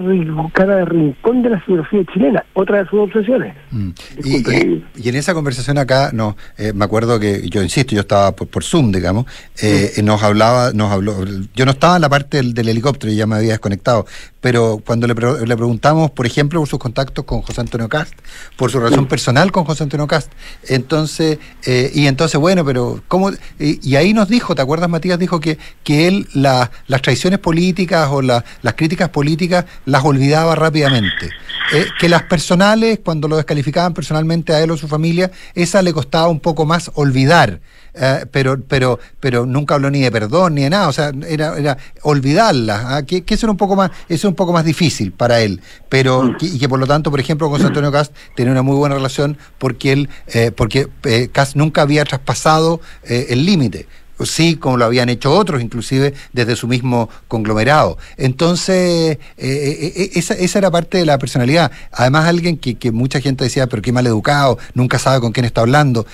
cada 0.53 0.85
rincón 0.85 1.43
de 1.43 1.51
la 1.51 1.59
geografía 1.59 2.03
chilena, 2.11 2.43
otra 2.53 2.79
de 2.79 2.89
sus 2.89 2.99
obsesiones. 2.99 3.55
Mm. 3.69 3.89
Y, 4.25 5.07
en 5.07 5.15
esa 5.15 5.35
conversación 5.35 5.77
acá, 5.77 6.09
no, 6.11 6.35
eh, 6.57 6.73
me 6.73 6.83
acuerdo 6.83 7.19
que, 7.19 7.47
yo 7.47 7.61
insisto, 7.61 7.93
yo 7.93 8.01
estaba 8.01 8.31
por, 8.31 8.63
Zoom, 8.63 8.91
digamos, 8.91 9.27
eh, 9.61 9.91
mm. 9.95 10.03
nos 10.03 10.23
hablaba, 10.23 10.71
nos 10.73 10.91
habló, 10.91 11.13
yo 11.53 11.65
no 11.65 11.73
estaba 11.73 11.97
en 11.97 12.01
la 12.01 12.09
parte 12.09 12.41
del, 12.41 12.69
helicóptero 12.69 13.13
y 13.13 13.17
ya 13.17 13.27
me 13.27 13.35
había 13.35 13.51
desconectado, 13.51 14.07
pero 14.39 14.81
cuando 14.83 15.05
le, 15.05 15.13
le, 15.13 15.55
preguntamos, 15.55 16.09
por 16.09 16.25
ejemplo, 16.25 16.59
por 16.59 16.67
sus 16.67 16.79
contactos 16.79 17.23
con 17.25 17.43
José 17.43 17.61
Antonio 17.61 17.87
Cast, 17.87 18.15
por 18.55 18.71
su 18.71 18.79
relación 18.79 19.05
personal 19.05 19.51
con 19.51 19.63
José 19.63 19.83
Antonio 19.83 20.07
Cast, 20.07 20.31
entonces, 20.67 21.37
eh, 21.67 21.91
y 21.93 22.07
entonces, 22.07 22.41
bueno, 22.41 22.65
pero, 22.65 23.03
¿cómo? 23.07 23.29
Y, 23.59 23.95
ahí 23.95 24.15
nos 24.15 24.27
dijo, 24.27 24.55
¿te 24.55 24.63
acuerdas, 24.63 24.89
Matías? 24.89 25.19
Dijo 25.19 25.39
que, 25.39 25.59
que 25.83 26.07
él 26.07 26.27
las 26.33 27.01
traiciones 27.03 27.37
políticas 27.37 27.90
o 27.91 28.21
las 28.21 28.73
críticas 28.75 29.09
políticas 29.09 29.65
las 29.85 30.03
olvidaba 30.03 30.55
rápidamente. 30.55 31.29
Eh, 31.73 31.85
que 31.99 32.09
las 32.09 32.23
personales, 32.23 32.99
cuando 33.03 33.27
lo 33.27 33.37
descalificaban 33.37 33.93
personalmente 33.93 34.53
a 34.53 34.61
él 34.61 34.71
o 34.71 34.77
su 34.77 34.87
familia, 34.87 35.31
esa 35.53 35.81
le 35.81 35.93
costaba 35.93 36.27
un 36.27 36.39
poco 36.39 36.65
más 36.65 36.91
olvidar. 36.95 37.61
Eh, 37.93 38.25
pero, 38.31 38.57
pero, 38.67 38.99
pero 39.19 39.45
nunca 39.45 39.75
habló 39.75 39.91
ni 39.91 39.99
de 39.99 40.11
perdón 40.11 40.55
ni 40.55 40.63
de 40.63 40.69
nada, 40.69 40.87
o 40.87 40.93
sea, 40.93 41.11
era, 41.27 41.57
era 41.57 41.77
olvidarla, 42.03 42.95
¿ah? 42.95 43.03
que, 43.03 43.21
eso 43.27 43.47
era 43.47 43.51
un 43.51 43.57
poco 43.57 43.75
más, 43.75 43.91
eso 44.07 44.27
es 44.27 44.31
un 44.31 44.35
poco 44.35 44.53
más 44.53 44.63
difícil 44.63 45.11
para 45.11 45.41
él, 45.41 45.59
pero 45.89 46.23
mm. 46.23 46.37
y 46.39 46.57
que 46.57 46.69
por 46.69 46.79
lo 46.79 46.87
tanto, 46.87 47.11
por 47.11 47.19
ejemplo, 47.19 47.49
con 47.49 47.61
Antonio 47.61 47.91
Cast 47.91 48.15
tenía 48.33 48.53
una 48.53 48.61
muy 48.61 48.77
buena 48.77 48.95
relación 48.95 49.37
porque 49.57 49.91
él, 49.91 50.09
eh, 50.27 50.51
porque 50.55 50.87
Cast 51.33 51.57
nunca 51.57 51.81
había 51.81 52.05
traspasado 52.05 52.79
el 53.03 53.45
límite 53.45 53.87
sí, 54.29 54.55
como 54.55 54.77
lo 54.77 54.85
habían 54.85 55.09
hecho 55.09 55.31
otros, 55.31 55.61
inclusive 55.61 56.13
desde 56.33 56.55
su 56.55 56.67
mismo 56.67 57.09
conglomerado. 57.27 57.97
Entonces, 58.17 58.75
eh, 58.77 59.17
eh, 59.37 59.93
eh, 59.95 60.11
esa, 60.15 60.33
esa, 60.33 60.59
era 60.59 60.71
parte 60.71 60.97
de 60.97 61.05
la 61.05 61.17
personalidad. 61.17 61.71
Además, 61.91 62.25
alguien 62.27 62.57
que, 62.57 62.75
que 62.75 62.91
mucha 62.91 63.19
gente 63.19 63.43
decía, 63.43 63.67
pero 63.67 63.81
qué 63.81 63.91
mal 63.91 64.07
educado, 64.07 64.57
nunca 64.73 64.99
sabe 64.99 65.19
con 65.19 65.31
quién 65.31 65.45
está 65.45 65.61
hablando. 65.61 66.05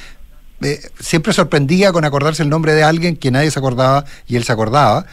Siempre 1.00 1.34
sorprendía 1.34 1.92
con 1.92 2.06
acordarse 2.06 2.44
el 2.44 2.50
nombre 2.50 2.74
de 2.74 2.84
alguien 2.84 3.16
que 3.16 3.32
nadie 3.32 3.52
se 3.52 3.60
acordaba 3.60 4.06
y 4.28 4.36
él 4.36 4.44
se 4.44 4.52
acordaba. 4.52 5.06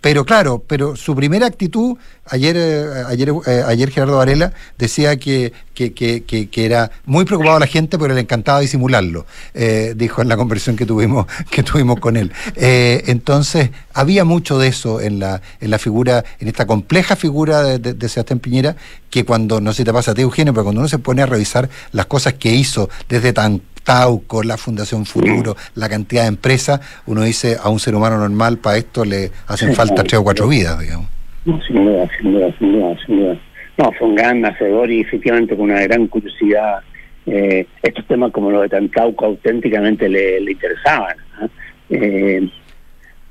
pero 0.00 0.24
claro, 0.24 0.62
pero 0.66 0.96
su 0.96 1.14
primera 1.14 1.46
actitud 1.46 1.96
Ayer, 2.32 2.56
eh, 2.56 3.02
ayer, 3.08 3.32
eh, 3.46 3.64
ayer 3.66 3.90
Gerardo 3.90 4.18
Varela 4.18 4.52
decía 4.78 5.16
que, 5.16 5.52
que, 5.74 5.92
que, 5.92 6.22
que, 6.22 6.64
era 6.64 6.92
muy 7.04 7.24
preocupado 7.24 7.58
la 7.58 7.66
gente, 7.66 7.98
pero 7.98 8.14
le 8.14 8.20
encantaba 8.20 8.60
disimularlo, 8.60 9.26
eh, 9.52 9.94
dijo 9.96 10.22
en 10.22 10.28
la 10.28 10.36
conversación 10.36 10.76
que 10.76 10.86
tuvimos, 10.86 11.26
que 11.50 11.64
tuvimos 11.64 11.98
con 11.98 12.16
él. 12.16 12.32
entonces, 12.54 13.70
había 13.92 14.24
mucho 14.24 14.60
de 14.60 14.68
eso 14.68 15.00
en 15.00 15.18
la, 15.18 15.42
en 15.60 15.72
la 15.72 15.78
figura, 15.80 16.24
en 16.38 16.46
esta 16.46 16.66
compleja 16.66 17.16
figura 17.16 17.64
de, 17.64 17.94
de, 17.94 18.08
Sebastián 18.08 18.38
Piñera, 18.38 18.76
que 19.10 19.24
cuando, 19.24 19.60
no 19.60 19.72
sé 19.72 19.78
si 19.78 19.84
te 19.84 19.92
pasa 19.92 20.12
a 20.12 20.14
ti, 20.14 20.22
Eugenio, 20.22 20.52
pero 20.54 20.62
cuando 20.62 20.82
uno 20.82 20.88
se 20.88 20.98
pone 20.98 21.22
a 21.22 21.26
revisar 21.26 21.68
las 21.90 22.06
cosas 22.06 22.34
que 22.34 22.54
hizo 22.54 22.90
desde 23.08 23.32
tan 23.32 23.60
Tauco, 23.84 24.42
la 24.42 24.56
Fundación 24.56 25.04
Futuro, 25.04 25.56
la 25.74 25.88
cantidad 25.88 26.22
de 26.22 26.28
empresas, 26.28 26.80
uno 27.06 27.22
dice 27.22 27.56
a 27.62 27.68
un 27.68 27.78
ser 27.78 27.94
humano 27.94 28.18
normal 28.18 28.58
para 28.58 28.76
esto 28.76 29.04
le 29.04 29.30
hacen 29.46 29.74
falta 29.74 30.02
tres 30.04 30.20
o 30.20 30.24
cuatro 30.24 30.48
vidas, 30.48 30.78
digamos. 30.78 31.08
No, 31.44 31.60
sin 31.62 31.84
duda, 31.84 32.08
sin 32.18 32.32
duda, 32.32 32.54
sin 32.58 32.72
duda, 32.72 32.96
sin 33.06 33.16
duda. 33.18 33.38
No, 33.78 33.92
fue 33.92 34.08
un 34.08 34.14
gran 34.14 34.40
nacedor 34.42 34.90
y 34.90 35.00
efectivamente 35.00 35.56
con 35.56 35.70
una 35.70 35.80
gran 35.82 36.06
curiosidad. 36.06 36.80
Eh, 37.26 37.66
estos 37.82 38.06
temas 38.06 38.32
como 38.32 38.50
los 38.50 38.62
de 38.62 38.68
Tancauco 38.68 39.24
auténticamente 39.24 40.08
le, 40.08 40.40
interesaban. 40.50 41.16
¿ah? 41.40 41.48
Eh, 41.88 42.48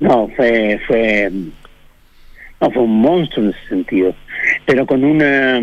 ¿no? 0.00 0.28
fue, 0.36 0.80
fue, 0.86 1.30
no, 2.60 2.70
fue 2.70 2.82
un 2.82 3.00
monstruo 3.00 3.44
en 3.44 3.50
ese 3.50 3.68
sentido. 3.68 4.14
Pero 4.66 4.86
con 4.86 5.04
una, 5.04 5.60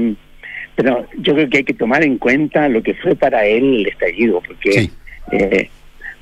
pero 0.77 1.05
yo 1.17 1.33
creo 1.33 1.49
que 1.49 1.57
hay 1.57 1.63
que 1.65 1.73
tomar 1.73 2.03
en 2.03 2.17
cuenta 2.17 2.69
lo 2.69 2.81
que 2.81 2.93
fue 2.93 3.15
para 3.15 3.45
él 3.45 3.81
el 3.81 3.87
estallido, 3.87 4.41
porque 4.47 4.89
eh, 5.33 5.69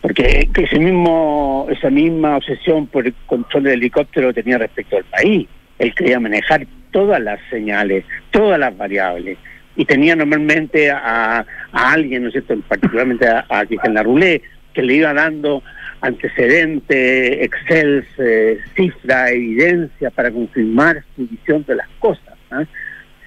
porque 0.01 0.49
ese 0.55 0.79
mismo, 0.79 1.67
esa 1.69 1.91
misma 1.91 2.37
obsesión 2.37 2.87
por 2.87 3.05
el 3.05 3.13
control 3.27 3.63
del 3.63 3.73
helicóptero 3.73 4.33
tenía 4.33 4.57
respecto 4.57 4.97
al 4.97 5.03
país 5.05 5.47
él 5.79 5.93
quería 5.93 6.19
manejar 6.19 6.65
todas 6.91 7.21
las 7.21 7.39
señales, 7.49 8.05
todas 8.31 8.59
las 8.59 8.75
variables. 8.75 9.37
Y 9.75 9.85
tenía 9.85 10.15
normalmente 10.15 10.89
a, 10.89 11.45
a 11.71 11.91
alguien, 11.91 12.23
¿no 12.23 12.29
es 12.29 12.33
cierto?, 12.33 12.57
particularmente 12.67 13.27
a, 13.27 13.45
a 13.49 14.03
Roulé, 14.03 14.41
que 14.73 14.81
le 14.81 14.95
iba 14.95 15.13
dando 15.13 15.61
antecedente, 16.01 17.43
Excel, 17.43 18.05
eh, 18.17 18.59
cifra, 18.75 19.31
evidencia 19.31 20.11
para 20.11 20.31
confirmar 20.31 21.03
su 21.15 21.27
visión 21.27 21.65
de 21.67 21.75
las 21.75 21.87
cosas. 21.99 22.35
¿ah? 22.51 22.63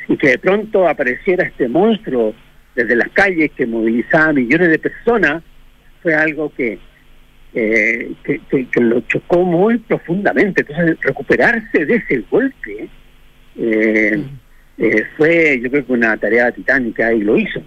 Y 0.09 0.16
que 0.16 0.29
de 0.31 0.38
pronto 0.38 0.88
apareciera 0.88 1.47
este 1.47 1.68
monstruo 1.68 2.35
desde 2.75 2.97
las 2.97 3.09
calles 3.11 3.51
que 3.57 3.66
movilizaba 3.66 4.27
a 4.27 4.33
millones 4.33 4.71
de 4.71 4.79
personas, 4.79 5.42
fue 6.03 6.14
algo 6.14 6.53
que 6.55 6.79
eh, 7.55 8.12
que, 8.23 8.81
lo 8.81 9.01
chocó 9.03 9.42
muy 9.42 9.79
profundamente. 9.79 10.61
Entonces, 10.61 10.99
recuperarse 11.01 11.87
de 11.87 11.97
ese 11.97 12.23
golpe 12.31 12.88
eh, 13.57 14.23
eh, 14.77 15.05
fue, 15.16 15.59
yo 15.62 15.71
creo 15.71 15.87
que 15.87 15.92
una 15.92 16.16
tarea 16.16 16.53
titánica 16.53 17.12
y 17.12 17.21
lo 17.21 17.38
hizo. 17.38 17.62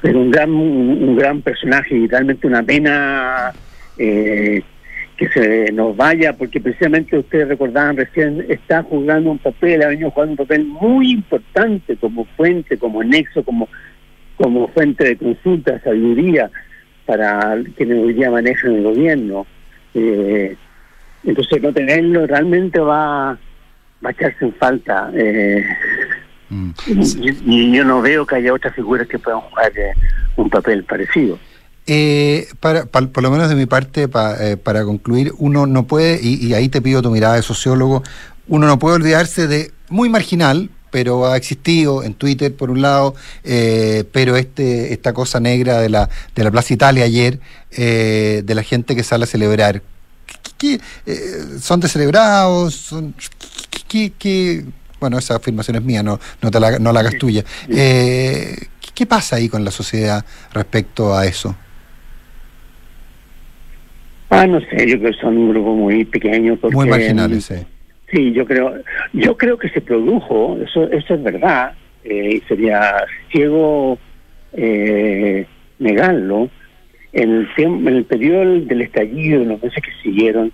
pero 0.00 0.20
un 0.20 0.30
gran, 0.30 0.50
un, 0.50 1.16
gran 1.16 1.42
personaje 1.42 1.96
y 1.96 2.06
realmente 2.06 2.46
una 2.46 2.62
pena 2.62 3.52
que 5.22 5.66
se 5.66 5.72
nos 5.72 5.96
vaya, 5.96 6.32
porque 6.32 6.60
precisamente 6.60 7.16
ustedes 7.16 7.48
recordaban 7.48 7.96
recién, 7.96 8.44
está 8.48 8.82
jugando 8.82 9.30
un 9.30 9.38
papel, 9.38 9.82
ha 9.82 9.88
venido 9.88 10.10
jugando 10.10 10.32
un 10.32 10.36
papel 10.38 10.64
muy 10.64 11.12
importante 11.12 11.96
como 11.96 12.24
fuente, 12.36 12.76
como 12.76 13.02
nexo, 13.04 13.44
como 13.44 13.68
como 14.36 14.66
fuente 14.68 15.04
de 15.04 15.16
consulta, 15.16 15.80
sabiduría 15.80 16.50
para 17.06 17.56
quienes 17.76 17.98
hoy 17.98 18.14
día 18.14 18.30
manejan 18.30 18.74
el 18.74 18.82
gobierno. 18.82 19.46
Eh, 19.94 20.56
entonces 21.24 21.62
no 21.62 21.72
tenerlo 21.72 22.26
realmente 22.26 22.80
va, 22.80 23.38
va 24.04 24.08
a 24.08 24.10
echarse 24.10 24.44
en 24.44 24.52
falta. 24.54 25.10
Eh, 25.14 25.64
mm. 26.48 26.70
y, 27.46 27.72
yo 27.72 27.84
no 27.84 28.02
veo 28.02 28.26
que 28.26 28.36
haya 28.36 28.52
otras 28.52 28.74
figuras 28.74 29.06
que 29.06 29.18
puedan 29.18 29.40
jugar 29.40 29.70
eh, 29.76 29.92
un 30.36 30.50
papel 30.50 30.82
parecido. 30.84 31.38
Para, 32.60 32.86
por 32.86 33.22
lo 33.22 33.30
menos 33.30 33.48
de 33.48 33.54
mi 33.54 33.66
parte, 33.66 34.08
para 34.08 34.84
concluir, 34.84 35.32
uno 35.38 35.66
no 35.66 35.86
puede, 35.86 36.20
y, 36.22 36.46
y 36.46 36.54
ahí 36.54 36.68
te 36.68 36.80
pido 36.80 37.02
tu 37.02 37.10
mirada 37.10 37.34
de 37.34 37.42
sociólogo, 37.42 38.02
uno 38.48 38.66
no 38.66 38.78
puede 38.78 38.96
olvidarse 38.96 39.46
de 39.46 39.72
muy 39.88 40.08
marginal, 40.08 40.70
pero 40.92 41.26
ha 41.26 41.36
existido 41.36 42.04
en 42.04 42.14
Twitter 42.14 42.54
por 42.54 42.70
un 42.70 42.82
lado, 42.82 43.14
eh, 43.44 44.04
pero 44.12 44.36
este 44.36 44.92
esta 44.92 45.12
cosa 45.14 45.40
negra 45.40 45.80
de 45.80 45.88
la, 45.88 46.08
de 46.34 46.44
la 46.44 46.50
Plaza 46.50 46.74
Italia 46.74 47.04
ayer, 47.04 47.40
eh, 47.70 48.42
de 48.44 48.54
la 48.54 48.62
gente 48.62 48.94
que 48.94 49.02
sale 49.02 49.24
a 49.24 49.26
celebrar. 49.26 49.82
¿Qué, 50.58 50.80
eh, 51.06 51.44
¿Son 51.60 51.80
descelebrados? 51.80 52.74
Son, 52.74 53.14
¿qué, 53.88 54.64
bueno, 55.00 55.18
esa 55.18 55.36
afirmación 55.36 55.76
es 55.76 55.82
mía, 55.82 56.02
no, 56.02 56.20
no, 56.42 56.50
te 56.50 56.60
la, 56.60 56.78
no 56.78 56.92
la 56.92 57.00
hagas 57.00 57.16
tuya. 57.18 57.42
¿Qué 57.66 59.06
pasa 59.08 59.36
ahí 59.36 59.48
con 59.48 59.64
la 59.64 59.70
sociedad 59.70 60.24
respecto 60.52 61.16
a 61.16 61.24
eso? 61.24 61.56
Ah, 64.34 64.46
no 64.46 64.60
sé, 64.60 64.88
yo 64.88 64.98
creo 64.98 65.12
que 65.12 65.18
son 65.18 65.36
un 65.36 65.50
grupo 65.50 65.74
muy 65.74 66.06
pequeño. 66.06 66.56
Porque, 66.56 66.74
muy 66.74 66.88
marginales, 66.88 67.44
sí. 67.44 67.56
Sí, 68.10 68.32
yo 68.32 68.46
creo, 68.46 68.74
yo 69.12 69.36
creo 69.36 69.58
que 69.58 69.68
se 69.68 69.82
produjo, 69.82 70.58
eso, 70.62 70.90
eso 70.90 71.14
es 71.14 71.22
verdad, 71.22 71.74
eh, 72.02 72.40
sería 72.48 73.04
ciego 73.30 73.98
eh, 74.54 75.46
negarlo. 75.78 76.48
En 77.12 77.30
el, 77.30 77.48
en 77.58 77.88
el 77.88 78.04
periodo 78.04 78.58
del 78.60 78.80
estallido, 78.80 79.42
en 79.42 79.48
los 79.50 79.62
meses 79.62 79.82
que 79.82 79.92
siguieron, 80.02 80.50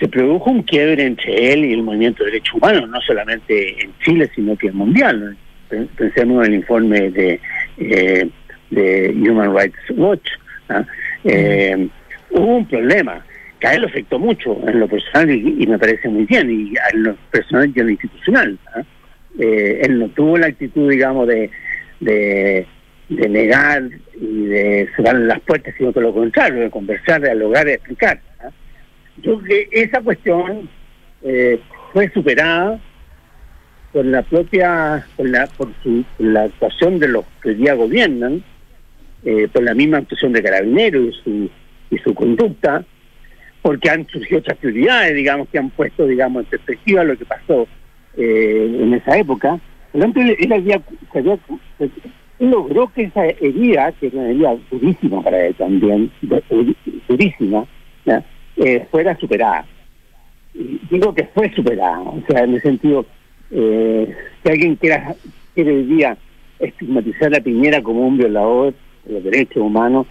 se 0.00 0.08
produjo 0.08 0.50
un 0.50 0.64
quiebre 0.64 1.04
entre 1.04 1.52
él 1.52 1.66
y 1.66 1.74
el 1.74 1.84
movimiento 1.84 2.24
de 2.24 2.32
derechos 2.32 2.54
humanos, 2.54 2.88
no 2.88 3.00
solamente 3.02 3.80
en 3.80 3.92
Chile, 4.04 4.28
sino 4.34 4.56
que 4.56 4.72
mundial. 4.72 5.36
Pensemos 5.68 6.44
en 6.44 6.52
el 6.52 6.58
informe 6.58 7.10
de, 7.10 7.40
eh, 7.76 8.28
de 8.70 9.14
Human 9.16 9.56
Rights 9.56 9.78
Watch. 9.90 10.28
Eh, 11.24 11.88
hubo 12.30 12.56
un 12.56 12.68
problema 12.68 13.24
que 13.60 13.66
a 13.66 13.74
él 13.74 13.82
lo 13.82 13.88
afectó 13.88 14.18
mucho 14.18 14.56
en 14.68 14.80
lo 14.80 14.88
personal 14.88 15.30
y, 15.30 15.66
me 15.66 15.78
parece 15.78 16.08
muy 16.08 16.24
bien, 16.26 16.50
y 16.50 16.74
en 16.92 17.02
lo 17.02 17.16
personal 17.30 17.72
y 17.74 17.80
en 17.80 17.86
lo 17.86 17.92
institucional. 17.92 18.58
¿ah? 18.74 18.82
Eh, 19.38 19.80
él 19.82 19.98
no 19.98 20.08
tuvo 20.10 20.38
la 20.38 20.46
actitud, 20.46 20.90
digamos, 20.90 21.26
de, 21.26 21.50
de, 22.00 22.66
negar 23.08 23.82
y 24.20 24.44
de 24.46 24.88
cerrar 24.94 25.16
las 25.16 25.40
puertas, 25.40 25.74
sino 25.76 25.92
todo 25.92 26.04
lo 26.04 26.14
contrario, 26.14 26.60
de 26.60 26.70
conversar, 26.70 27.20
de 27.20 27.28
dialogar, 27.28 27.66
de 27.66 27.74
explicar. 27.74 28.20
¿ah? 28.40 28.50
Yo 29.22 29.40
creo 29.40 29.68
que 29.70 29.82
esa 29.82 30.00
cuestión 30.02 30.68
eh, 31.22 31.60
fue 31.92 32.08
superada 32.10 32.78
por 33.92 34.04
la 34.04 34.22
propia, 34.22 35.04
por 35.16 35.28
la, 35.28 35.46
por 35.46 35.68
su, 35.82 36.04
la 36.18 36.44
actuación 36.44 36.98
de 36.98 37.08
los 37.08 37.24
que 37.42 37.54
día 37.54 37.74
gobiernan, 37.74 38.44
eh, 39.24 39.48
por 39.52 39.64
la 39.64 39.74
misma 39.74 39.98
actuación 39.98 40.32
de 40.32 40.42
Carabineros 40.42 41.06
y 41.06 41.22
su, 41.24 41.50
y 41.90 41.98
su 41.98 42.14
conducta, 42.14 42.84
porque 43.62 43.90
han 43.90 44.06
surgido 44.06 44.40
otras 44.40 44.58
prioridades, 44.58 45.14
digamos, 45.14 45.48
que 45.48 45.58
han 45.58 45.70
puesto, 45.70 46.06
digamos, 46.06 46.44
en 46.44 46.50
perspectiva 46.50 47.04
lo 47.04 47.16
que 47.16 47.24
pasó 47.24 47.66
eh, 48.16 48.78
en 48.82 48.94
esa 48.94 49.18
época. 49.18 49.60
Ejemplo, 49.92 50.22
él, 50.22 50.52
había, 50.52 50.80
logró 52.38 52.88
que 52.92 53.04
esa 53.04 53.26
herida, 53.26 53.92
que 53.92 54.08
era 54.08 54.18
una 54.18 54.30
herida 54.30 54.56
durísima 54.70 55.22
para 55.22 55.46
él 55.46 55.54
también, 55.54 56.10
durísima, 57.08 57.64
eh, 58.56 58.86
fuera 58.90 59.16
superada. 59.18 59.64
digo 60.90 61.14
que 61.14 61.24
fue 61.26 61.52
superada, 61.54 62.00
o 62.00 62.22
sea, 62.28 62.44
en 62.44 62.54
el 62.54 62.62
sentido, 62.62 63.06
eh, 63.50 64.14
si 64.42 64.50
alguien 64.50 64.76
quiera, 64.76 65.14
quiere 65.54 65.76
hoy 65.76 65.84
día 65.84 66.16
estigmatizar 66.58 67.34
a 67.34 67.40
Piñera 67.40 67.82
como 67.82 68.06
un 68.06 68.18
violador 68.18 68.74
de 69.04 69.14
los 69.14 69.24
derechos 69.24 69.62
humanos, 69.62 70.06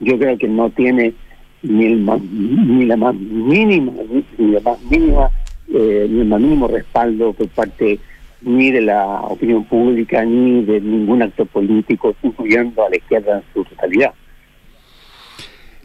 yo 0.00 0.18
creo 0.18 0.36
que 0.36 0.48
no 0.48 0.70
tiene 0.70 1.14
ni, 1.62 1.86
el 1.86 2.04
ni 2.04 2.86
la 2.86 2.96
más 2.96 3.14
mínima, 3.14 3.92
ni 4.38 4.52
la 4.52 4.60
más 4.60 4.82
mínima, 4.82 5.30
eh, 5.72 6.06
ni 6.10 6.20
el 6.20 6.26
más 6.26 6.40
mínimo 6.40 6.68
respaldo 6.68 7.32
por 7.32 7.48
parte 7.48 7.98
ni 8.42 8.72
de 8.72 8.80
la 8.80 9.20
opinión 9.22 9.64
pública 9.64 10.24
ni 10.24 10.64
de 10.64 10.80
ningún 10.80 11.22
actor 11.22 11.46
político, 11.46 12.14
incluyendo 12.22 12.84
a 12.84 12.90
la 12.90 12.96
izquierda 12.96 13.36
en 13.36 13.44
su 13.54 13.64
totalidad. 13.64 14.12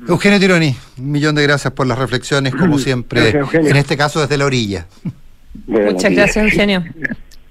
Eugenio 0.08 0.40
Tironi, 0.40 0.76
un 1.00 1.12
millón 1.12 1.36
de 1.36 1.44
gracias 1.44 1.74
por 1.74 1.88
las 1.88 1.98
reflexiones, 1.98 2.54
como 2.56 2.78
siempre, 2.78 3.30
en 3.30 3.76
este 3.76 3.98
caso 3.98 4.22
desde 4.22 4.38
la 4.38 4.46
orilla. 4.46 4.86
Muchas 5.66 6.12
gracias, 6.12 6.38
Eugenio. 6.38 6.84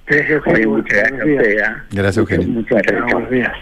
Gracias, 0.06 0.30
Eugenio. 0.30 0.70
muchas 0.70 1.10
gracias. 1.10 1.72
Gracias, 1.90 2.16
Eugenio. 2.16 2.48
Muchas 2.48 2.82
gracias. 2.82 3.52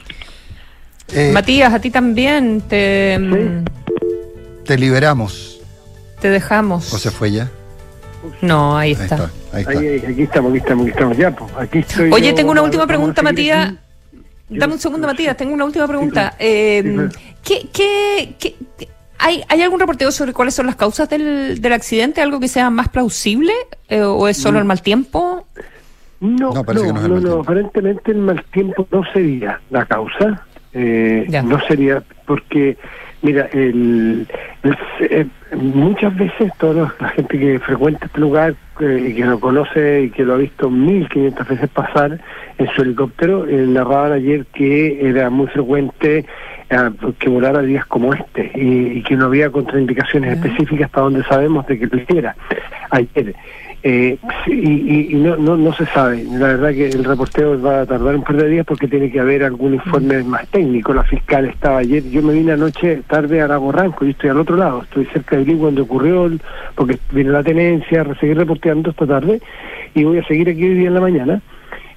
Eh, 1.14 1.30
Matías, 1.32 1.72
a 1.72 1.80
ti 1.80 1.90
también 1.90 2.62
te... 2.62 3.18
Mm, 3.18 3.64
te 4.64 4.78
liberamos. 4.78 5.60
Te 6.20 6.30
dejamos. 6.30 6.92
¿O 6.92 6.98
se 6.98 7.10
fue 7.10 7.30
ya? 7.32 7.50
No, 8.40 8.76
ahí, 8.76 8.92
está. 8.92 9.30
Ahí 9.52 9.62
está. 9.62 10.08
aquí 10.08 10.22
estamos, 10.22 10.50
aquí 10.50 10.58
estamos, 10.58 10.86
aquí 10.86 10.90
estamos. 10.90 11.16
Ya, 11.16 11.30
pues, 11.30 11.52
aquí 11.58 11.78
estoy 11.78 12.10
Oye, 12.10 12.32
tengo 12.32 12.52
una 12.52 12.62
última 12.62 12.86
pregunta, 12.86 13.22
Matías. 13.22 13.74
Dame 14.48 14.74
un 14.74 14.78
segundo, 14.78 15.06
Matías, 15.06 15.36
tengo 15.36 15.54
una 15.54 15.64
última 15.64 15.86
pregunta. 15.86 16.34
Eh, 16.38 17.08
¿qué, 17.42 17.68
qué, 17.72 18.34
qué, 18.38 18.56
hay, 19.18 19.42
¿Hay 19.48 19.62
algún 19.62 19.80
reporteo 19.80 20.10
sobre 20.12 20.32
cuáles 20.32 20.54
son 20.54 20.66
las 20.66 20.76
causas 20.76 21.08
del, 21.08 21.60
del 21.60 21.72
accidente? 21.72 22.20
¿Algo 22.20 22.40
que 22.40 22.48
sea 22.48 22.70
más 22.70 22.88
plausible? 22.88 23.52
Eh, 23.88 24.02
¿O 24.02 24.28
es 24.28 24.36
solo 24.36 24.58
el 24.58 24.64
mal 24.64 24.82
tiempo? 24.82 25.46
No, 26.20 26.52
no, 26.52 26.62
no, 26.62 27.20
no, 27.20 27.40
aparentemente 27.40 28.12
el 28.12 28.18
mal 28.18 28.42
tiempo 28.52 28.86
no 28.90 29.02
sería 29.12 29.60
la 29.70 29.84
causa. 29.86 30.46
Eh, 30.72 31.26
no 31.44 31.60
sería 31.66 32.02
porque 32.26 32.76
Mira, 33.24 33.48
el, 33.54 34.26
eh, 35.00 35.26
muchas 35.56 36.14
veces 36.14 36.52
toda 36.58 36.94
la 37.00 37.08
gente 37.08 37.38
que 37.38 37.58
frecuenta 37.58 38.04
este 38.04 38.20
lugar 38.20 38.54
eh, 38.80 39.06
y 39.08 39.14
que 39.14 39.24
lo 39.24 39.40
conoce 39.40 40.02
y 40.02 40.10
que 40.10 40.24
lo 40.24 40.34
ha 40.34 40.36
visto 40.36 40.68
mil 40.68 41.08
quinientas 41.08 41.48
veces 41.48 41.70
pasar 41.70 42.20
en 42.58 42.68
su 42.76 42.82
helicóptero, 42.82 43.48
eh, 43.48 43.66
narraban 43.66 44.12
ayer 44.12 44.44
que 44.52 45.08
era 45.08 45.30
muy 45.30 45.46
frecuente 45.46 46.26
que 47.18 47.28
volara 47.28 47.62
días 47.62 47.86
como 47.86 48.14
este 48.14 48.50
y, 48.54 49.02
que 49.02 49.16
no 49.16 49.26
había 49.26 49.50
contraindicaciones 49.50 50.36
específicas 50.36 50.90
para 50.90 51.04
donde 51.04 51.24
sabemos 51.24 51.66
de 51.66 51.78
que 51.78 51.86
lo 51.86 51.98
hiciera. 51.98 52.34
Ayer 52.90 53.34
eh, 53.86 54.16
y, 54.46 55.12
y 55.12 55.14
no, 55.16 55.36
no, 55.36 55.58
no 55.58 55.74
se 55.74 55.84
sabe. 55.84 56.24
La 56.24 56.46
verdad 56.46 56.70
que 56.70 56.88
el 56.88 57.04
reporteo 57.04 57.60
va 57.60 57.82
a 57.82 57.86
tardar 57.86 58.16
un 58.16 58.22
par 58.22 58.36
de 58.36 58.48
días 58.48 58.64
porque 58.64 58.88
tiene 58.88 59.10
que 59.10 59.20
haber 59.20 59.44
algún 59.44 59.74
informe 59.74 60.22
más 60.24 60.48
técnico. 60.48 60.94
La 60.94 61.04
fiscal 61.04 61.44
estaba 61.44 61.78
ayer, 61.78 62.02
yo 62.08 62.22
me 62.22 62.32
vine 62.32 62.52
anoche 62.52 63.02
tarde 63.06 63.42
a 63.42 63.46
Lago 63.46 63.70
Ranco, 63.72 64.06
yo 64.06 64.12
estoy 64.12 64.30
al 64.30 64.40
otro 64.40 64.56
lado, 64.56 64.84
estoy 64.84 65.04
cerca 65.12 65.36
de 65.36 65.44
Lí 65.44 65.54
cuando 65.56 65.82
ocurrió, 65.82 66.30
porque 66.74 66.98
viene 67.12 67.30
la 67.30 67.42
tenencia, 67.42 68.06
seguir 68.18 68.38
reporteando 68.38 68.88
esta 68.88 69.06
tarde 69.06 69.42
y 69.94 70.02
voy 70.02 70.16
a 70.16 70.26
seguir 70.26 70.48
aquí 70.48 70.64
hoy 70.64 70.74
día 70.76 70.88
en 70.88 70.94
la 70.94 71.00
mañana. 71.02 71.42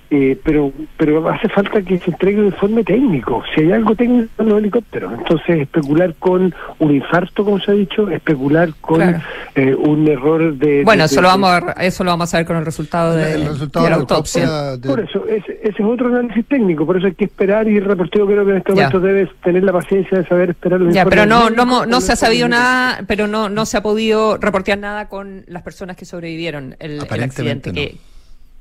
Eh, 0.10 0.40
pero 0.42 0.72
pero 0.96 1.28
hace 1.30 1.50
falta 1.50 1.82
que 1.82 2.00
se 2.00 2.12
entregue 2.12 2.40
un 2.40 2.46
informe 2.46 2.82
técnico. 2.86 3.44
Si 3.54 3.62
hay 3.62 3.74
algo 3.74 3.94
técnico 3.94 4.30
en 4.40 4.50
los 4.50 4.60
helicópteros, 4.60 5.12
entonces 5.12 5.62
especular 5.62 6.16
con 6.16 6.56
un 6.80 6.96
infarto, 6.96 7.44
como 7.44 7.60
se 7.60 7.72
ha 7.72 7.74
dicho, 7.74 8.10
especular 8.10 8.70
con 8.80 9.02
eh, 9.02 9.76
un 9.76 10.08
error 10.08 10.56
de. 10.56 10.84
Bueno, 10.86 11.04
eso, 11.04 11.22
lo 11.22 11.28
vamos 11.28 11.50
a, 11.50 11.72
eso 11.84 12.06
lo 12.06 12.12
vamos 12.12 12.34
a 12.34 12.38
ver 12.38 12.46
con 12.48 12.56
el 12.56 12.64
resultado 12.64 13.16
de, 13.18 13.38
la 13.38 13.96
autopsia. 13.96 14.78
Por 14.82 15.02
eso, 15.02 15.26
ese, 15.28 15.60
es 15.62 15.76
otro 15.82 16.08
análisis 16.08 16.46
técnico, 16.48 16.86
por 16.86 16.98
eso 16.98 17.08
hay 17.08 17.14
que 17.14 17.26
esperar 17.26 17.68
y 17.68 17.76
el 17.76 17.84
reportero 17.84 18.26
creo 18.28 18.46
que 18.46 18.52
en 18.52 18.58
este 18.58 18.72
momento 18.72 19.02
debe 19.02 19.30
tener 19.44 19.64
la 19.64 19.74
paciencia 19.74 20.20
de 20.20 20.26
saber 20.26 20.52
esperar 20.52 20.80
los 20.80 20.94
Ya, 20.94 21.04
pero 21.04 21.26
no, 21.26 21.50
no, 21.50 21.86
no, 21.86 22.02
se 22.02 22.14
ha 22.14 22.16
sabido 22.16 22.48
nada, 22.48 23.04
pero 23.08 23.28
no, 23.28 23.50
no 23.50 23.66
se 23.66 23.76
ha 23.76 23.84
podido 23.84 24.38
reportear 24.38 24.78
nada 24.78 25.10
con 25.10 25.44
las 25.48 25.64
personas 25.64 25.98
que 25.98 26.06
sobrevivieron 26.06 26.78
el, 26.80 27.06
el 27.10 27.24
accidente. 27.24 27.74
Que, 27.74 27.98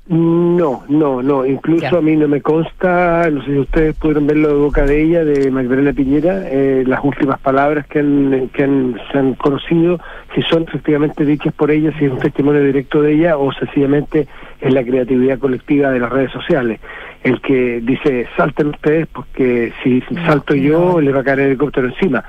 no, 0.09 0.83
no, 0.87 1.21
no. 1.21 1.45
Incluso 1.45 1.97
a 1.97 2.01
mí 2.01 2.15
no 2.15 2.29
me 2.29 2.41
consta, 2.41 3.29
no 3.29 3.43
sé 3.43 3.51
si 3.51 3.59
ustedes 3.59 3.95
pudieron 3.95 4.25
verlo 4.25 4.47
de 4.47 4.53
boca 4.53 4.85
de 4.85 5.03
ella, 5.03 5.25
de 5.25 5.51
Magdalena 5.51 5.91
Piñera, 5.91 6.43
eh, 6.45 6.83
las 6.87 7.03
últimas 7.03 7.39
palabras 7.39 7.85
que, 7.87 7.99
han, 7.99 8.49
que 8.53 8.63
han, 8.63 8.97
se 9.11 9.17
han 9.17 9.33
conocido, 9.33 9.99
si 10.33 10.41
son 10.43 10.63
efectivamente 10.63 11.25
dichas 11.25 11.53
por 11.53 11.71
ella, 11.71 11.91
si 11.99 12.05
es 12.05 12.11
un 12.11 12.19
testimonio 12.19 12.63
directo 12.63 13.01
de 13.01 13.15
ella 13.15 13.37
o 13.37 13.51
sencillamente 13.51 14.27
es 14.61 14.73
la 14.73 14.83
creatividad 14.83 15.39
colectiva 15.39 15.91
de 15.91 15.99
las 15.99 16.11
redes 16.11 16.31
sociales. 16.31 16.79
El 17.23 17.41
que 17.41 17.81
dice, 17.81 18.27
salten 18.37 18.67
ustedes 18.67 19.07
porque 19.07 19.73
si 19.83 20.01
salto 20.25 20.55
yo, 20.55 21.01
le 21.01 21.11
va 21.11 21.19
a 21.19 21.23
caer 21.23 21.39
el 21.39 21.45
helicóptero 21.47 21.87
encima 21.87 22.23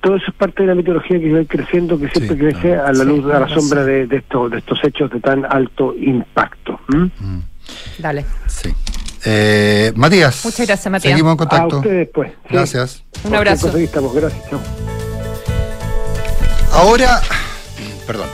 todo 0.00 0.16
eso 0.16 0.26
es 0.28 0.34
parte 0.34 0.62
de 0.62 0.68
la 0.68 0.74
mitología 0.74 1.18
que 1.18 1.32
va 1.32 1.44
creciendo, 1.44 1.98
que 1.98 2.08
siempre 2.08 2.36
crece 2.36 2.76
a 2.76 2.92
la 2.92 3.04
luz, 3.04 3.24
a 3.32 3.40
la 3.40 3.48
sombra 3.48 3.84
de, 3.84 4.06
de, 4.06 4.16
estos, 4.18 4.50
de 4.50 4.58
estos 4.58 4.78
hechos 4.84 5.10
de 5.10 5.20
tan 5.20 5.44
alto 5.44 5.94
impacto. 5.98 6.80
Mm. 6.88 7.40
Dale. 7.98 8.24
Sí. 8.46 8.72
Eh, 9.24 9.92
Matías. 9.96 10.44
Muchas 10.44 10.66
gracias, 10.66 10.90
Matías. 10.90 11.12
Seguimos 11.12 11.32
en 11.32 11.36
contacto. 11.36 11.76
A 11.76 11.78
ustedes, 11.78 12.08
pues. 12.12 12.32
Gracias. 12.48 13.04
Un 13.24 13.34
abrazo. 13.34 13.76
Estamos. 13.76 14.14
Gracias. 14.14 14.44
Ahora, 16.72 17.20
perdón. 18.06 18.28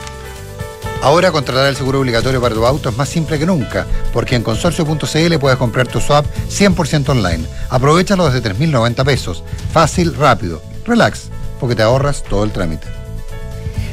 Ahora 1.01 1.31
contratar 1.31 1.67
el 1.67 1.75
seguro 1.75 1.99
obligatorio 1.99 2.41
para 2.41 2.55
tu 2.55 2.65
auto 2.65 2.89
es 2.89 2.97
más 2.97 3.09
simple 3.09 3.37
que 3.37 3.45
nunca, 3.45 3.85
porque 4.11 4.35
en 4.35 4.41
consorcio.cl 4.41 5.37
puedes 5.39 5.57
comprar 5.59 5.87
tu 5.87 5.99
swap 5.99 6.25
100% 6.49 7.09
online. 7.09 7.45
Aprovechalo 7.69 8.27
desde 8.29 8.49
3.090 8.49 9.05
pesos. 9.05 9.43
Fácil, 9.71 10.15
rápido. 10.15 10.63
Relax 10.85 11.29
porque 11.59 11.75
te 11.75 11.83
ahorras 11.83 12.23
todo 12.23 12.43
el 12.43 12.51
trámite. 12.51 12.87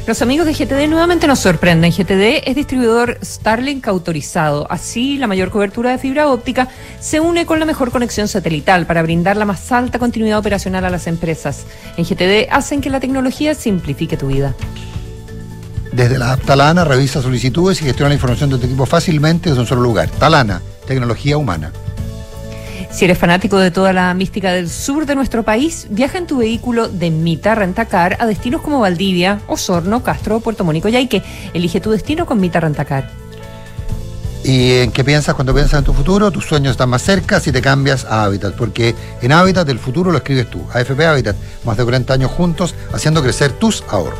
Los 0.05 0.21
amigos 0.21 0.45
de 0.45 0.53
GTD 0.53 0.89
nuevamente 0.89 1.27
nos 1.27 1.39
sorprenden. 1.39 1.93
GTD 1.93 2.43
es 2.45 2.57
distribuidor 2.57 3.19
Starlink 3.23 3.87
autorizado. 3.87 4.67
Así, 4.69 5.17
la 5.17 5.27
mayor 5.27 5.49
cobertura 5.49 5.91
de 5.91 5.97
fibra 5.97 6.27
óptica 6.27 6.67
se 6.99 7.21
une 7.21 7.45
con 7.45 7.57
la 7.61 7.65
mejor 7.65 7.89
conexión 7.89 8.27
satelital 8.27 8.85
para 8.85 9.01
brindar 9.01 9.37
la 9.37 9.45
más 9.45 9.71
alta 9.71 9.99
continuidad 9.99 10.39
operacional 10.39 10.83
a 10.83 10.89
las 10.89 11.07
empresas. 11.07 11.63
En 11.95 12.03
GTD 12.03 12.51
hacen 12.51 12.81
que 12.81 12.89
la 12.89 12.99
tecnología 12.99 13.55
simplifique 13.55 14.17
tu 14.17 14.27
vida. 14.27 14.53
Desde 15.93 16.17
la 16.17 16.33
app 16.33 16.41
Talana 16.43 16.83
revisa 16.83 17.21
solicitudes 17.21 17.81
y 17.81 17.85
gestiona 17.85 18.09
la 18.09 18.15
información 18.15 18.49
de 18.49 18.57
tu 18.57 18.65
equipo 18.65 18.85
fácilmente 18.85 19.49
desde 19.49 19.61
un 19.61 19.67
solo 19.67 19.83
lugar. 19.83 20.09
Talana, 20.09 20.61
tecnología 20.85 21.37
humana. 21.37 21.71
Si 22.93 23.05
eres 23.05 23.17
fanático 23.17 23.57
de 23.57 23.71
toda 23.71 23.91
la 23.91 24.13
mística 24.13 24.51
del 24.51 24.69
sur 24.69 25.07
de 25.07 25.15
nuestro 25.15 25.41
país, 25.41 25.87
viaja 25.89 26.19
en 26.19 26.27
tu 26.27 26.37
vehículo 26.37 26.87
de 26.87 27.09
Mita 27.09 27.55
Rentacar 27.55 28.17
a 28.19 28.27
destinos 28.27 28.61
como 28.61 28.81
Valdivia, 28.81 29.41
Osorno, 29.47 30.03
Castro, 30.03 30.39
Puerto 30.41 30.63
Mónico 30.63 30.89
y 30.89 30.91
Yaique. 30.91 31.23
Elige 31.55 31.81
tu 31.81 31.89
destino 31.89 32.27
con 32.27 32.39
Mita 32.39 32.59
Rentacar. 32.59 33.09
¿Y 34.43 34.73
en 34.73 34.91
qué 34.91 35.03
piensas 35.03 35.33
cuando 35.33 35.55
piensas 35.55 35.79
en 35.79 35.85
tu 35.85 35.93
futuro? 35.93 36.29
Tus 36.29 36.45
sueños 36.45 36.71
están 36.71 36.89
más 36.89 37.01
cerca 37.01 37.39
si 37.39 37.51
te 37.51 37.63
cambias 37.63 38.05
a 38.05 38.25
Habitat, 38.25 38.53
porque 38.53 38.93
en 39.23 39.31
Habitat 39.31 39.67
el 39.69 39.79
futuro 39.79 40.11
lo 40.11 40.17
escribes 40.19 40.51
tú. 40.51 40.63
AFP 40.71 41.03
Habitat, 41.03 41.35
más 41.65 41.77
de 41.77 41.83
40 41.83 42.13
años 42.13 42.29
juntos 42.29 42.75
haciendo 42.93 43.23
crecer 43.23 43.53
tus 43.53 43.83
ahorros. 43.89 44.19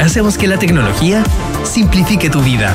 Hacemos 0.00 0.38
que 0.38 0.46
la 0.46 0.58
tecnología 0.58 1.22
simplifique 1.62 2.30
tu 2.30 2.40
vida. 2.40 2.74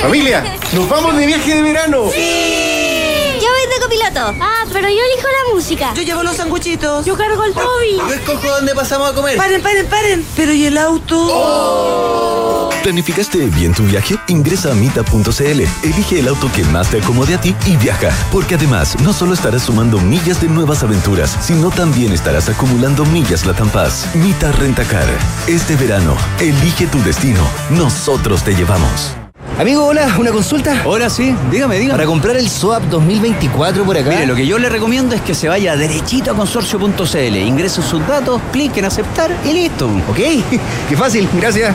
Familia, 0.00 0.44
nos 0.74 0.86
vamos 0.86 1.16
de 1.16 1.26
viaje 1.26 1.54
de 1.54 1.62
verano. 1.62 2.04
Yo 2.04 3.48
voy 3.48 3.66
de 3.68 3.80
copiloto. 3.82 4.34
Ah, 4.72 4.78
pero 4.80 4.88
yo 4.88 4.94
elijo 4.94 5.28
la 5.28 5.54
música. 5.54 5.92
Yo 5.94 6.00
llevo 6.00 6.22
los 6.22 6.34
sanguchitos. 6.34 7.04
Yo 7.04 7.14
cargo 7.14 7.44
el 7.44 7.52
Toby. 7.52 7.98
Yo 7.98 8.14
escojo 8.14 8.48
dónde 8.48 8.74
pasamos 8.74 9.10
a 9.10 9.14
comer. 9.14 9.36
Paren, 9.36 9.60
paren, 9.60 9.86
paren. 9.86 10.26
Pero 10.34 10.54
¿y 10.54 10.64
el 10.64 10.78
auto? 10.78 12.70
¿Planificaste 12.82 13.38
bien 13.50 13.74
tu 13.74 13.82
viaje? 13.82 14.16
Ingresa 14.28 14.72
a 14.72 14.74
mita.cl, 14.74 15.60
elige 15.84 16.18
el 16.18 16.26
auto 16.26 16.50
que 16.52 16.64
más 16.64 16.88
te 16.90 17.02
acomode 17.02 17.34
a 17.34 17.40
ti 17.40 17.54
y 17.66 17.76
viaja. 17.76 18.10
Porque 18.32 18.54
además, 18.54 18.98
no 19.00 19.12
solo 19.12 19.34
estarás 19.34 19.64
sumando 19.64 20.00
millas 20.00 20.40
de 20.40 20.48
nuevas 20.48 20.82
aventuras, 20.82 21.36
sino 21.42 21.70
también 21.70 22.12
estarás 22.12 22.48
acumulando 22.48 23.04
millas 23.04 23.44
Latam 23.44 23.68
Paz. 23.68 24.06
Mita 24.14 24.52
Rentacar. 24.52 25.06
Este 25.48 25.76
verano, 25.76 26.16
elige 26.40 26.86
tu 26.86 26.98
destino. 27.02 27.46
Nosotros 27.68 28.42
te 28.42 28.54
llevamos. 28.54 29.21
Amigo, 29.58 29.84
hola, 29.84 30.16
¿una 30.18 30.32
consulta? 30.32 30.82
Hola, 30.86 31.10
sí, 31.10 31.36
dígame, 31.50 31.78
dígame. 31.78 31.98
Para 31.98 32.06
comprar 32.06 32.36
el 32.36 32.48
SOAP 32.48 32.84
2024 32.84 33.84
por 33.84 33.96
acá. 33.96 34.08
Mire, 34.08 34.26
lo 34.26 34.34
que 34.34 34.46
yo 34.46 34.58
le 34.58 34.68
recomiendo 34.68 35.14
es 35.14 35.20
que 35.20 35.34
se 35.34 35.46
vaya 35.46 35.76
derechito 35.76 36.30
a 36.30 36.34
consorcio.cl, 36.34 37.36
ingrese 37.36 37.82
sus 37.82 38.06
datos, 38.06 38.40
clic 38.50 38.76
en 38.78 38.86
aceptar 38.86 39.30
y 39.44 39.52
listo. 39.52 39.88
Ok, 40.08 40.16
qué 40.88 40.96
fácil, 40.96 41.28
gracias. 41.38 41.74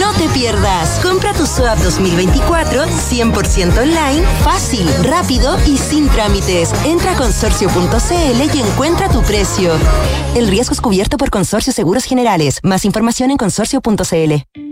No 0.00 0.12
te 0.14 0.28
pierdas. 0.30 0.98
Compra 1.00 1.32
tu 1.32 1.46
SOAP 1.46 1.78
2024 1.78 2.84
100% 2.84 3.78
online, 3.78 4.26
fácil, 4.42 4.88
rápido 5.04 5.56
y 5.64 5.78
sin 5.78 6.08
trámites. 6.08 6.72
Entra 6.84 7.12
a 7.12 7.16
consorcio.cl 7.16 8.56
y 8.56 8.60
encuentra 8.60 9.08
tu 9.08 9.22
precio. 9.22 9.72
El 10.34 10.48
riesgo 10.48 10.72
es 10.72 10.80
cubierto 10.80 11.18
por 11.18 11.30
Consorcio 11.30 11.72
Seguros 11.72 12.04
Generales. 12.04 12.58
Más 12.62 12.84
información 12.84 13.30
en 13.30 13.36
consorcio.cl. 13.36 14.71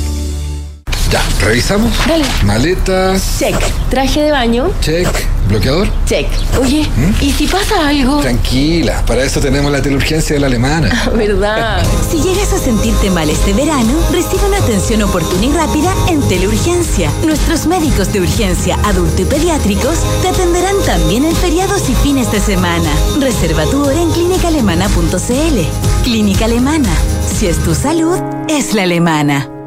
Ya, 1.11 1.21
revisamos. 1.41 1.91
Dale. 2.07 2.23
Maletas. 2.43 3.37
Check. 3.37 3.55
Traje 3.89 4.21
de 4.21 4.31
baño. 4.31 4.71
Check. 4.79 5.07
¿Bloqueador? 5.49 5.89
Check. 6.05 6.27
Oye, 6.61 6.87
¿Mm? 6.95 7.11
¿y 7.19 7.31
si 7.33 7.47
pasa 7.47 7.89
algo? 7.89 8.19
Tranquila, 8.21 9.03
para 9.05 9.21
eso 9.23 9.41
tenemos 9.41 9.69
la 9.69 9.81
teleurgencia 9.81 10.35
de 10.35 10.39
la 10.39 10.47
alemana. 10.47 11.11
¿Verdad? 11.15 11.83
Si 12.11 12.21
llegas 12.21 12.53
a 12.53 12.57
sentirte 12.57 13.09
mal 13.09 13.29
este 13.29 13.53
verano, 13.53 13.93
recibe 14.11 14.45
una 14.47 14.57
atención 14.57 15.01
oportuna 15.01 15.45
y 15.45 15.51
rápida 15.51 15.93
en 16.09 16.21
Teleurgencia. 16.27 17.09
Nuestros 17.25 17.65
médicos 17.67 18.11
de 18.11 18.21
urgencia, 18.21 18.77
adulto 18.83 19.21
y 19.21 19.25
pediátricos 19.25 19.99
te 20.21 20.29
atenderán 20.29 20.75
también 20.85 21.25
en 21.25 21.35
feriados 21.35 21.89
y 21.89 21.95
fines 21.95 22.31
de 22.31 22.39
semana. 22.39 22.89
Reserva 23.19 23.65
tu 23.65 23.83
hora 23.85 24.01
en 24.01 24.11
clínicaalemana.cl. 24.11 26.03
Clínica 26.03 26.45
Alemana. 26.45 26.93
Si 27.33 27.47
es 27.47 27.57
tu 27.59 27.75
salud, 27.75 28.17
es 28.49 28.73
la 28.73 28.83
alemana. 28.83 29.60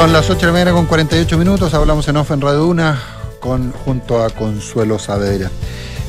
Son 0.00 0.14
las 0.14 0.30
8 0.30 0.40
de 0.40 0.46
la 0.46 0.52
mañana 0.52 0.72
con 0.72 0.86
48 0.86 1.36
minutos, 1.36 1.74
hablamos 1.74 2.08
en 2.08 2.16
off 2.16 2.30
en 2.30 2.40
con, 3.38 3.70
junto 3.70 4.24
a 4.24 4.30
Consuelo 4.30 4.98
Saavedra. 4.98 5.50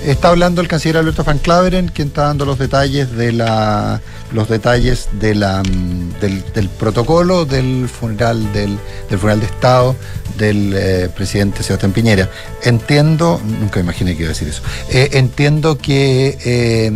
Está 0.05 0.29
hablando 0.29 0.61
el 0.61 0.69
canciller 0.69 0.95
Alberto 0.95 1.25
Van 1.25 1.39
Claveren, 1.39 1.89
quien 1.89 2.07
está 2.07 2.27
dando 2.27 2.45
los 2.45 2.57
detalles 2.57 3.11
de 3.11 3.33
la 3.33 3.99
los 4.31 4.47
detalles 4.47 5.09
del, 5.19 5.41
del 6.21 6.69
protocolo 6.69 7.43
del 7.43 7.89
funeral 7.89 8.53
del, 8.53 8.79
del 9.09 9.19
funeral 9.19 9.41
de 9.41 9.45
Estado 9.47 9.95
del 10.37 10.73
eh, 10.73 11.09
presidente 11.13 11.61
Sebastián 11.61 11.91
Piñera. 11.91 12.29
Entiendo, 12.63 13.41
nunca 13.43 13.81
imaginé 13.81 14.15
que 14.15 14.21
iba 14.21 14.29
a 14.29 14.33
decir 14.33 14.47
eso. 14.47 14.61
Eh, 14.89 15.09
entiendo 15.15 15.77
que 15.77 16.37
eh, 16.45 16.91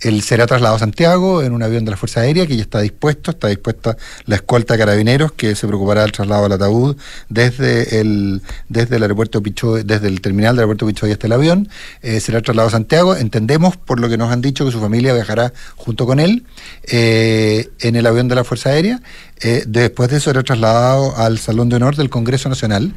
él 0.00 0.22
será 0.22 0.46
trasladado 0.46 0.76
a 0.76 0.78
Santiago 0.78 1.42
en 1.42 1.52
un 1.52 1.62
avión 1.62 1.84
de 1.84 1.90
la 1.90 1.96
Fuerza 1.96 2.20
Aérea 2.20 2.46
que 2.46 2.56
ya 2.56 2.62
está 2.62 2.80
dispuesto, 2.80 3.30
está 3.30 3.48
dispuesta 3.48 3.96
la 4.26 4.36
escolta 4.36 4.74
de 4.74 4.78
carabineros 4.78 5.32
que 5.32 5.54
se 5.54 5.66
preocupará 5.66 6.02
del 6.02 6.12
traslado 6.12 6.44
al 6.44 6.52
ataúd 6.52 6.96
desde 7.30 8.00
el, 8.00 8.42
desde 8.68 8.96
el 8.96 9.02
aeropuerto 9.02 9.42
Pichoy, 9.42 9.84
desde 9.84 10.08
el 10.08 10.20
terminal 10.20 10.54
del 10.54 10.60
aeropuerto 10.60 10.86
Pichoy 10.86 11.12
hasta 11.12 11.26
el 11.26 11.32
avión. 11.32 11.68
Eh, 12.02 12.20
será 12.20 12.42
trasladado 12.42 12.68
a 12.68 12.72
Santiago. 12.72 13.16
Entendemos 13.16 13.76
por 13.76 13.98
lo 13.98 14.08
que 14.08 14.18
nos 14.18 14.30
han 14.30 14.42
dicho 14.42 14.66
que 14.66 14.72
su 14.72 14.80
familia 14.80 15.14
viajará 15.14 15.52
junto 15.76 16.04
con 16.04 16.20
él 16.20 16.44
eh, 16.84 17.70
en 17.80 17.96
el 17.96 18.06
avión 18.06 18.28
de 18.28 18.34
la 18.34 18.44
Fuerza 18.44 18.70
Aérea. 18.70 19.00
Eh, 19.40 19.64
después 19.66 20.10
de 20.10 20.18
eso 20.18 20.30
será 20.30 20.42
trasladado 20.42 21.16
al 21.16 21.38
Salón 21.38 21.70
de 21.70 21.76
Honor 21.76 21.96
del 21.96 22.10
Congreso 22.10 22.48
Nacional, 22.48 22.92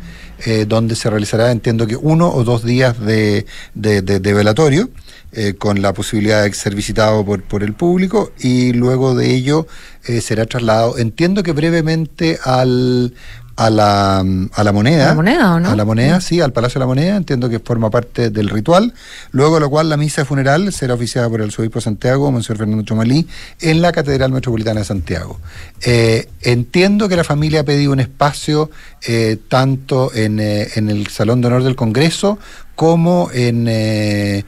donde 0.67 0.95
se 0.95 1.09
realizará, 1.09 1.51
entiendo 1.51 1.85
que 1.85 1.97
uno 1.97 2.33
o 2.33 2.45
dos 2.45 2.63
días 2.63 2.97
de, 2.99 3.45
de, 3.73 4.01
de 4.01 4.33
velatorio. 4.33 4.89
Eh, 5.31 5.53
con 5.53 5.83
la 5.83 5.93
posibilidad 5.93 6.41
de 6.43 6.51
ser 6.53 6.73
visitado 6.73 7.23
por, 7.23 7.43
por 7.43 7.61
el 7.61 7.73
público 7.73 8.31
y 8.39 8.73
luego 8.73 9.13
de 9.13 9.31
ello 9.35 9.67
eh, 10.07 10.21
será 10.21 10.45
trasladado, 10.47 10.97
entiendo 10.97 11.43
que 11.43 11.51
brevemente 11.51 12.39
al 12.43 13.13
a 13.55 13.69
la, 13.69 14.19
a 14.53 14.63
la 14.63 14.71
moneda. 14.71 15.03
¿A 15.03 15.07
la 15.09 15.15
moneda 15.15 15.53
o 15.55 15.59
no? 15.59 15.69
A 15.69 15.75
la 15.75 15.83
moneda, 15.83 16.21
sí, 16.21 16.39
al 16.39 16.53
Palacio 16.53 16.79
de 16.79 16.83
la 16.83 16.85
Moneda, 16.87 17.17
entiendo 17.17 17.49
que 17.49 17.59
forma 17.59 17.89
parte 17.89 18.29
del 18.29 18.47
ritual. 18.47 18.93
Luego 19.31 19.59
lo 19.59 19.69
cual 19.69 19.89
la 19.89 19.97
misa 19.97 20.23
funeral 20.23 20.71
será 20.71 20.93
oficiada 20.93 21.29
por 21.29 21.41
el 21.41 21.49
obispo 21.55 21.79
de 21.79 21.81
Santiago, 21.81 22.31
Monseñor 22.31 22.57
Fernando 22.57 22.83
Chomalí, 22.85 23.27
en 23.59 23.81
la 23.81 23.91
Catedral 23.91 24.31
Metropolitana 24.31 24.79
de 24.79 24.85
Santiago. 24.85 25.41
Eh, 25.85 26.29
entiendo 26.41 27.09
que 27.09 27.17
la 27.17 27.25
familia 27.25 27.59
ha 27.59 27.63
pedido 27.65 27.91
un 27.91 27.99
espacio 27.99 28.71
eh, 29.05 29.37
tanto 29.49 30.11
en, 30.15 30.39
eh, 30.39 30.69
en, 30.75 30.89
el 30.89 31.07
Salón 31.07 31.41
de 31.41 31.47
Honor 31.47 31.63
del 31.63 31.75
Congreso 31.75 32.39
como 32.75 33.29
en 33.33 33.65
co- 33.65 34.45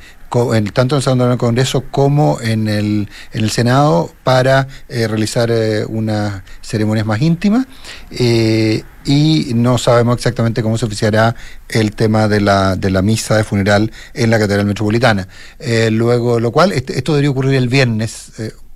en- 0.56 0.66
tanto 0.72 0.96
en 0.96 0.98
el 0.98 1.04
Salón 1.04 1.30
del 1.30 1.38
Congreso 1.38 1.84
como 1.92 2.40
en 2.42 2.68
el, 2.68 3.10
en 3.34 3.44
el 3.44 3.50
Senado 3.52 4.12
para 4.24 4.68
eh, 4.90 5.08
realizar 5.08 5.50
eh, 5.52 5.86
unas 5.86 6.42
ceremonias 6.62 7.06
más 7.06 7.22
íntimas. 7.22 7.66
eh, 8.12 8.84
y 9.04 9.54
no 9.56 9.80
sabemos 9.80 10.16
exactamente 10.18 10.62
cómo 10.62 10.78
se 10.78 10.86
oficiará 10.86 11.36
el 11.70 11.94
tema 11.96 12.28
de 12.28 12.40
la, 12.40 12.76
de 12.76 12.92
la 12.92 13.02
misa 13.02 13.36
de 13.36 13.44
funeral 13.44 13.92
en 14.14 14.30
la 14.30 14.38
Catedral 14.38 14.68
Metropolitana. 14.68 15.28
Eh, 15.58 15.90
luego, 15.92 16.40
lo 16.40 16.52
cual, 16.52 16.72
esto 16.72 17.14
debería 17.14 17.32
ocurrir 17.32 17.56
el 17.56 17.68
viernes. 17.68 18.32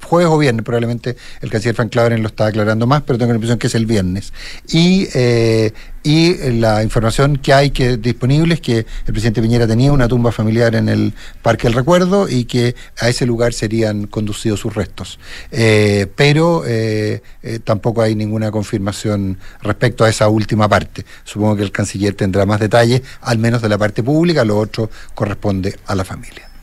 Jueves 0.05 0.31
o 0.31 0.37
viernes, 0.37 0.63
probablemente 0.63 1.15
el 1.41 1.49
canciller 1.49 1.75
Frank 1.75 1.91
Claveren 1.91 2.21
lo 2.21 2.27
está 2.27 2.47
aclarando 2.47 2.87
más, 2.87 3.03
pero 3.03 3.17
tengo 3.19 3.31
la 3.31 3.35
impresión 3.35 3.59
que 3.59 3.67
es 3.67 3.75
el 3.75 3.85
viernes. 3.85 4.33
Y, 4.67 5.07
eh, 5.13 5.73
y 6.05 6.35
la 6.51 6.83
información 6.83 7.37
que 7.37 7.51
hay 7.51 7.71
que 7.71 7.97
disponible 7.97 8.53
es 8.53 8.61
que 8.61 8.77
el 8.77 9.11
presidente 9.11 9.41
Piñera 9.41 9.65
tenía 9.65 9.91
una 9.91 10.07
tumba 10.07 10.31
familiar 10.31 10.75
en 10.75 10.87
el 10.87 11.13
Parque 11.41 11.63
del 11.63 11.73
Recuerdo 11.73 12.29
y 12.29 12.45
que 12.45 12.75
a 12.99 13.09
ese 13.09 13.25
lugar 13.25 13.53
serían 13.53 14.05
conducidos 14.05 14.59
sus 14.59 14.75
restos. 14.75 15.19
Eh, 15.51 16.05
pero 16.15 16.63
eh, 16.63 17.23
eh, 17.41 17.57
tampoco 17.57 18.03
hay 18.03 18.13
ninguna 18.13 18.51
confirmación 18.51 19.39
respecto 19.63 20.05
a 20.05 20.09
esa 20.09 20.29
última 20.29 20.69
parte. 20.69 21.03
Supongo 21.23 21.55
que 21.55 21.63
el 21.63 21.71
canciller 21.71 22.13
tendrá 22.13 22.45
más 22.45 22.59
detalles, 22.59 23.01
al 23.21 23.39
menos 23.39 23.63
de 23.63 23.69
la 23.69 23.79
parte 23.79 24.03
pública, 24.03 24.45
lo 24.45 24.59
otro 24.59 24.91
corresponde 25.15 25.75
a 25.87 25.95
la 25.95 26.05
familia. 26.05 26.54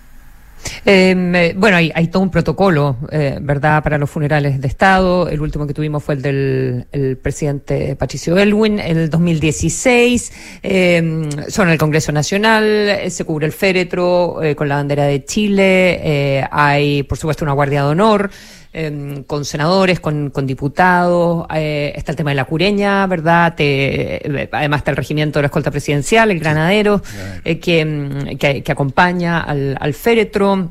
Eh, 0.84 1.14
eh, 1.34 1.54
bueno, 1.56 1.76
hay, 1.76 1.92
hay 1.94 2.08
todo 2.08 2.22
un 2.22 2.30
protocolo, 2.30 2.96
eh, 3.10 3.38
¿verdad?, 3.40 3.82
para 3.82 3.98
los 3.98 4.10
funerales 4.10 4.60
de 4.60 4.68
Estado. 4.68 5.28
El 5.28 5.40
último 5.40 5.66
que 5.66 5.74
tuvimos 5.74 6.02
fue 6.02 6.14
el 6.14 6.22
del 6.22 6.86
el 6.92 7.16
presidente 7.16 7.96
Patricio 7.96 8.36
Elwin, 8.36 8.78
el 8.78 9.10
2016. 9.10 10.32
Eh, 10.62 11.28
son 11.48 11.68
el 11.68 11.78
Congreso 11.78 12.12
Nacional, 12.12 12.64
eh, 12.64 13.10
se 13.10 13.24
cubre 13.24 13.46
el 13.46 13.52
féretro 13.52 14.42
eh, 14.42 14.54
con 14.54 14.68
la 14.68 14.76
bandera 14.76 15.04
de 15.04 15.24
Chile. 15.24 16.46
hay, 16.50 17.02
por 17.04 17.18
supuesto, 17.18 17.44
una 17.44 17.52
guardia 17.52 17.82
de 17.82 17.88
honor. 17.88 18.30
Eh, 18.72 19.22
con 19.26 19.44
senadores, 19.44 20.00
con, 20.00 20.30
con 20.30 20.46
diputados, 20.46 21.46
eh, 21.54 21.92
está 21.94 22.12
el 22.12 22.16
tema 22.16 22.30
de 22.30 22.36
la 22.36 22.44
cureña, 22.44 23.06
¿verdad? 23.06 23.54
Te- 23.54 24.26
eh, 24.42 24.48
además 24.52 24.78
está 24.78 24.90
el 24.92 24.96
regimiento 24.96 25.38
de 25.38 25.42
la 25.42 25.46
escolta 25.46 25.70
presidencial, 25.70 26.30
el 26.30 26.40
granadero, 26.40 27.02
eh, 27.44 27.58
que, 27.58 27.84
mm, 27.84 28.36
que, 28.38 28.62
que 28.62 28.72
acompaña 28.72 29.40
al, 29.40 29.76
al 29.80 29.94
féretro. 29.94 30.70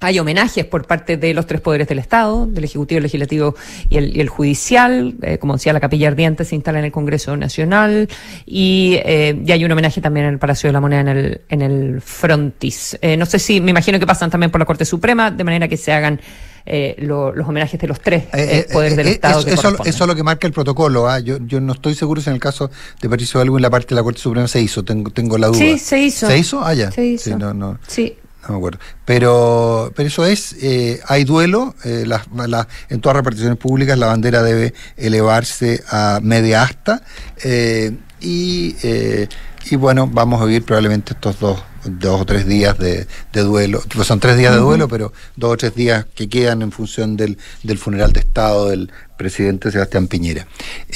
Hay 0.00 0.18
homenajes 0.18 0.66
por 0.66 0.86
parte 0.86 1.16
de 1.16 1.32
los 1.32 1.46
tres 1.46 1.62
poderes 1.62 1.88
del 1.88 1.98
Estado, 1.98 2.44
del 2.46 2.64
Ejecutivo, 2.64 2.98
el 2.98 3.04
Legislativo 3.04 3.54
y 3.88 3.96
el, 3.96 4.14
y 4.14 4.20
el 4.20 4.28
Judicial. 4.28 5.14
Eh, 5.22 5.38
como 5.38 5.54
decía, 5.54 5.72
la 5.72 5.80
Capilla 5.80 6.08
Ardiente 6.08 6.44
se 6.44 6.54
instala 6.54 6.80
en 6.80 6.84
el 6.84 6.92
Congreso 6.92 7.34
Nacional 7.34 8.06
y, 8.44 8.98
eh, 9.04 9.40
y 9.44 9.52
hay 9.52 9.64
un 9.64 9.72
homenaje 9.72 10.02
también 10.02 10.26
en 10.26 10.34
el 10.34 10.38
Palacio 10.38 10.68
de 10.68 10.74
la 10.74 10.80
Moneda 10.80 11.00
en 11.00 11.08
el, 11.08 11.40
en 11.48 11.62
el 11.62 12.00
Frontis. 12.02 12.98
Eh, 13.00 13.16
no 13.16 13.24
sé 13.24 13.38
si, 13.38 13.58
me 13.62 13.70
imagino 13.70 13.98
que 13.98 14.06
pasan 14.06 14.30
también 14.30 14.50
por 14.50 14.60
la 14.60 14.66
Corte 14.66 14.84
Suprema, 14.84 15.30
de 15.30 15.44
manera 15.44 15.66
que 15.66 15.78
se 15.78 15.92
hagan 15.94 16.20
eh, 16.66 16.96
lo- 16.98 17.32
los 17.32 17.48
homenajes 17.48 17.80
de 17.80 17.86
los 17.86 18.00
tres 18.00 18.24
eh, 18.32 18.66
poderes 18.72 18.96
del 18.96 19.06
Eh, 19.08 19.12
Estado. 19.12 19.38
Eso, 19.40 19.46
que 19.46 19.88
eso- 19.88 20.04
es 20.04 20.08
lo 20.08 20.14
que 20.14 20.22
marca 20.22 20.46
el 20.46 20.52
protocolo. 20.52 21.08
¿ah? 21.08 21.20
Yo, 21.20 21.38
yo 21.46 21.60
no 21.60 21.72
estoy 21.72 21.94
seguro 21.94 22.20
si 22.20 22.28
en 22.28 22.34
el 22.34 22.40
caso 22.40 22.70
de 23.00 23.08
Patricio 23.08 23.40
Algo 23.40 23.56
en 23.56 23.62
la 23.62 23.70
parte 23.70 23.90
de 23.90 23.94
la 23.94 24.02
Corte 24.02 24.20
Suprema 24.20 24.48
se 24.48 24.60
hizo. 24.60 24.84
Tengo, 24.84 25.10
tengo 25.10 25.38
la 25.38 25.46
duda. 25.46 25.58
Sí, 25.58 25.78
se 25.78 25.98
hizo. 26.00 26.26
¿Se 26.26 26.36
hizo? 26.38 26.60
Ah, 26.64 26.74
ya. 26.74 26.90
Se 26.90 27.04
hizo. 27.06 27.24
Sí, 27.30 27.36
no, 27.36 27.54
no, 27.54 27.78
Sí. 27.86 28.16
no 28.42 28.50
me 28.50 28.56
acuerdo. 28.58 28.78
Pero, 29.04 29.92
pero 29.94 30.08
eso 30.08 30.24
es, 30.26 30.54
eh, 30.60 31.00
hay 31.06 31.24
duelo. 31.24 31.74
eh, 31.84 32.04
las- 32.06 32.26
las- 32.48 32.66
en 32.88 33.00
todas 33.00 33.16
reparticiones 33.16 33.56
públicas 33.58 33.96
la 33.98 34.06
bandera 34.06 34.42
debe 34.42 34.74
elevarse 34.96 35.82
a 35.90 36.20
media 36.22 36.62
asta. 36.62 37.02
eh, 37.44 37.92
y, 38.20 38.74
eh, 38.82 39.28
y 39.70 39.76
bueno, 39.76 40.08
vamos 40.10 40.40
a 40.40 40.46
vivir 40.46 40.64
probablemente 40.64 41.12
estos 41.12 41.38
dos 41.38 41.62
dos 41.86 42.20
o 42.20 42.24
tres 42.24 42.46
días 42.46 42.78
de, 42.78 43.06
de 43.32 43.40
duelo, 43.42 43.82
pues 43.94 44.06
son 44.06 44.20
tres 44.20 44.36
días 44.36 44.52
de 44.52 44.60
duelo, 44.60 44.88
pero 44.88 45.12
dos 45.36 45.52
o 45.52 45.56
tres 45.56 45.74
días 45.74 46.06
que 46.14 46.28
quedan 46.28 46.62
en 46.62 46.72
función 46.72 47.16
del, 47.16 47.38
del 47.62 47.78
funeral 47.78 48.12
de 48.12 48.20
Estado 48.20 48.68
del 48.68 48.90
presidente 49.16 49.70
Sebastián 49.70 50.06
Piñera. 50.08 50.46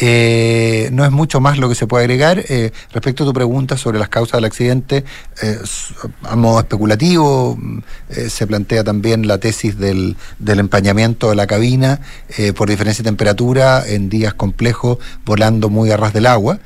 Eh, 0.00 0.88
no 0.92 1.04
es 1.04 1.10
mucho 1.10 1.40
más 1.40 1.58
lo 1.58 1.68
que 1.68 1.74
se 1.74 1.86
puede 1.86 2.04
agregar. 2.04 2.44
Eh, 2.48 2.72
respecto 2.92 3.24
a 3.24 3.26
tu 3.26 3.32
pregunta 3.32 3.76
sobre 3.76 3.98
las 3.98 4.08
causas 4.08 4.38
del 4.38 4.44
accidente, 4.44 5.04
eh, 5.42 5.58
a 6.24 6.36
modo 6.36 6.60
especulativo, 6.60 7.56
mm, 7.58 7.78
eh, 8.10 8.30
se 8.30 8.46
plantea 8.46 8.84
también 8.84 9.26
la 9.26 9.38
tesis 9.38 9.78
del, 9.78 10.16
empañamiento 10.44 11.30
de 11.30 11.36
la 11.36 11.46
cabina 11.46 12.00
por 12.54 12.68
diferencia 12.68 13.02
de 13.02 13.08
temperatura 13.08 13.84
en 13.86 14.08
días 14.08 14.34
complejos 14.34 14.98
volando 15.24 15.68
muy 15.70 15.90
a 15.90 15.96
ras 15.96 16.12
del 16.12 16.26
agua 16.26 16.58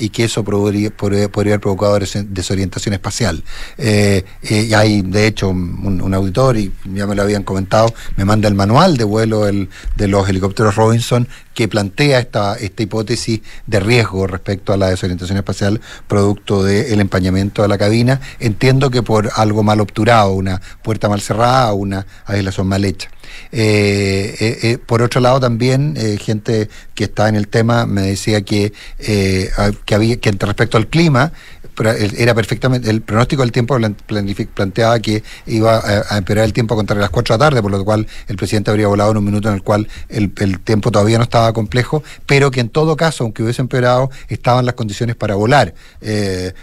y 0.00 0.08
que 0.10 0.24
eso 0.24 0.44
podría, 0.44 0.90
haber 0.98 1.60
provocado 1.60 1.98
des- 1.98 2.24
desorientación 2.32 2.94
espacial. 2.94 3.42
Y 3.78 4.72
hay, 4.74 5.02
de 5.02 5.26
hecho, 5.26 5.48
un, 5.48 6.14
auditor, 6.14 6.56
y 6.56 6.72
ya 6.92 7.06
me 7.06 7.14
lo 7.14 7.22
habían 7.22 7.42
comentado, 7.42 7.92
me 8.16 8.24
manda 8.24 8.48
el 8.48 8.54
manual 8.54 8.96
de 8.96 9.04
vuelo 9.04 9.48
el- 9.48 9.68
de 9.96 10.06
los 10.08 10.28
helicópteros 10.28 10.74
Robinson 10.84 11.28
que 11.54 11.68
plantea 11.68 12.18
esta, 12.18 12.56
esta 12.56 12.82
hipótesis 12.82 13.40
de 13.66 13.80
riesgo 13.80 14.26
respecto 14.26 14.72
a 14.72 14.76
la 14.76 14.90
desorientación 14.90 15.38
espacial 15.38 15.80
producto 16.08 16.62
del 16.62 17.00
empañamiento 17.00 17.62
de 17.62 17.68
la 17.68 17.78
cabina. 17.78 18.20
Entiendo 18.40 18.90
que 18.90 19.02
por 19.02 19.30
algo 19.34 19.62
mal 19.62 19.80
obturado, 19.80 20.32
una 20.32 20.60
puerta 20.82 21.08
mal 21.08 21.20
cerrada 21.20 21.72
una 21.72 22.06
aislación 22.26 22.66
mal 22.66 22.84
hecha. 22.84 23.10
Eh, 23.52 24.34
eh, 24.40 24.58
eh, 24.62 24.78
por 24.78 25.02
otro 25.02 25.20
lado 25.20 25.40
también 25.40 25.94
eh, 25.96 26.18
gente 26.20 26.68
que 26.94 27.04
está 27.04 27.28
en 27.28 27.36
el 27.36 27.48
tema 27.48 27.86
me 27.86 28.02
decía 28.02 28.42
que, 28.42 28.72
ah, 29.56 29.70
que 29.84 29.94
había 29.94 30.16
que 30.16 30.30
respecto 30.32 30.76
al 30.76 30.88
clima 30.88 31.32
era 32.16 32.34
perfectamente 32.34 32.88
el 32.88 33.02
pronóstico 33.02 33.42
del 33.42 33.50
tiempo 33.50 33.76
planteaba 34.54 35.00
que 35.00 35.24
iba 35.46 35.80
a, 36.08 36.18
empeorar 36.18 36.44
el 36.44 36.52
tiempo 36.52 36.74
a 36.74 36.76
contar 36.76 36.96
las 36.98 37.10
4 37.10 37.34
de 37.34 37.38
la 37.38 37.46
tarde, 37.46 37.62
por 37.62 37.72
lo 37.72 37.84
cual 37.84 38.06
el 38.28 38.36
presidente 38.36 38.70
habría 38.70 38.86
volado 38.86 39.10
en 39.10 39.16
un 39.16 39.24
minuto 39.24 39.48
en 39.48 39.54
el 39.54 39.62
cual 39.62 39.88
el, 40.08 40.32
el 40.38 40.60
tiempo 40.60 40.92
todavía 40.92 41.18
no 41.18 41.24
estaba 41.24 41.52
complejo, 41.52 42.04
pero 42.26 42.52
que 42.52 42.60
en 42.60 42.68
todo 42.68 42.96
caso, 42.96 43.24
aunque 43.24 43.42
hubiese 43.42 43.60
empeorado, 43.60 44.08
estaban 44.28 44.64
las 44.66 44.74
condiciones 44.76 45.16
para 45.16 45.34
volar. 45.34 45.74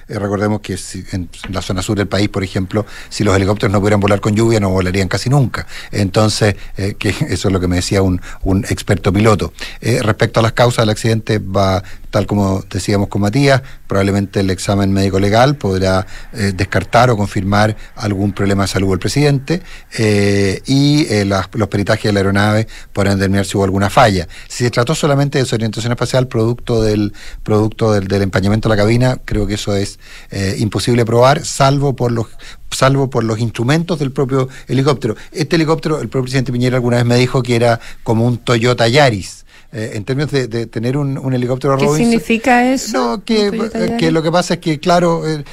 Recordemos 0.08 0.62
que 0.62 0.78
si- 0.78 1.04
en 1.12 1.30
la 1.50 1.62
zona 1.62 1.82
sur 1.82 1.98
del 1.98 2.08
país, 2.08 2.30
por 2.30 2.44
ejemplo, 2.44 2.86
si 3.10 3.24
los 3.26 3.36
helicópteros 3.36 3.72
no 3.74 3.80
pudieran 3.80 4.00
volar 4.00 4.22
con 4.22 4.34
lluvia, 4.36 4.62
no 4.62 4.70
volarían 4.70 5.10
casi 5.10 5.30
nunca. 5.30 5.68
Entonces, 5.92 6.51
eh, 6.78 6.96
que 6.98 7.10
eso 7.30 7.48
es 7.48 7.52
lo 7.54 7.60
que 7.60 7.68
me 7.68 7.78
decía 7.78 8.02
un, 8.02 8.22
un 8.44 8.66
experto 8.66 9.12
piloto. 9.12 9.54
Eh, 9.82 10.02
respecto 10.02 10.40
a 10.40 10.44
las 10.44 10.54
causas 10.54 10.84
del 10.84 10.90
accidente, 10.90 11.40
va, 11.40 11.84
tal 12.10 12.26
como 12.28 12.64
decíamos 12.70 13.08
con 13.08 13.22
Matías, 13.22 13.62
probablemente 13.96 14.40
el 14.40 14.50
examen 14.52 14.94
médico 14.94 15.20
legal 15.20 15.58
podrá 15.58 16.08
eh, 16.32 16.54
descartar 16.56 17.10
o 17.10 17.18
confirmar 17.18 17.76
algún 17.96 18.32
problema 18.32 18.64
de 18.64 18.70
salud 18.70 18.90
del 18.92 19.00
presidente 19.00 19.62
eh, 19.98 20.62
y 20.66 21.06
eh, 21.10 21.26
las- 21.26 21.50
los 21.52 21.68
peritajes 21.68 22.04
de 22.06 22.14
la 22.14 22.22
aeronave 22.22 22.68
podrán 22.94 23.18
determinar 23.18 23.46
si 23.46 23.58
hubo 23.58 23.66
alguna 23.66 23.90
falla. 23.90 24.30
Si 24.48 24.64
se 24.64 24.72
trató 24.72 24.96
solamente 24.96 25.40
de 25.40 25.44
desorientación 25.44 25.92
espacial 25.92 26.30
producto 26.30 26.82
del 26.82 27.12
producto 27.44 27.92
del, 27.92 28.08
del 28.08 28.22
empañamiento 28.22 28.70
de 28.70 28.76
la 28.78 28.82
cabina, 28.82 29.20
creo 29.26 29.46
que 29.46 29.56
eso 29.56 29.76
es 29.76 30.00
imposible 30.58 31.04
probar, 31.04 31.44
salvo 31.44 31.94
por 31.94 32.14
los 32.14 32.28
salvo 32.74 33.10
por 33.10 33.26
los 33.26 33.40
instrumentos 33.40 34.00
del 34.00 34.14
propio 34.14 34.48
helicóptero. 34.70 35.18
Este 35.34 35.58
helicóptero, 35.58 36.00
el 36.00 36.08
propio 36.08 36.24
presidente 36.24 36.54
Piñera 36.54 36.78
alguna 36.78 36.96
vez 36.96 37.06
me 37.06 37.18
dijo 37.18 37.44
que 37.44 37.58
era 37.58 37.82
como 38.04 38.26
un 38.26 38.38
Toyota 38.38 38.88
Yaris. 38.88 39.41
Eh, 39.74 39.92
en 39.94 40.04
términos 40.04 40.30
de, 40.32 40.48
de 40.48 40.66
tener 40.68 40.98
un, 40.98 41.18
un 41.18 41.34
helicóptero 41.34 41.78
¿Qué 41.78 41.86
Robinson, 41.86 42.12
significa 42.12 42.74
eso? 42.74 42.98
no, 43.18 43.24
que, 43.24 43.48
eh, 43.74 43.96
que 43.98 44.12
lo 44.12 44.22
que 44.22 44.30
pasa 44.30 44.56
es 44.56 44.60
que, 44.60 44.82
claro, 44.82 45.24
el- 45.26 45.46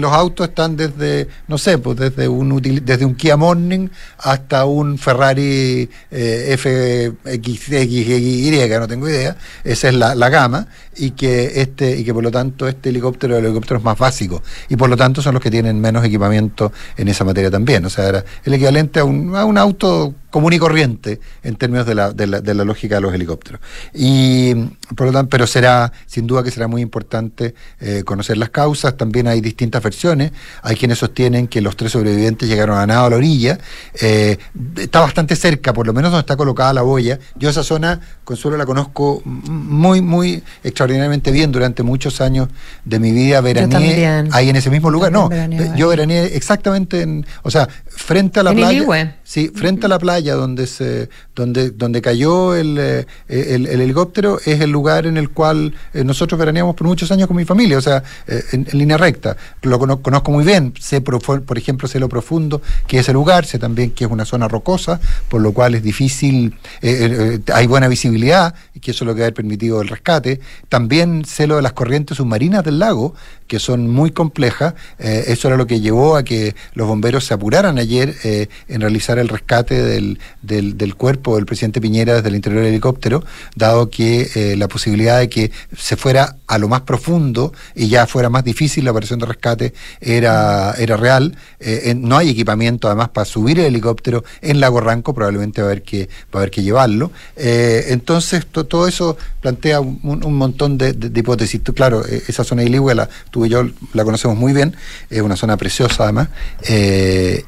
los 0.00 0.10
autos 0.10 0.48
están 0.48 0.74
desde, 0.74 1.28
no 1.48 1.58
sé, 1.58 1.76
pues 1.76 1.98
desde 1.98 2.28
un 2.28 2.50
util- 2.50 2.80
desde 2.82 3.04
un 3.04 3.14
Kia 3.14 3.36
Morning 3.36 3.88
hasta 4.20 4.64
un 4.64 4.96
Ferrari 4.96 5.86
eh, 6.10 6.56
FXY, 6.56 8.68
no 8.78 8.88
tengo 8.88 9.08
idea. 9.08 9.36
Esa 9.64 9.88
es 9.88 9.94
la, 9.94 10.14
la 10.14 10.28
gama 10.28 10.68
y 10.96 11.12
que 11.12 11.60
este 11.60 11.96
y 11.96 12.04
que 12.04 12.12
por 12.14 12.22
lo 12.24 12.30
tanto 12.30 12.66
este 12.66 12.88
helicóptero 12.88 13.34
es 13.34 13.40
el 13.40 13.46
helicóptero 13.46 13.80
más 13.80 13.96
básico 13.98 14.42
y 14.68 14.76
por 14.76 14.88
lo 14.90 14.96
tanto 14.96 15.22
son 15.22 15.34
los 15.34 15.42
que 15.42 15.50
tienen 15.50 15.80
menos 15.80 16.04
equipamiento 16.04 16.72
en 16.96 17.08
esa 17.08 17.24
materia 17.24 17.50
también. 17.50 17.84
O 17.84 17.90
sea, 17.90 18.08
era 18.08 18.24
el 18.44 18.54
equivalente 18.54 19.00
a 19.00 19.04
un, 19.04 19.34
a 19.36 19.44
un 19.44 19.58
auto 19.58 20.14
común 20.30 20.52
y 20.52 20.58
corriente 20.58 21.20
en 21.42 21.56
términos 21.56 21.86
de 21.86 21.94
la, 21.94 22.12
de 22.12 22.26
la, 22.26 22.40
de 22.40 22.54
la 22.54 22.64
lógica 22.64 22.96
de 22.96 23.00
los 23.00 23.14
helicópteros. 23.14 23.57
Y 23.94 24.54
por 24.96 25.06
lo 25.06 25.12
tanto, 25.12 25.30
pero 25.30 25.46
será, 25.46 25.92
sin 26.06 26.26
duda 26.26 26.42
que 26.42 26.50
será 26.50 26.68
muy 26.68 26.82
importante 26.82 27.54
eh, 27.80 28.02
conocer 28.04 28.36
las 28.36 28.50
causas. 28.50 28.96
También 28.96 29.28
hay 29.28 29.40
distintas 29.40 29.82
versiones. 29.82 30.32
Hay 30.62 30.76
quienes 30.76 30.98
sostienen 30.98 31.48
que 31.48 31.60
los 31.60 31.76
tres 31.76 31.92
sobrevivientes 31.92 32.48
llegaron 32.48 32.78
a 32.78 32.86
nado 32.86 33.06
a 33.06 33.10
la 33.10 33.16
orilla. 33.16 33.58
Eh, 34.00 34.38
está 34.76 35.00
bastante 35.00 35.36
cerca, 35.36 35.72
por 35.72 35.86
lo 35.86 35.92
menos 35.92 36.10
donde 36.10 36.20
está 36.20 36.36
colocada 36.36 36.72
la 36.72 36.82
boya. 36.82 37.18
Yo 37.36 37.48
esa 37.48 37.62
zona, 37.62 38.00
Consuelo, 38.24 38.56
la 38.56 38.66
conozco 38.66 39.22
muy, 39.24 40.00
muy 40.02 40.42
extraordinariamente 40.64 41.30
bien 41.30 41.52
durante 41.52 41.82
muchos 41.82 42.20
años 42.20 42.48
de 42.84 42.98
mi 42.98 43.12
vida. 43.12 43.40
Veraneé 43.40 44.28
ahí 44.32 44.48
en 44.48 44.56
ese 44.56 44.70
mismo 44.70 44.90
lugar. 44.90 45.12
No, 45.12 45.28
veraneé 45.28 45.72
yo 45.76 45.88
veraneé 45.88 46.36
exactamente 46.36 47.02
en, 47.02 47.26
o 47.42 47.50
sea, 47.50 47.68
frente 47.98 48.40
a 48.40 48.42
la 48.42 48.52
playa. 48.52 48.72
Iligüe. 48.78 49.14
Sí, 49.24 49.50
frente 49.54 49.86
a 49.86 49.88
la 49.88 49.98
playa 49.98 50.34
donde 50.34 50.66
se 50.66 51.10
donde 51.34 51.70
donde 51.70 52.00
cayó 52.00 52.54
el, 52.54 52.78
eh, 52.78 53.06
el, 53.28 53.66
el 53.66 53.80
helicóptero 53.80 54.38
es 54.44 54.60
el 54.60 54.70
lugar 54.70 55.06
en 55.06 55.16
el 55.16 55.30
cual 55.30 55.74
eh, 55.92 56.04
nosotros 56.04 56.38
veraneamos 56.38 56.74
por 56.74 56.86
muchos 56.86 57.10
años 57.12 57.26
con 57.26 57.36
mi 57.36 57.44
familia, 57.44 57.76
o 57.76 57.80
sea, 57.82 58.02
eh, 58.26 58.42
en, 58.52 58.66
en 58.70 58.78
línea 58.78 58.96
recta. 58.96 59.36
Lo 59.62 59.78
cono- 59.78 60.00
conozco 60.00 60.30
muy 60.30 60.44
bien, 60.44 60.72
sé 60.80 61.00
por 61.00 61.58
ejemplo, 61.58 61.88
sé 61.88 62.00
lo 62.00 62.08
profundo 62.08 62.62
que 62.86 63.00
es 63.00 63.08
el 63.08 63.14
lugar, 63.14 63.44
sé 63.44 63.58
también 63.58 63.90
que 63.90 64.04
es 64.04 64.10
una 64.10 64.24
zona 64.24 64.48
rocosa, 64.48 65.00
por 65.28 65.40
lo 65.42 65.52
cual 65.52 65.74
es 65.74 65.82
difícil, 65.82 66.54
eh, 66.80 66.90
eh, 66.90 67.40
eh, 67.46 67.52
hay 67.52 67.66
buena 67.66 67.88
visibilidad, 67.88 68.54
y 68.74 68.80
que 68.80 68.92
eso 68.92 69.04
es 69.04 69.06
lo 69.08 69.14
que 69.14 69.24
ha 69.24 69.30
permitido 69.32 69.82
el 69.82 69.88
rescate. 69.88 70.40
También 70.68 71.24
sé 71.24 71.46
lo 71.46 71.56
de 71.56 71.62
las 71.62 71.72
corrientes 71.72 72.16
submarinas 72.16 72.64
del 72.64 72.78
lago, 72.78 73.14
que 73.46 73.58
son 73.58 73.88
muy 73.88 74.10
complejas. 74.10 74.74
Eh, 74.98 75.24
eso 75.28 75.48
era 75.48 75.56
lo 75.56 75.66
que 75.66 75.80
llevó 75.80 76.16
a 76.16 76.22
que 76.22 76.54
los 76.74 76.86
bomberos 76.86 77.24
se 77.24 77.34
apuraran 77.34 77.78
ayer 77.88 78.14
eh, 78.24 78.48
en 78.68 78.80
realizar 78.80 79.18
el 79.18 79.28
rescate 79.28 79.82
del, 79.82 80.18
del, 80.42 80.76
del 80.76 80.94
cuerpo 80.94 81.36
del 81.36 81.46
presidente 81.46 81.80
Piñera 81.80 82.14
desde 82.14 82.28
el 82.28 82.36
interior 82.36 82.62
del 82.62 82.72
helicóptero, 82.72 83.24
dado 83.56 83.88
que 83.88 84.28
eh, 84.34 84.56
la 84.56 84.68
posibilidad 84.68 85.18
de 85.18 85.28
que 85.28 85.50
se 85.76 85.96
fuera 85.96 86.36
a 86.48 86.58
lo 86.58 86.66
más 86.68 86.80
profundo 86.80 87.52
y 87.74 87.88
ya 87.88 88.06
fuera 88.06 88.30
más 88.30 88.42
difícil 88.42 88.84
la 88.84 88.90
operación 88.90 89.20
de 89.20 89.26
rescate 89.26 89.74
era, 90.00 90.72
era 90.78 90.96
real. 90.96 91.36
Eh, 91.60 91.94
no 91.96 92.16
hay 92.16 92.30
equipamiento 92.30 92.88
además 92.88 93.10
para 93.10 93.26
subir 93.26 93.60
el 93.60 93.66
helicóptero 93.66 94.24
en 94.40 94.58
Lago 94.58 94.80
Ranco, 94.80 95.14
probablemente 95.14 95.60
va 95.60 95.68
a 95.68 95.70
haber 95.72 95.82
que, 95.82 96.08
va 96.34 96.34
a 96.34 96.38
haber 96.38 96.50
que 96.50 96.62
llevarlo. 96.62 97.12
Eh, 97.36 97.86
entonces, 97.88 98.46
to- 98.46 98.64
todo 98.66 98.88
eso 98.88 99.16
plantea 99.40 99.80
un, 99.80 100.34
montón 100.34 100.78
de, 100.78 100.96
hipótesis. 101.14 101.60
Claro, 101.74 102.04
eh, 102.06 102.22
esa 102.26 102.44
zona 102.44 102.62
de 102.62 102.68
Iligüe, 102.68 102.94
la, 102.94 103.08
tú 103.30 103.44
y 103.44 103.50
yo 103.50 103.64
la 103.92 104.04
conocemos 104.04 104.36
muy 104.36 104.52
bien, 104.54 104.74
es 105.10 105.20
una 105.20 105.36
zona 105.36 105.56
preciosa 105.56 106.04
además, 106.04 106.28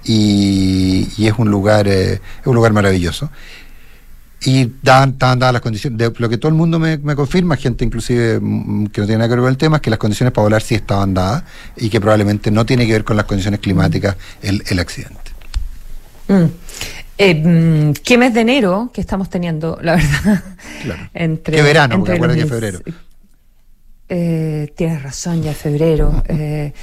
y, 0.05 1.09
y 1.17 1.27
es 1.27 1.35
un 1.39 1.51
lugar, 1.51 1.89
es 1.89 2.21
un 2.45 2.55
lugar 2.55 2.73
maravilloso. 2.73 3.31
Y 4.43 4.73
daban, 4.83 5.11
estaban 5.11 5.39
dadas 5.39 5.53
las 5.53 5.63
condiciones, 5.63 5.99
de 5.99 6.13
lo 6.17 6.29
que 6.29 6.39
todo 6.39 6.49
el 6.49 6.55
mundo 6.55 6.79
me, 6.79 6.97
me 6.99 7.15
confirma, 7.15 7.57
gente 7.57 7.85
inclusive 7.85 8.39
mm, 8.41 8.87
que 8.87 9.01
no 9.03 9.07
tiene 9.07 9.19
nada 9.19 9.29
que 9.29 9.35
ver 9.35 9.41
con 9.41 9.51
el 9.51 9.59
tema, 9.59 9.77
es 9.77 9.83
que 9.83 9.91
las 9.91 9.99
condiciones 9.99 10.33
para 10.33 10.45
volar 10.45 10.63
sí 10.63 10.75
estaban 10.75 11.13
dadas 11.13 11.45
y 11.77 11.91
que 11.91 12.01
probablemente 12.01 12.51
no 12.51 12.65
tiene 12.65 12.87
que 12.87 12.93
ver 12.93 13.05
con 13.05 13.17
las 13.17 13.27
condiciones 13.27 13.61
climáticas 13.61 14.17
el, 14.41 14.63
el 14.69 14.79
accidente. 14.79 15.31
Mm. 16.29 16.45
Eh, 17.19 17.35
mm, 17.35 17.93
¿Qué 18.03 18.17
mes 18.17 18.33
de 18.33 18.41
enero 18.41 18.91
que 18.95 19.03
estamos 19.03 19.29
teniendo, 19.29 19.79
la 19.83 19.97
verdad? 19.97 20.43
Claro. 20.83 21.11
Entre, 21.15 21.57
Qué 21.57 21.63
verano, 21.63 21.99
porque 21.99 22.13
entre 22.13 22.29
los 22.29 22.37
acuérdate 22.37 22.43
que 22.43 22.49
febrero. 22.49 22.81
Eh, 24.09 24.73
tienes 24.75 25.03
razón, 25.03 25.43
ya 25.43 25.51
es 25.51 25.57
febrero. 25.59 26.23
eh, 26.29 26.73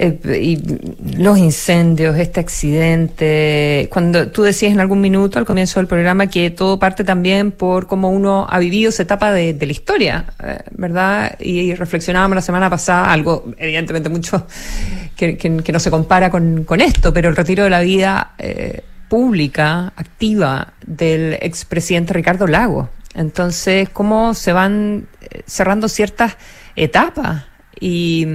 eh, 0.00 0.16
y 0.40 1.16
los 1.16 1.38
incendios, 1.38 2.16
este 2.16 2.38
accidente. 2.38 3.88
Cuando 3.90 4.28
tú 4.28 4.44
decías 4.44 4.72
en 4.72 4.78
algún 4.78 5.00
minuto 5.00 5.40
al 5.40 5.44
comienzo 5.44 5.80
del 5.80 5.88
programa 5.88 6.28
que 6.28 6.50
todo 6.50 6.78
parte 6.78 7.02
también 7.02 7.50
por 7.50 7.88
cómo 7.88 8.08
uno 8.10 8.46
ha 8.48 8.60
vivido 8.60 8.90
esa 8.90 9.02
etapa 9.02 9.32
de, 9.32 9.58
la 9.60 9.72
historia, 9.72 10.26
eh, 10.40 10.60
¿verdad? 10.70 11.36
Y, 11.40 11.74
reflexionábamos 11.74 12.36
la 12.36 12.42
semana 12.42 12.70
pasada, 12.70 13.12
algo 13.12 13.52
evidentemente 13.58 14.08
mucho 14.08 14.46
que, 15.16 15.36
que- 15.36 15.72
no 15.72 15.80
se 15.80 15.90
compara 15.90 16.30
con, 16.30 16.62
con 16.62 16.80
esto, 16.80 17.12
pero 17.12 17.28
el 17.28 17.34
retiro 17.36 17.64
de 17.64 17.70
la 17.70 17.80
vida 17.80 18.34
eh, 18.38 18.82
pública, 19.08 19.92
activa, 19.96 20.74
del 20.86 21.34
expresidente 21.40 22.14
Ricardo 22.14 22.46
Lago. 22.46 22.88
Entonces, 23.14 23.88
cómo 23.88 24.32
se 24.34 24.52
van 24.52 25.08
cerrando 25.44 25.88
ciertas 25.88 26.36
etapas. 26.76 27.44
Y, 27.80 28.26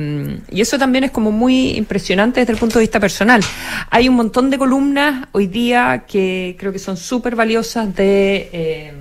y 0.49 0.61
eso 0.61 0.77
también 0.77 1.03
es 1.05 1.11
como 1.11 1.31
muy 1.31 1.71
impresionante 1.71 2.39
desde 2.39 2.53
el 2.53 2.59
punto 2.59 2.79
de 2.79 2.83
vista 2.83 2.99
personal. 2.99 3.41
Hay 3.89 4.07
un 4.09 4.15
montón 4.15 4.49
de 4.49 4.57
columnas 4.57 5.27
hoy 5.31 5.47
día 5.47 6.05
que 6.07 6.55
creo 6.59 6.71
que 6.71 6.79
son 6.79 6.97
súper 6.97 7.35
valiosas 7.35 7.93
de, 7.95 8.49
eh, 8.53 8.93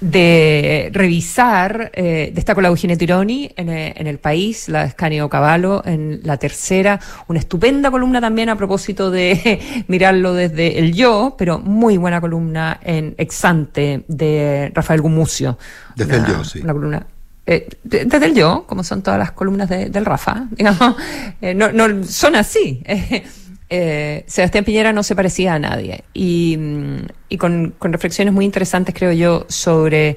de 0.00 0.90
revisar. 0.92 1.90
Eh, 1.94 2.30
destaco 2.34 2.60
la 2.60 2.68
Eugenia 2.68 2.96
Tironi 2.96 3.50
en, 3.56 3.68
eh, 3.70 3.94
en 3.96 4.06
El 4.06 4.18
País, 4.18 4.68
la 4.68 4.82
de 4.82 4.88
Escanio 4.88 5.28
Cavallo 5.28 5.82
en 5.84 6.20
La 6.22 6.36
Tercera. 6.36 7.00
Una 7.28 7.40
estupenda 7.40 7.90
columna 7.90 8.20
también 8.20 8.48
a 8.48 8.56
propósito 8.56 9.10
de 9.10 9.84
mirarlo 9.88 10.34
desde 10.34 10.78
el 10.78 10.94
yo, 10.94 11.34
pero 11.38 11.58
muy 11.58 11.96
buena 11.96 12.20
columna 12.20 12.78
en 12.82 13.14
Exante 13.18 14.04
de 14.08 14.70
Rafael 14.74 15.00
Gumucio. 15.00 15.58
Desde 15.94 16.16
el 16.16 16.26
yo, 16.26 16.44
sí. 16.44 16.60
Una 16.60 16.72
columna 16.72 17.06
eh, 17.46 17.68
de- 17.84 18.04
desde 18.06 18.26
el 18.26 18.34
yo, 18.34 18.64
como 18.66 18.82
son 18.84 19.02
todas 19.02 19.18
las 19.18 19.32
columnas 19.32 19.68
de- 19.68 19.88
del 19.88 20.04
Rafa, 20.04 20.46
digamos, 20.50 20.96
eh, 21.40 21.54
no, 21.54 22.04
son 22.04 22.36
así. 22.36 22.82
Eh, 23.68 24.22
Sebastián 24.28 24.64
Piñera 24.64 24.92
no 24.92 25.02
se 25.02 25.16
parecía 25.16 25.54
a 25.54 25.58
nadie 25.58 26.04
y, 26.14 26.56
mm, 26.56 27.36
con, 27.36 27.74
reflexiones 27.80 28.32
muy 28.32 28.44
interesantes, 28.44 28.94
creo 28.96 29.10
yo, 29.10 29.44
sobre, 29.48 30.16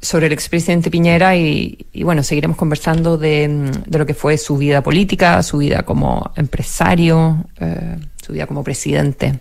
sobre 0.00 0.28
el 0.28 0.32
expresidente 0.32 0.90
Piñera 0.90 1.36
y, 1.36 1.84
y 1.92 2.04
bueno, 2.04 2.22
seguiremos 2.22 2.56
conversando 2.56 3.18
de, 3.18 3.48
mm, 3.48 3.90
de 3.90 3.98
lo 3.98 4.06
que 4.06 4.14
fue 4.14 4.38
su 4.38 4.56
vida 4.56 4.82
política, 4.82 5.42
su 5.42 5.58
vida 5.58 5.82
como 5.82 6.32
empresario, 6.36 7.44
su 8.24 8.32
vida 8.32 8.46
como 8.46 8.64
presidente 8.64 9.40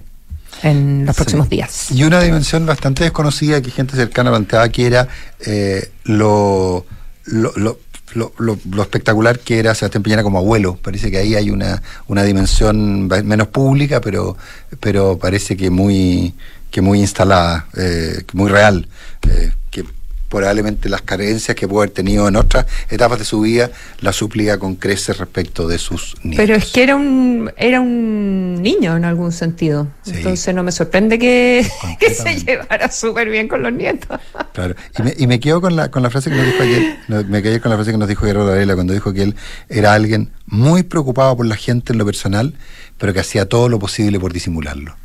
en 0.63 1.05
los 1.05 1.15
Sí. 1.15 1.19
próximos 1.21 1.49
días. 1.49 1.91
Y 1.91 2.03
una 2.03 2.21
dimensión 2.21 2.65
bastante 2.65 3.03
desconocida 3.03 3.61
que 3.61 3.71
gente 3.71 3.95
cercana 3.95 4.29
planteaba 4.31 4.69
que 4.69 4.85
era 4.87 5.07
eh, 5.45 5.91
lo, 6.05 6.85
lo, 7.25 7.53
lo, 7.57 7.79
lo- 8.13 8.33
lo- 8.37 8.59
lo 8.71 8.81
espectacular 8.81 9.39
que 9.39 9.59
era 9.59 9.75
Sebastián 9.75 10.03
Piñera 10.03 10.23
como 10.23 10.39
abuelo. 10.39 10.77
Parece 10.81 11.11
que 11.11 11.17
ahí 11.17 11.35
hay 11.35 11.49
una, 11.51 11.81
una 12.07 12.23
dimensión 12.23 13.07
menos 13.25 13.47
pública, 13.47 14.01
pero, 14.01 14.37
pero 14.79 15.17
parece 15.19 15.55
que 15.57 15.69
muy, 15.69 16.33
que 16.71 16.81
muy 16.81 16.99
instalada, 17.01 17.67
eh, 17.77 18.23
muy 18.33 18.49
real. 18.49 18.87
eh, 19.29 19.51
que 19.69 19.83
probablemente 20.29 20.89
las 20.89 21.01
carencias 21.01 21.55
que 21.55 21.67
pudo 21.67 21.79
haber 21.79 21.91
tenido 21.91 22.27
en 22.27 22.35
otras 22.35 22.65
etapas 22.89 23.19
de 23.19 23.25
su 23.25 23.41
vida 23.41 23.71
las 24.01 24.15
suplía 24.15 24.57
con 24.57 24.75
creces 24.75 25.17
respecto 25.17 25.67
de 25.67 25.77
sus 25.77 26.15
nietos. 26.23 26.45
Pero 26.45 26.55
es 26.55 26.65
que 26.71 26.83
era 26.83 26.95
un 26.95 27.51
era 27.57 27.81
un 27.81 28.61
niño 28.61 28.97
en 28.97 29.05
algún 29.05 29.31
sentido. 29.31 29.87
Entonces 30.05 30.53
no 30.53 30.63
me 30.63 30.71
sorprende 30.71 31.17
que, 31.19 31.67
que 31.99 32.13
se 32.13 32.39
llevara 32.39 32.91
súper 32.91 33.29
bien 33.29 33.47
con 33.47 33.63
los 33.63 33.71
nietos. 33.71 34.19
Claro. 34.53 34.75
Y 34.97 35.01
me, 35.01 35.13
y 35.17 35.27
me 35.27 35.39
quedo 35.39 35.61
con 35.61 35.75
la, 35.75 35.89
con 35.89 36.03
la 36.03 36.09
frase 36.09 36.29
que 36.29 36.35
nos 36.35 36.45
dijo 36.45 36.63
ayer, 36.63 36.97
me 37.27 37.41
quedé 37.41 37.59
con 37.59 37.71
la 37.71 37.77
frase 37.77 37.91
que 37.91 37.97
nos 37.97 38.09
dijo 38.09 38.25
Guerrero 38.25 38.45
Varela 38.45 38.75
cuando 38.75 38.93
dijo 38.93 39.13
que 39.13 39.23
él 39.23 39.35
era 39.69 39.93
alguien 39.93 40.31
muy 40.45 40.83
preocupado 40.83 41.35
por 41.37 41.45
la 41.45 41.55
gente 41.55 41.93
en 41.93 41.99
lo 41.99 42.05
personal, 42.05 42.53
pero 42.97 43.13
que 43.13 43.19
hacía 43.19 43.47
todo 43.47 43.69
lo 43.69 43.79
posible 43.79 44.19
por 44.19 44.33
disimularlo. 44.33 44.95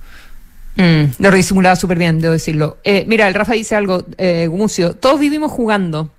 Mm, 0.77 1.05
lo 1.19 1.31
disimulaba 1.31 1.77
súper 1.77 1.99
bien, 1.99 2.21
debo 2.21 2.33
decirlo. 2.33 2.79
Eh, 2.85 3.05
mira, 3.07 3.29
el 3.29 3.35
Rafa 3.35 3.53
dice 3.53 3.77
algo, 3.77 4.05
eh, 4.17 4.47
Gumucio, 4.47 4.95
todos 4.95 5.21
vivimos 5.21 5.53
jugando, 5.53 6.11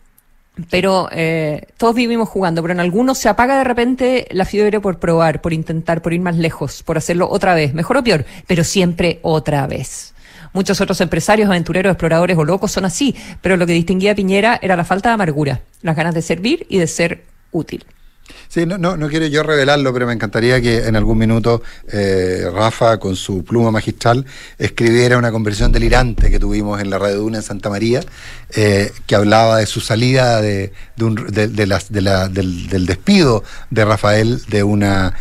pero 0.70 1.10
eh, 1.12 1.68
todos 1.78 1.96
vivimos 1.96 2.30
jugando, 2.30 2.62
pero 2.62 2.74
en 2.74 2.80
algunos 2.80 3.18
se 3.18 3.30
apaga 3.30 3.58
de 3.58 3.64
repente 3.64 4.28
la 4.32 4.46
fiebre 4.46 4.80
por 4.80 5.00
probar, 5.00 5.42
por 5.42 5.54
intentar, 5.54 6.02
por 6.02 6.14
ir 6.14 6.22
más 6.22 6.38
lejos, 6.38 6.84
por 6.84 6.98
hacerlo 6.98 7.28
otra 7.30 7.56
vez, 7.56 7.74
mejor 7.74 7.98
o 7.98 8.04
peor, 8.04 8.26
pero 8.46 8.64
siempre 8.64 9.20
otra 9.24 9.66
vez. 9.66 10.14
Muchos 10.54 10.80
otros 10.82 11.02
empresarios, 11.02 11.50
aventureros, 11.50 11.92
exploradores 11.92 12.38
o 12.38 12.44
locos 12.44 12.72
son 12.72 12.86
así, 12.86 13.16
pero 13.42 13.58
lo 13.58 13.66
que 13.66 13.74
distinguía 13.74 14.12
a 14.12 14.16
Piñera 14.16 14.60
era 14.62 14.76
la 14.76 14.86
falta 14.86 15.10
de 15.10 15.16
amargura, 15.16 15.62
las 15.82 15.96
ganas 15.96 16.14
de 16.14 16.22
servir 16.22 16.68
y 16.70 16.78
de 16.78 16.86
ser 16.86 17.24
útil. 17.52 17.84
Sí, 18.48 18.66
no, 18.66 18.78
no, 18.78 18.96
no 18.98 19.10
quiero 19.10 19.26
yo 19.28 19.42
revelarlo, 19.44 19.92
pero 19.94 20.06
me 20.08 20.14
encantaría 20.14 20.62
que 20.62 20.86
en 20.86 20.96
algún 20.96 21.18
minuto 21.18 21.62
eh, 21.92 22.48
Rafa, 22.54 22.98
con 23.00 23.16
su 23.16 23.44
pluma 23.44 23.72
magistral, 23.72 24.26
escribiera 24.60 25.18
una 25.18 25.32
conversación 25.32 25.72
delirante 25.72 26.30
que 26.30 26.40
tuvimos 26.40 26.80
en 26.80 26.90
la 26.90 27.00
Radio 27.00 27.18
Duna 27.18 27.38
en 27.38 27.44
Santa 27.44 27.70
María, 27.70 28.02
eh, 28.56 28.92
que 29.08 29.16
hablaba 29.16 29.58
de 29.58 29.66
su 29.66 29.82
salida 29.82 30.40
de, 30.42 30.72
de 30.96 31.04
un- 31.06 31.16
de- 31.16 31.48
de 31.48 31.66
la- 31.66 32.30
del, 32.30 32.68
del 32.70 32.86
despido 32.86 33.44
de 33.72 33.86
Rafael 33.86 34.42
de 34.48 34.64
una, 34.64 35.14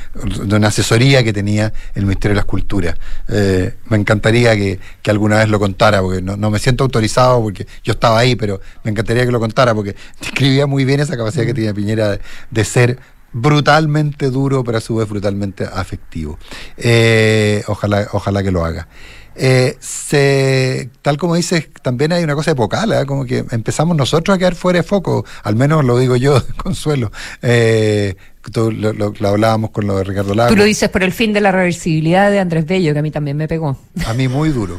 de 0.45 0.55
una 0.57 0.69
asesoría 0.69 1.25
que 1.25 1.33
tenía 1.33 1.73
el 1.95 2.03
Ministerio 2.05 2.35
de 2.35 2.37
las 2.37 2.45
Culturas. 2.45 2.97
Eh, 3.29 3.75
me 3.89 3.97
encantaría 3.97 4.55
que, 4.57 4.79
que 5.01 5.11
alguna 5.11 5.39
vez 5.39 5.49
lo 5.49 5.59
contara, 5.59 6.03
porque 6.03 6.21
no, 6.23 6.37
no 6.37 6.51
me 6.51 6.59
siento 6.59 6.85
autorizado, 6.85 7.41
porque 7.43 7.67
yo 7.83 7.95
estaba 7.95 8.19
ahí, 8.19 8.37
pero 8.37 8.61
me 8.85 8.91
encantaría 8.91 9.25
que 9.25 9.33
lo 9.33 9.41
contara, 9.41 9.75
porque 9.75 9.97
describía 10.21 10.67
muy 10.67 10.85
bien 10.85 11.01
esa 11.01 11.17
capacidad 11.17 11.47
que 11.47 11.55
tenía 11.55 11.73
Piñera 11.73 12.19
de 12.51 12.65
ser 12.65 12.92
brutalmente 13.33 14.31
duro, 14.31 14.63
pero 14.65 14.79
a 14.79 14.81
su 14.81 14.97
vez 14.97 15.09
brutalmente 15.09 15.65
afectivo. 15.65 16.39
Eh, 16.77 17.63
ojalá, 17.67 18.09
ojalá 18.13 18.43
que 18.43 18.51
lo 18.51 18.65
haga. 18.65 18.89
Eh, 19.35 19.79
se, 19.81 20.91
tal 21.01 21.17
como 21.17 21.35
dices, 21.37 21.69
también 21.81 22.13
hay 22.13 22.23
una 22.23 22.35
cosa 22.35 22.51
epocal, 22.51 22.93
¿eh? 22.93 23.07
como 23.07 23.25
que 23.25 23.45
empezamos 23.51 23.97
nosotros 23.97 24.35
a 24.35 24.39
quedar 24.39 24.55
fuera 24.55 24.81
de 24.81 24.83
foco, 24.83 25.25
al 25.43 25.57
menos 25.57 25.83
lo 25.87 25.97
digo 25.97 26.17
yo, 26.17 26.43
Consuelo. 26.63 27.11
Eh, 27.41 28.15
tú 28.53 28.71
lo, 28.71 28.93
lo- 28.93 29.15
lo 29.19 29.29
hablábamos 29.29 29.71
con 29.71 29.87
lo 29.87 29.97
de 29.97 30.05
Ricardo 30.05 30.35
Lago. 30.35 30.51
Tú 30.51 30.57
lo 30.57 30.65
dices 30.65 30.91
por 30.91 31.03
el 31.03 31.13
fin 31.13 31.33
de 31.33 31.41
la 31.41 31.51
reversibilidad 31.51 32.31
de 32.31 32.41
Andrés 32.41 32.67
Bello, 32.67 32.93
que 32.93 32.99
a 32.99 33.03
mí 33.03 33.11
también 33.11 33.39
me 33.39 33.49
pegó. 33.49 33.79
A 34.05 34.13
mí 34.13 34.29
muy 34.29 34.51
duro. 34.51 34.79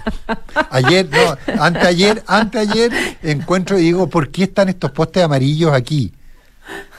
Ayer, 0.70 1.08
no, 1.10 1.36
anteayer, 1.60 2.24
anteayer 2.28 2.92
encuentro 3.24 3.80
y 3.80 3.82
digo, 3.86 4.08
¿por 4.08 4.30
qué 4.30 4.44
están 4.44 4.70
estos 4.70 4.92
postes 4.92 5.24
amarillos 5.24 5.74
aquí? 5.74 6.14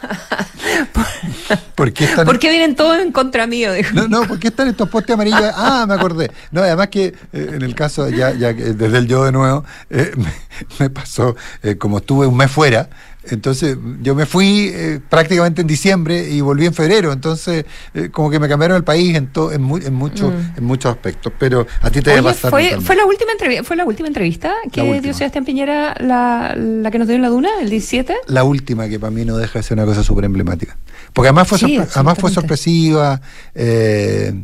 ¿Por 1.75 1.93
qué, 1.93 2.05
están, 2.05 2.27
¿Por 2.27 2.39
qué 2.39 2.51
vienen 2.51 2.75
todos 2.75 2.99
en 2.99 3.12
contra 3.12 3.47
mío? 3.47 3.72
Dijo. 3.72 3.95
no, 3.95 4.09
no, 4.09 4.27
¿por 4.27 4.39
qué 4.39 4.49
están 4.49 4.68
estos 4.68 4.89
postes 4.89 5.14
amarillos? 5.14 5.43
Ah, 5.55 5.85
me 5.89 5.95
acordé. 5.95 6.31
No, 6.51 6.62
además 6.62 6.89
que 6.89 7.07
eh, 7.33 7.51
en 7.55 7.62
el 7.62 7.75
caso, 7.75 8.09
ya, 8.09 8.33
ya 8.33 8.53
desde 8.53 8.99
el 8.99 9.07
yo 9.07 9.25
de 9.25 9.33
nuevo, 9.33 9.64
eh, 9.91 10.12
me, 10.16 10.33
me 10.79 10.91
pasó, 10.91 11.37
eh, 11.62 11.77
como 11.77 11.99
estuve 11.99 12.27
un 12.27 12.37
mes 12.37 12.51
fuera, 12.51 12.89
entonces 13.29 13.77
yo 14.03 14.14
me 14.14 14.27
fui 14.27 14.70
eh, 14.72 15.01
prácticamente 15.09 15.61
en 15.62 15.66
diciembre 15.66 16.29
y 16.29 16.41
volví 16.41 16.66
en 16.66 16.75
febrero, 16.75 17.12
entonces 17.12 17.64
eh, 17.95 18.09
como 18.11 18.31
que 18.31 18.39
me 18.39 18.49
cambiaron 18.49 18.77
el 18.77 18.85
país 18.85 19.14
en, 19.16 19.29
to- 19.29 19.53
en, 19.53 19.62
mu- 19.62 19.77
en, 19.79 19.95
mucho- 19.95 20.31
Mm. 20.31 20.59
en 20.59 20.64
muchos 20.64 20.93
aspectos, 20.93 21.33
pero 21.39 21.66
a 21.83 21.91
ti 21.91 22.01
te 22.01 22.11
debe 22.11 22.20
Oye, 22.22 22.29
pasar. 22.41 22.51
fue, 22.83 22.97
la 22.97 23.05
última 23.05 23.33
entrevista, 23.33 23.64
fue 23.64 23.77
la 23.77 23.85
última 23.85 24.09
entrevista 24.09 24.53
que 24.72 24.81
última. 24.83 25.01
dio 25.01 25.14
Sebastián 25.14 25.45
Piñera, 25.45 25.95
la, 26.01 26.55
la 26.57 26.91
que 26.91 26.99
nos 26.99 27.07
dio 27.09 27.16
en 27.16 27.22
la 27.22 27.29
duna, 27.29 27.49
el 27.61 27.70
17. 27.70 28.14
la 28.29 28.45
última 28.45 28.89
que 28.89 28.99
para 29.01 29.11
mí 29.11 29.25
no 29.25 29.37
deja 29.37 29.59
de 29.59 29.62
ser 29.62 29.77
una 29.79 29.87
cosa 29.87 30.03
súper 30.03 30.25
emblemática. 30.25 30.77
Porque 31.12 31.29
además 31.29 31.49
fue, 31.49 31.59
Sí, 31.59 31.77
además 31.79 32.18
fue 32.18 32.31
sorpresiva. 32.31 33.20
eh, 33.55 34.35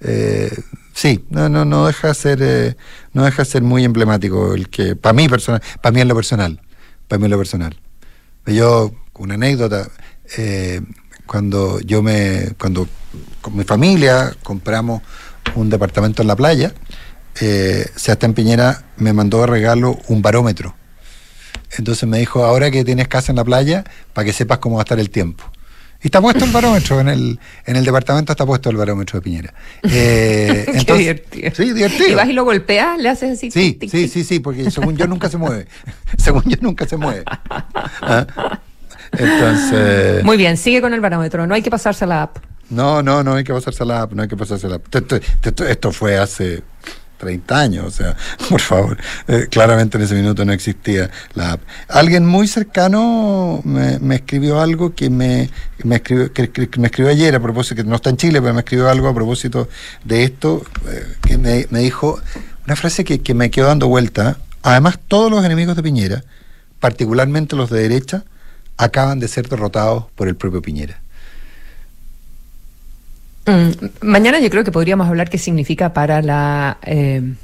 eh, 0.00 0.50
sí, 0.94 1.24
no, 1.30 1.48
no, 1.48 1.64
no 1.64 1.86
deja 1.86 2.08
de 2.08 2.14
ser, 2.14 2.38
eh, 2.42 2.76
no 3.12 3.24
deja 3.24 3.42
de 3.42 3.50
ser 3.50 3.62
muy 3.62 3.84
emblemático 3.84 4.54
el 4.54 4.68
que, 4.68 4.96
para 4.96 5.12
mí 5.12 5.28
personal, 5.28 5.60
para 5.82 5.92
mí 5.92 6.00
en 6.00 6.08
lo 6.08 6.14
personal, 6.14 6.60
para 7.08 7.18
mí 7.18 7.24
en 7.26 7.30
lo 7.32 7.38
personal. 7.38 7.76
Yo, 8.54 8.92
una 9.14 9.34
anécdota, 9.34 9.88
eh, 10.36 10.80
cuando 11.26 11.80
yo 11.80 12.02
me, 12.02 12.52
cuando 12.58 12.88
con 13.40 13.56
mi 13.56 13.64
familia 13.64 14.34
compramos 14.42 15.02
un 15.54 15.70
departamento 15.70 16.22
en 16.22 16.28
la 16.28 16.36
playa, 16.36 16.72
eh, 17.40 17.86
Sebastián 17.96 18.34
Piñera 18.34 18.82
me 18.96 19.12
mandó 19.12 19.40
de 19.40 19.46
regalo 19.46 19.98
un 20.08 20.22
barómetro. 20.22 20.74
Entonces 21.78 22.08
me 22.08 22.18
dijo, 22.18 22.44
ahora 22.44 22.70
que 22.70 22.84
tienes 22.84 23.08
casa 23.08 23.32
en 23.32 23.36
la 23.36 23.44
playa, 23.44 23.84
para 24.12 24.24
que 24.24 24.32
sepas 24.32 24.58
cómo 24.58 24.76
va 24.76 24.82
a 24.82 24.84
estar 24.84 24.98
el 24.98 25.10
tiempo. 25.10 25.44
Y 26.02 26.06
está 26.06 26.20
puesto 26.20 26.44
el 26.46 26.50
barómetro, 26.50 26.98
en 27.00 27.08
el, 27.08 27.38
en 27.66 27.76
el 27.76 27.84
departamento 27.84 28.32
está 28.32 28.46
puesto 28.46 28.70
el 28.70 28.76
barómetro 28.76 29.18
de 29.18 29.22
Piñera. 29.22 29.54
Eh, 29.82 30.62
Qué 30.66 30.78
entonces- 30.78 30.98
divertido. 30.98 31.50
Sí, 31.54 31.72
divertido. 31.72 32.08
Y 32.08 32.14
vas 32.14 32.28
y 32.28 32.32
lo 32.32 32.44
golpeas, 32.44 32.98
le 32.98 33.08
haces 33.10 33.32
así. 33.38 33.50
Sí, 33.50 33.72
tic, 33.72 33.80
tic, 33.80 33.90
sí, 33.90 34.02
tic. 34.04 34.10
sí, 34.12 34.24
sí, 34.24 34.40
porque 34.40 34.70
según 34.70 34.96
yo 34.96 35.06
nunca 35.06 35.28
se 35.28 35.36
mueve. 35.36 35.66
según 36.18 36.42
yo 36.44 36.56
nunca 36.60 36.86
se 36.86 36.96
mueve. 36.96 37.24
Ah. 38.02 38.26
Entonces... 39.12 40.24
Muy 40.24 40.36
bien, 40.36 40.56
sigue 40.56 40.80
con 40.80 40.94
el 40.94 41.00
barómetro, 41.00 41.46
no 41.46 41.54
hay 41.54 41.62
que 41.62 41.70
pasarse 41.70 42.04
a 42.04 42.06
la 42.08 42.22
app. 42.22 42.38
No, 42.70 43.02
no, 43.02 43.22
no 43.24 43.34
hay 43.34 43.44
que 43.44 43.52
pasarse 43.52 43.84
la 43.84 44.02
app, 44.02 44.12
no 44.12 44.22
hay 44.22 44.28
que 44.28 44.36
pasarse 44.36 44.68
la 44.68 44.76
app. 44.76 44.94
Esto, 44.94 45.16
esto- 45.42 45.66
esto 45.66 45.92
fue 45.92 46.16
hace 46.16 46.62
30 47.20 47.58
años, 47.58 47.86
o 47.86 47.90
sea, 47.90 48.16
por 48.48 48.60
favor. 48.60 48.96
Eh, 49.28 49.46
claramente 49.50 49.98
en 49.98 50.04
ese 50.04 50.14
minuto 50.14 50.44
no 50.44 50.52
existía 50.52 51.10
la 51.34 51.52
app. 51.52 51.60
Alguien 51.88 52.26
muy 52.26 52.48
cercano 52.48 53.60
me, 53.64 53.98
me 54.00 54.16
escribió 54.16 54.60
algo 54.60 54.94
que 54.94 55.10
me, 55.10 55.50
me, 55.84 55.96
escribió, 55.96 56.32
que, 56.32 56.50
me 56.78 56.86
escribió 56.86 57.12
ayer 57.12 57.34
a 57.36 57.40
propósito, 57.40 57.76
que 57.76 57.84
no 57.84 57.96
está 57.96 58.10
en 58.10 58.16
Chile, 58.16 58.40
pero 58.40 58.54
me 58.54 58.60
escribió 58.60 58.88
algo 58.88 59.08
a 59.08 59.14
propósito 59.14 59.68
de 60.02 60.24
esto, 60.24 60.64
eh, 60.88 61.06
que 61.22 61.38
me, 61.38 61.66
me 61.70 61.80
dijo 61.80 62.20
una 62.66 62.74
frase 62.74 63.04
que, 63.04 63.20
que 63.20 63.34
me 63.34 63.50
quedó 63.50 63.66
dando 63.66 63.86
vuelta. 63.86 64.38
Además, 64.62 64.98
todos 65.06 65.30
los 65.30 65.44
enemigos 65.44 65.76
de 65.76 65.82
Piñera, 65.82 66.24
particularmente 66.80 67.54
los 67.54 67.70
de 67.70 67.82
derecha, 67.82 68.24
acaban 68.76 69.20
de 69.20 69.28
ser 69.28 69.48
derrotados 69.48 70.06
por 70.14 70.26
el 70.26 70.36
propio 70.36 70.62
Piñera. 70.62 71.00
Mm, 73.46 73.70
mañana 74.02 74.38
yo 74.40 74.50
creo 74.50 74.64
que 74.64 74.72
podríamos 74.72 75.08
hablar 75.08 75.30
qué 75.30 75.38
significa 75.38 75.92
para 75.92 76.20
la... 76.22 76.78
eh, 76.82 77.34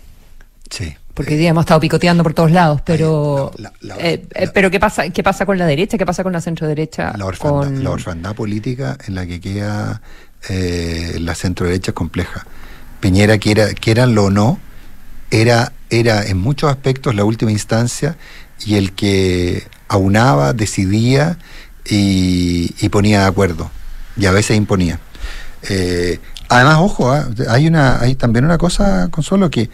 Sí. 0.70 0.94
porque 1.14 1.34
hoy 1.34 1.38
día 1.40 1.50
hemos 1.50 1.62
estado 1.62 1.80
picoteando 1.80 2.22
por 2.22 2.34
todos 2.34 2.50
lados, 2.50 2.82
pero 2.84 3.52
la- 3.56 3.72
la- 3.80 3.96
eh, 3.98 4.26
eh, 4.34 4.48
pero 4.52 4.70
qué 4.70 4.78
pasa 4.80 5.08
qué 5.10 5.22
pasa 5.22 5.46
con 5.46 5.56
la 5.58 5.64
derecha, 5.66 5.96
qué 5.96 6.04
pasa 6.04 6.22
con 6.22 6.32
la 6.32 6.40
centro 6.40 6.66
derecha, 6.66 7.14
La 7.16 7.24
orfandad, 7.24 7.62
con 7.68 7.84
la 7.84 7.90
orfandad 7.90 8.34
política 8.34 8.98
en 9.06 9.14
la 9.14 9.24
que 9.26 9.40
queda 9.40 10.02
eh, 10.50 11.16
la 11.20 11.34
centro 11.34 11.66
derecha 11.66 11.92
es 11.92 11.94
compleja. 11.94 12.46
Piñera, 13.00 13.38
quiera, 13.38 13.72
quieranlo 13.74 14.24
o 14.26 14.30
no, 14.30 14.58
era, 15.30 15.72
era 15.88 16.22
en 16.24 16.36
muchos 16.38 16.70
aspectos 16.70 17.14
la 17.14 17.24
última 17.24 17.52
instancia 17.52 18.16
y 18.64 18.74
el 18.74 18.92
que 18.92 19.66
aunaba, 19.88 20.52
decidía 20.52 21.38
y, 21.88 22.74
y 22.80 22.88
ponía 22.90 23.20
de 23.20 23.26
acuerdo. 23.26 23.70
Y 24.16 24.26
a 24.26 24.32
veces 24.32 24.56
imponía. 24.56 24.98
Eh, 25.68 26.20
además, 26.48 26.78
ojo, 26.80 27.10
ah, 27.10 27.28
hay 27.48 27.66
una, 27.66 28.00
hay 28.00 28.14
también 28.14 28.44
una 28.44 28.58
cosa, 28.58 29.08
Consuelo, 29.10 29.50
que 29.50 29.70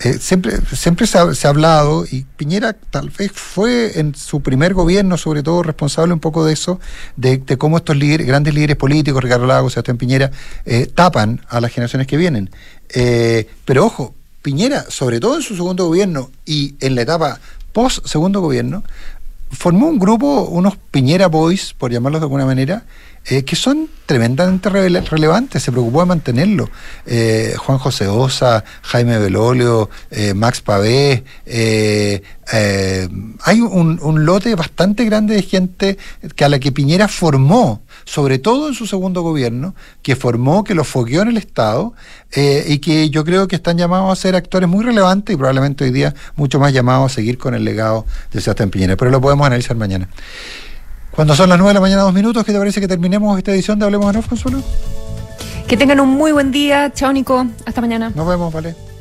eh, 0.00 0.14
siempre, 0.14 0.58
siempre 0.74 1.06
se 1.06 1.18
ha, 1.18 1.50
hablado, 1.50 2.04
y 2.10 2.24
Piñera 2.36 2.72
tal 2.72 3.10
vez 3.10 3.32
fue 3.32 3.98
en 3.98 4.14
su 4.14 4.40
primer 4.40 4.74
gobierno, 4.74 5.16
sobre 5.16 5.42
todo, 5.42 5.62
responsable 5.62 6.12
un 6.12 6.20
poco 6.20 6.44
de 6.44 6.52
eso, 6.52 6.80
de, 7.16 7.40
cómo 7.58 7.78
estos 7.78 7.96
líderes, 7.96 8.26
grandes 8.26 8.54
líderes 8.54 8.76
políticos, 8.76 9.22
Ricardo 9.22 9.46
Lagos, 9.46 9.72
Sebastián 9.72 9.98
Piñera, 9.98 10.30
eh, 10.64 10.86
tapan 10.92 11.40
a 11.48 11.60
las 11.60 11.72
generaciones 11.72 12.06
que 12.06 12.16
vienen. 12.16 12.50
Pero 13.64 13.86
ojo, 13.86 14.14
Piñera, 14.42 14.84
sobre 14.88 15.20
todo 15.20 15.36
en 15.36 15.42
su 15.42 15.56
segundo 15.56 15.86
gobierno 15.86 16.30
y 16.44 16.74
en 16.80 16.94
la 16.94 17.02
etapa 17.02 17.40
post 17.72 18.06
segundo 18.06 18.40
gobierno, 18.40 18.84
formó 19.54 19.86
un 19.88 19.98
grupo, 19.98 20.42
unos 20.42 20.76
Piñera 20.90 21.28
Boys, 21.28 21.74
por 21.76 21.90
llamarlos 21.90 22.20
de 22.20 22.24
alguna 22.24 22.46
manera, 22.46 22.84
eh, 23.26 23.42
que 23.44 23.56
son 23.56 23.88
tremendamente 24.04 24.68
rele- 24.68 25.02
relevantes, 25.02 25.62
se 25.62 25.72
preocupó 25.72 26.00
de 26.00 26.06
mantenerlo. 26.06 26.68
Eh, 27.06 27.54
Juan 27.56 27.78
José 27.78 28.06
Osa, 28.06 28.64
Jaime 28.82 29.18
Belolio, 29.18 29.88
eh, 30.10 30.34
Max 30.34 30.60
Pavé, 30.60 31.24
hay 33.46 33.60
un, 33.60 33.98
un 34.02 34.24
lote 34.26 34.54
bastante 34.54 35.04
grande 35.04 35.34
de 35.36 35.42
gente 35.42 35.98
que 36.36 36.44
a 36.44 36.48
la 36.48 36.58
que 36.58 36.72
Piñera 36.72 37.08
formó, 37.08 37.82
sobre 38.04 38.38
todo 38.38 38.68
en 38.68 38.74
su 38.74 38.86
segundo 38.86 39.22
gobierno, 39.22 39.74
que 40.02 40.16
formó, 40.16 40.64
que 40.64 40.74
lo 40.74 40.84
fogueó 40.84 41.22
en 41.22 41.28
el 41.28 41.36
Estado 41.36 41.94
eh, 42.32 42.64
y 42.68 42.78
que 42.78 43.10
yo 43.10 43.24
creo 43.24 43.48
que 43.48 43.56
están 43.56 43.78
llamados 43.78 44.10
a 44.10 44.20
ser 44.20 44.36
actores 44.36 44.68
muy 44.68 44.84
relevantes 44.84 45.34
y 45.34 45.36
probablemente 45.36 45.84
hoy 45.84 45.90
día 45.90 46.14
mucho 46.36 46.58
más 46.58 46.72
llamados 46.72 47.12
a 47.12 47.14
seguir 47.14 47.38
con 47.38 47.54
el 47.54 47.64
legado 47.64 48.06
de 48.32 48.40
Sebastián 48.40 48.70
Piñera, 48.70 48.96
pero 48.96 49.10
lo 49.10 49.20
podemos 49.20 49.46
analizar 49.46 49.76
mañana. 49.76 50.08
Cuando 51.10 51.36
son 51.36 51.48
las 51.48 51.58
9 51.58 51.70
de 51.70 51.74
la 51.74 51.80
mañana, 51.80 52.02
dos 52.02 52.12
minutos, 52.14 52.44
¿qué 52.44 52.52
te 52.52 52.58
parece 52.58 52.80
que 52.80 52.88
terminemos 52.88 53.38
esta 53.38 53.52
edición 53.52 53.78
de 53.78 53.84
Hablemos 53.84 54.10
en 54.10 54.16
Off, 54.18 54.28
Consuelo? 54.28 54.62
que 55.66 55.76
tengan 55.76 56.00
un 56.00 56.10
muy 56.10 56.32
buen 56.32 56.52
día, 56.52 56.92
chao 56.92 57.12
Nico, 57.12 57.46
hasta 57.64 57.80
mañana. 57.80 58.12
Nos 58.14 58.26
vemos, 58.26 58.52
vale. 58.52 58.93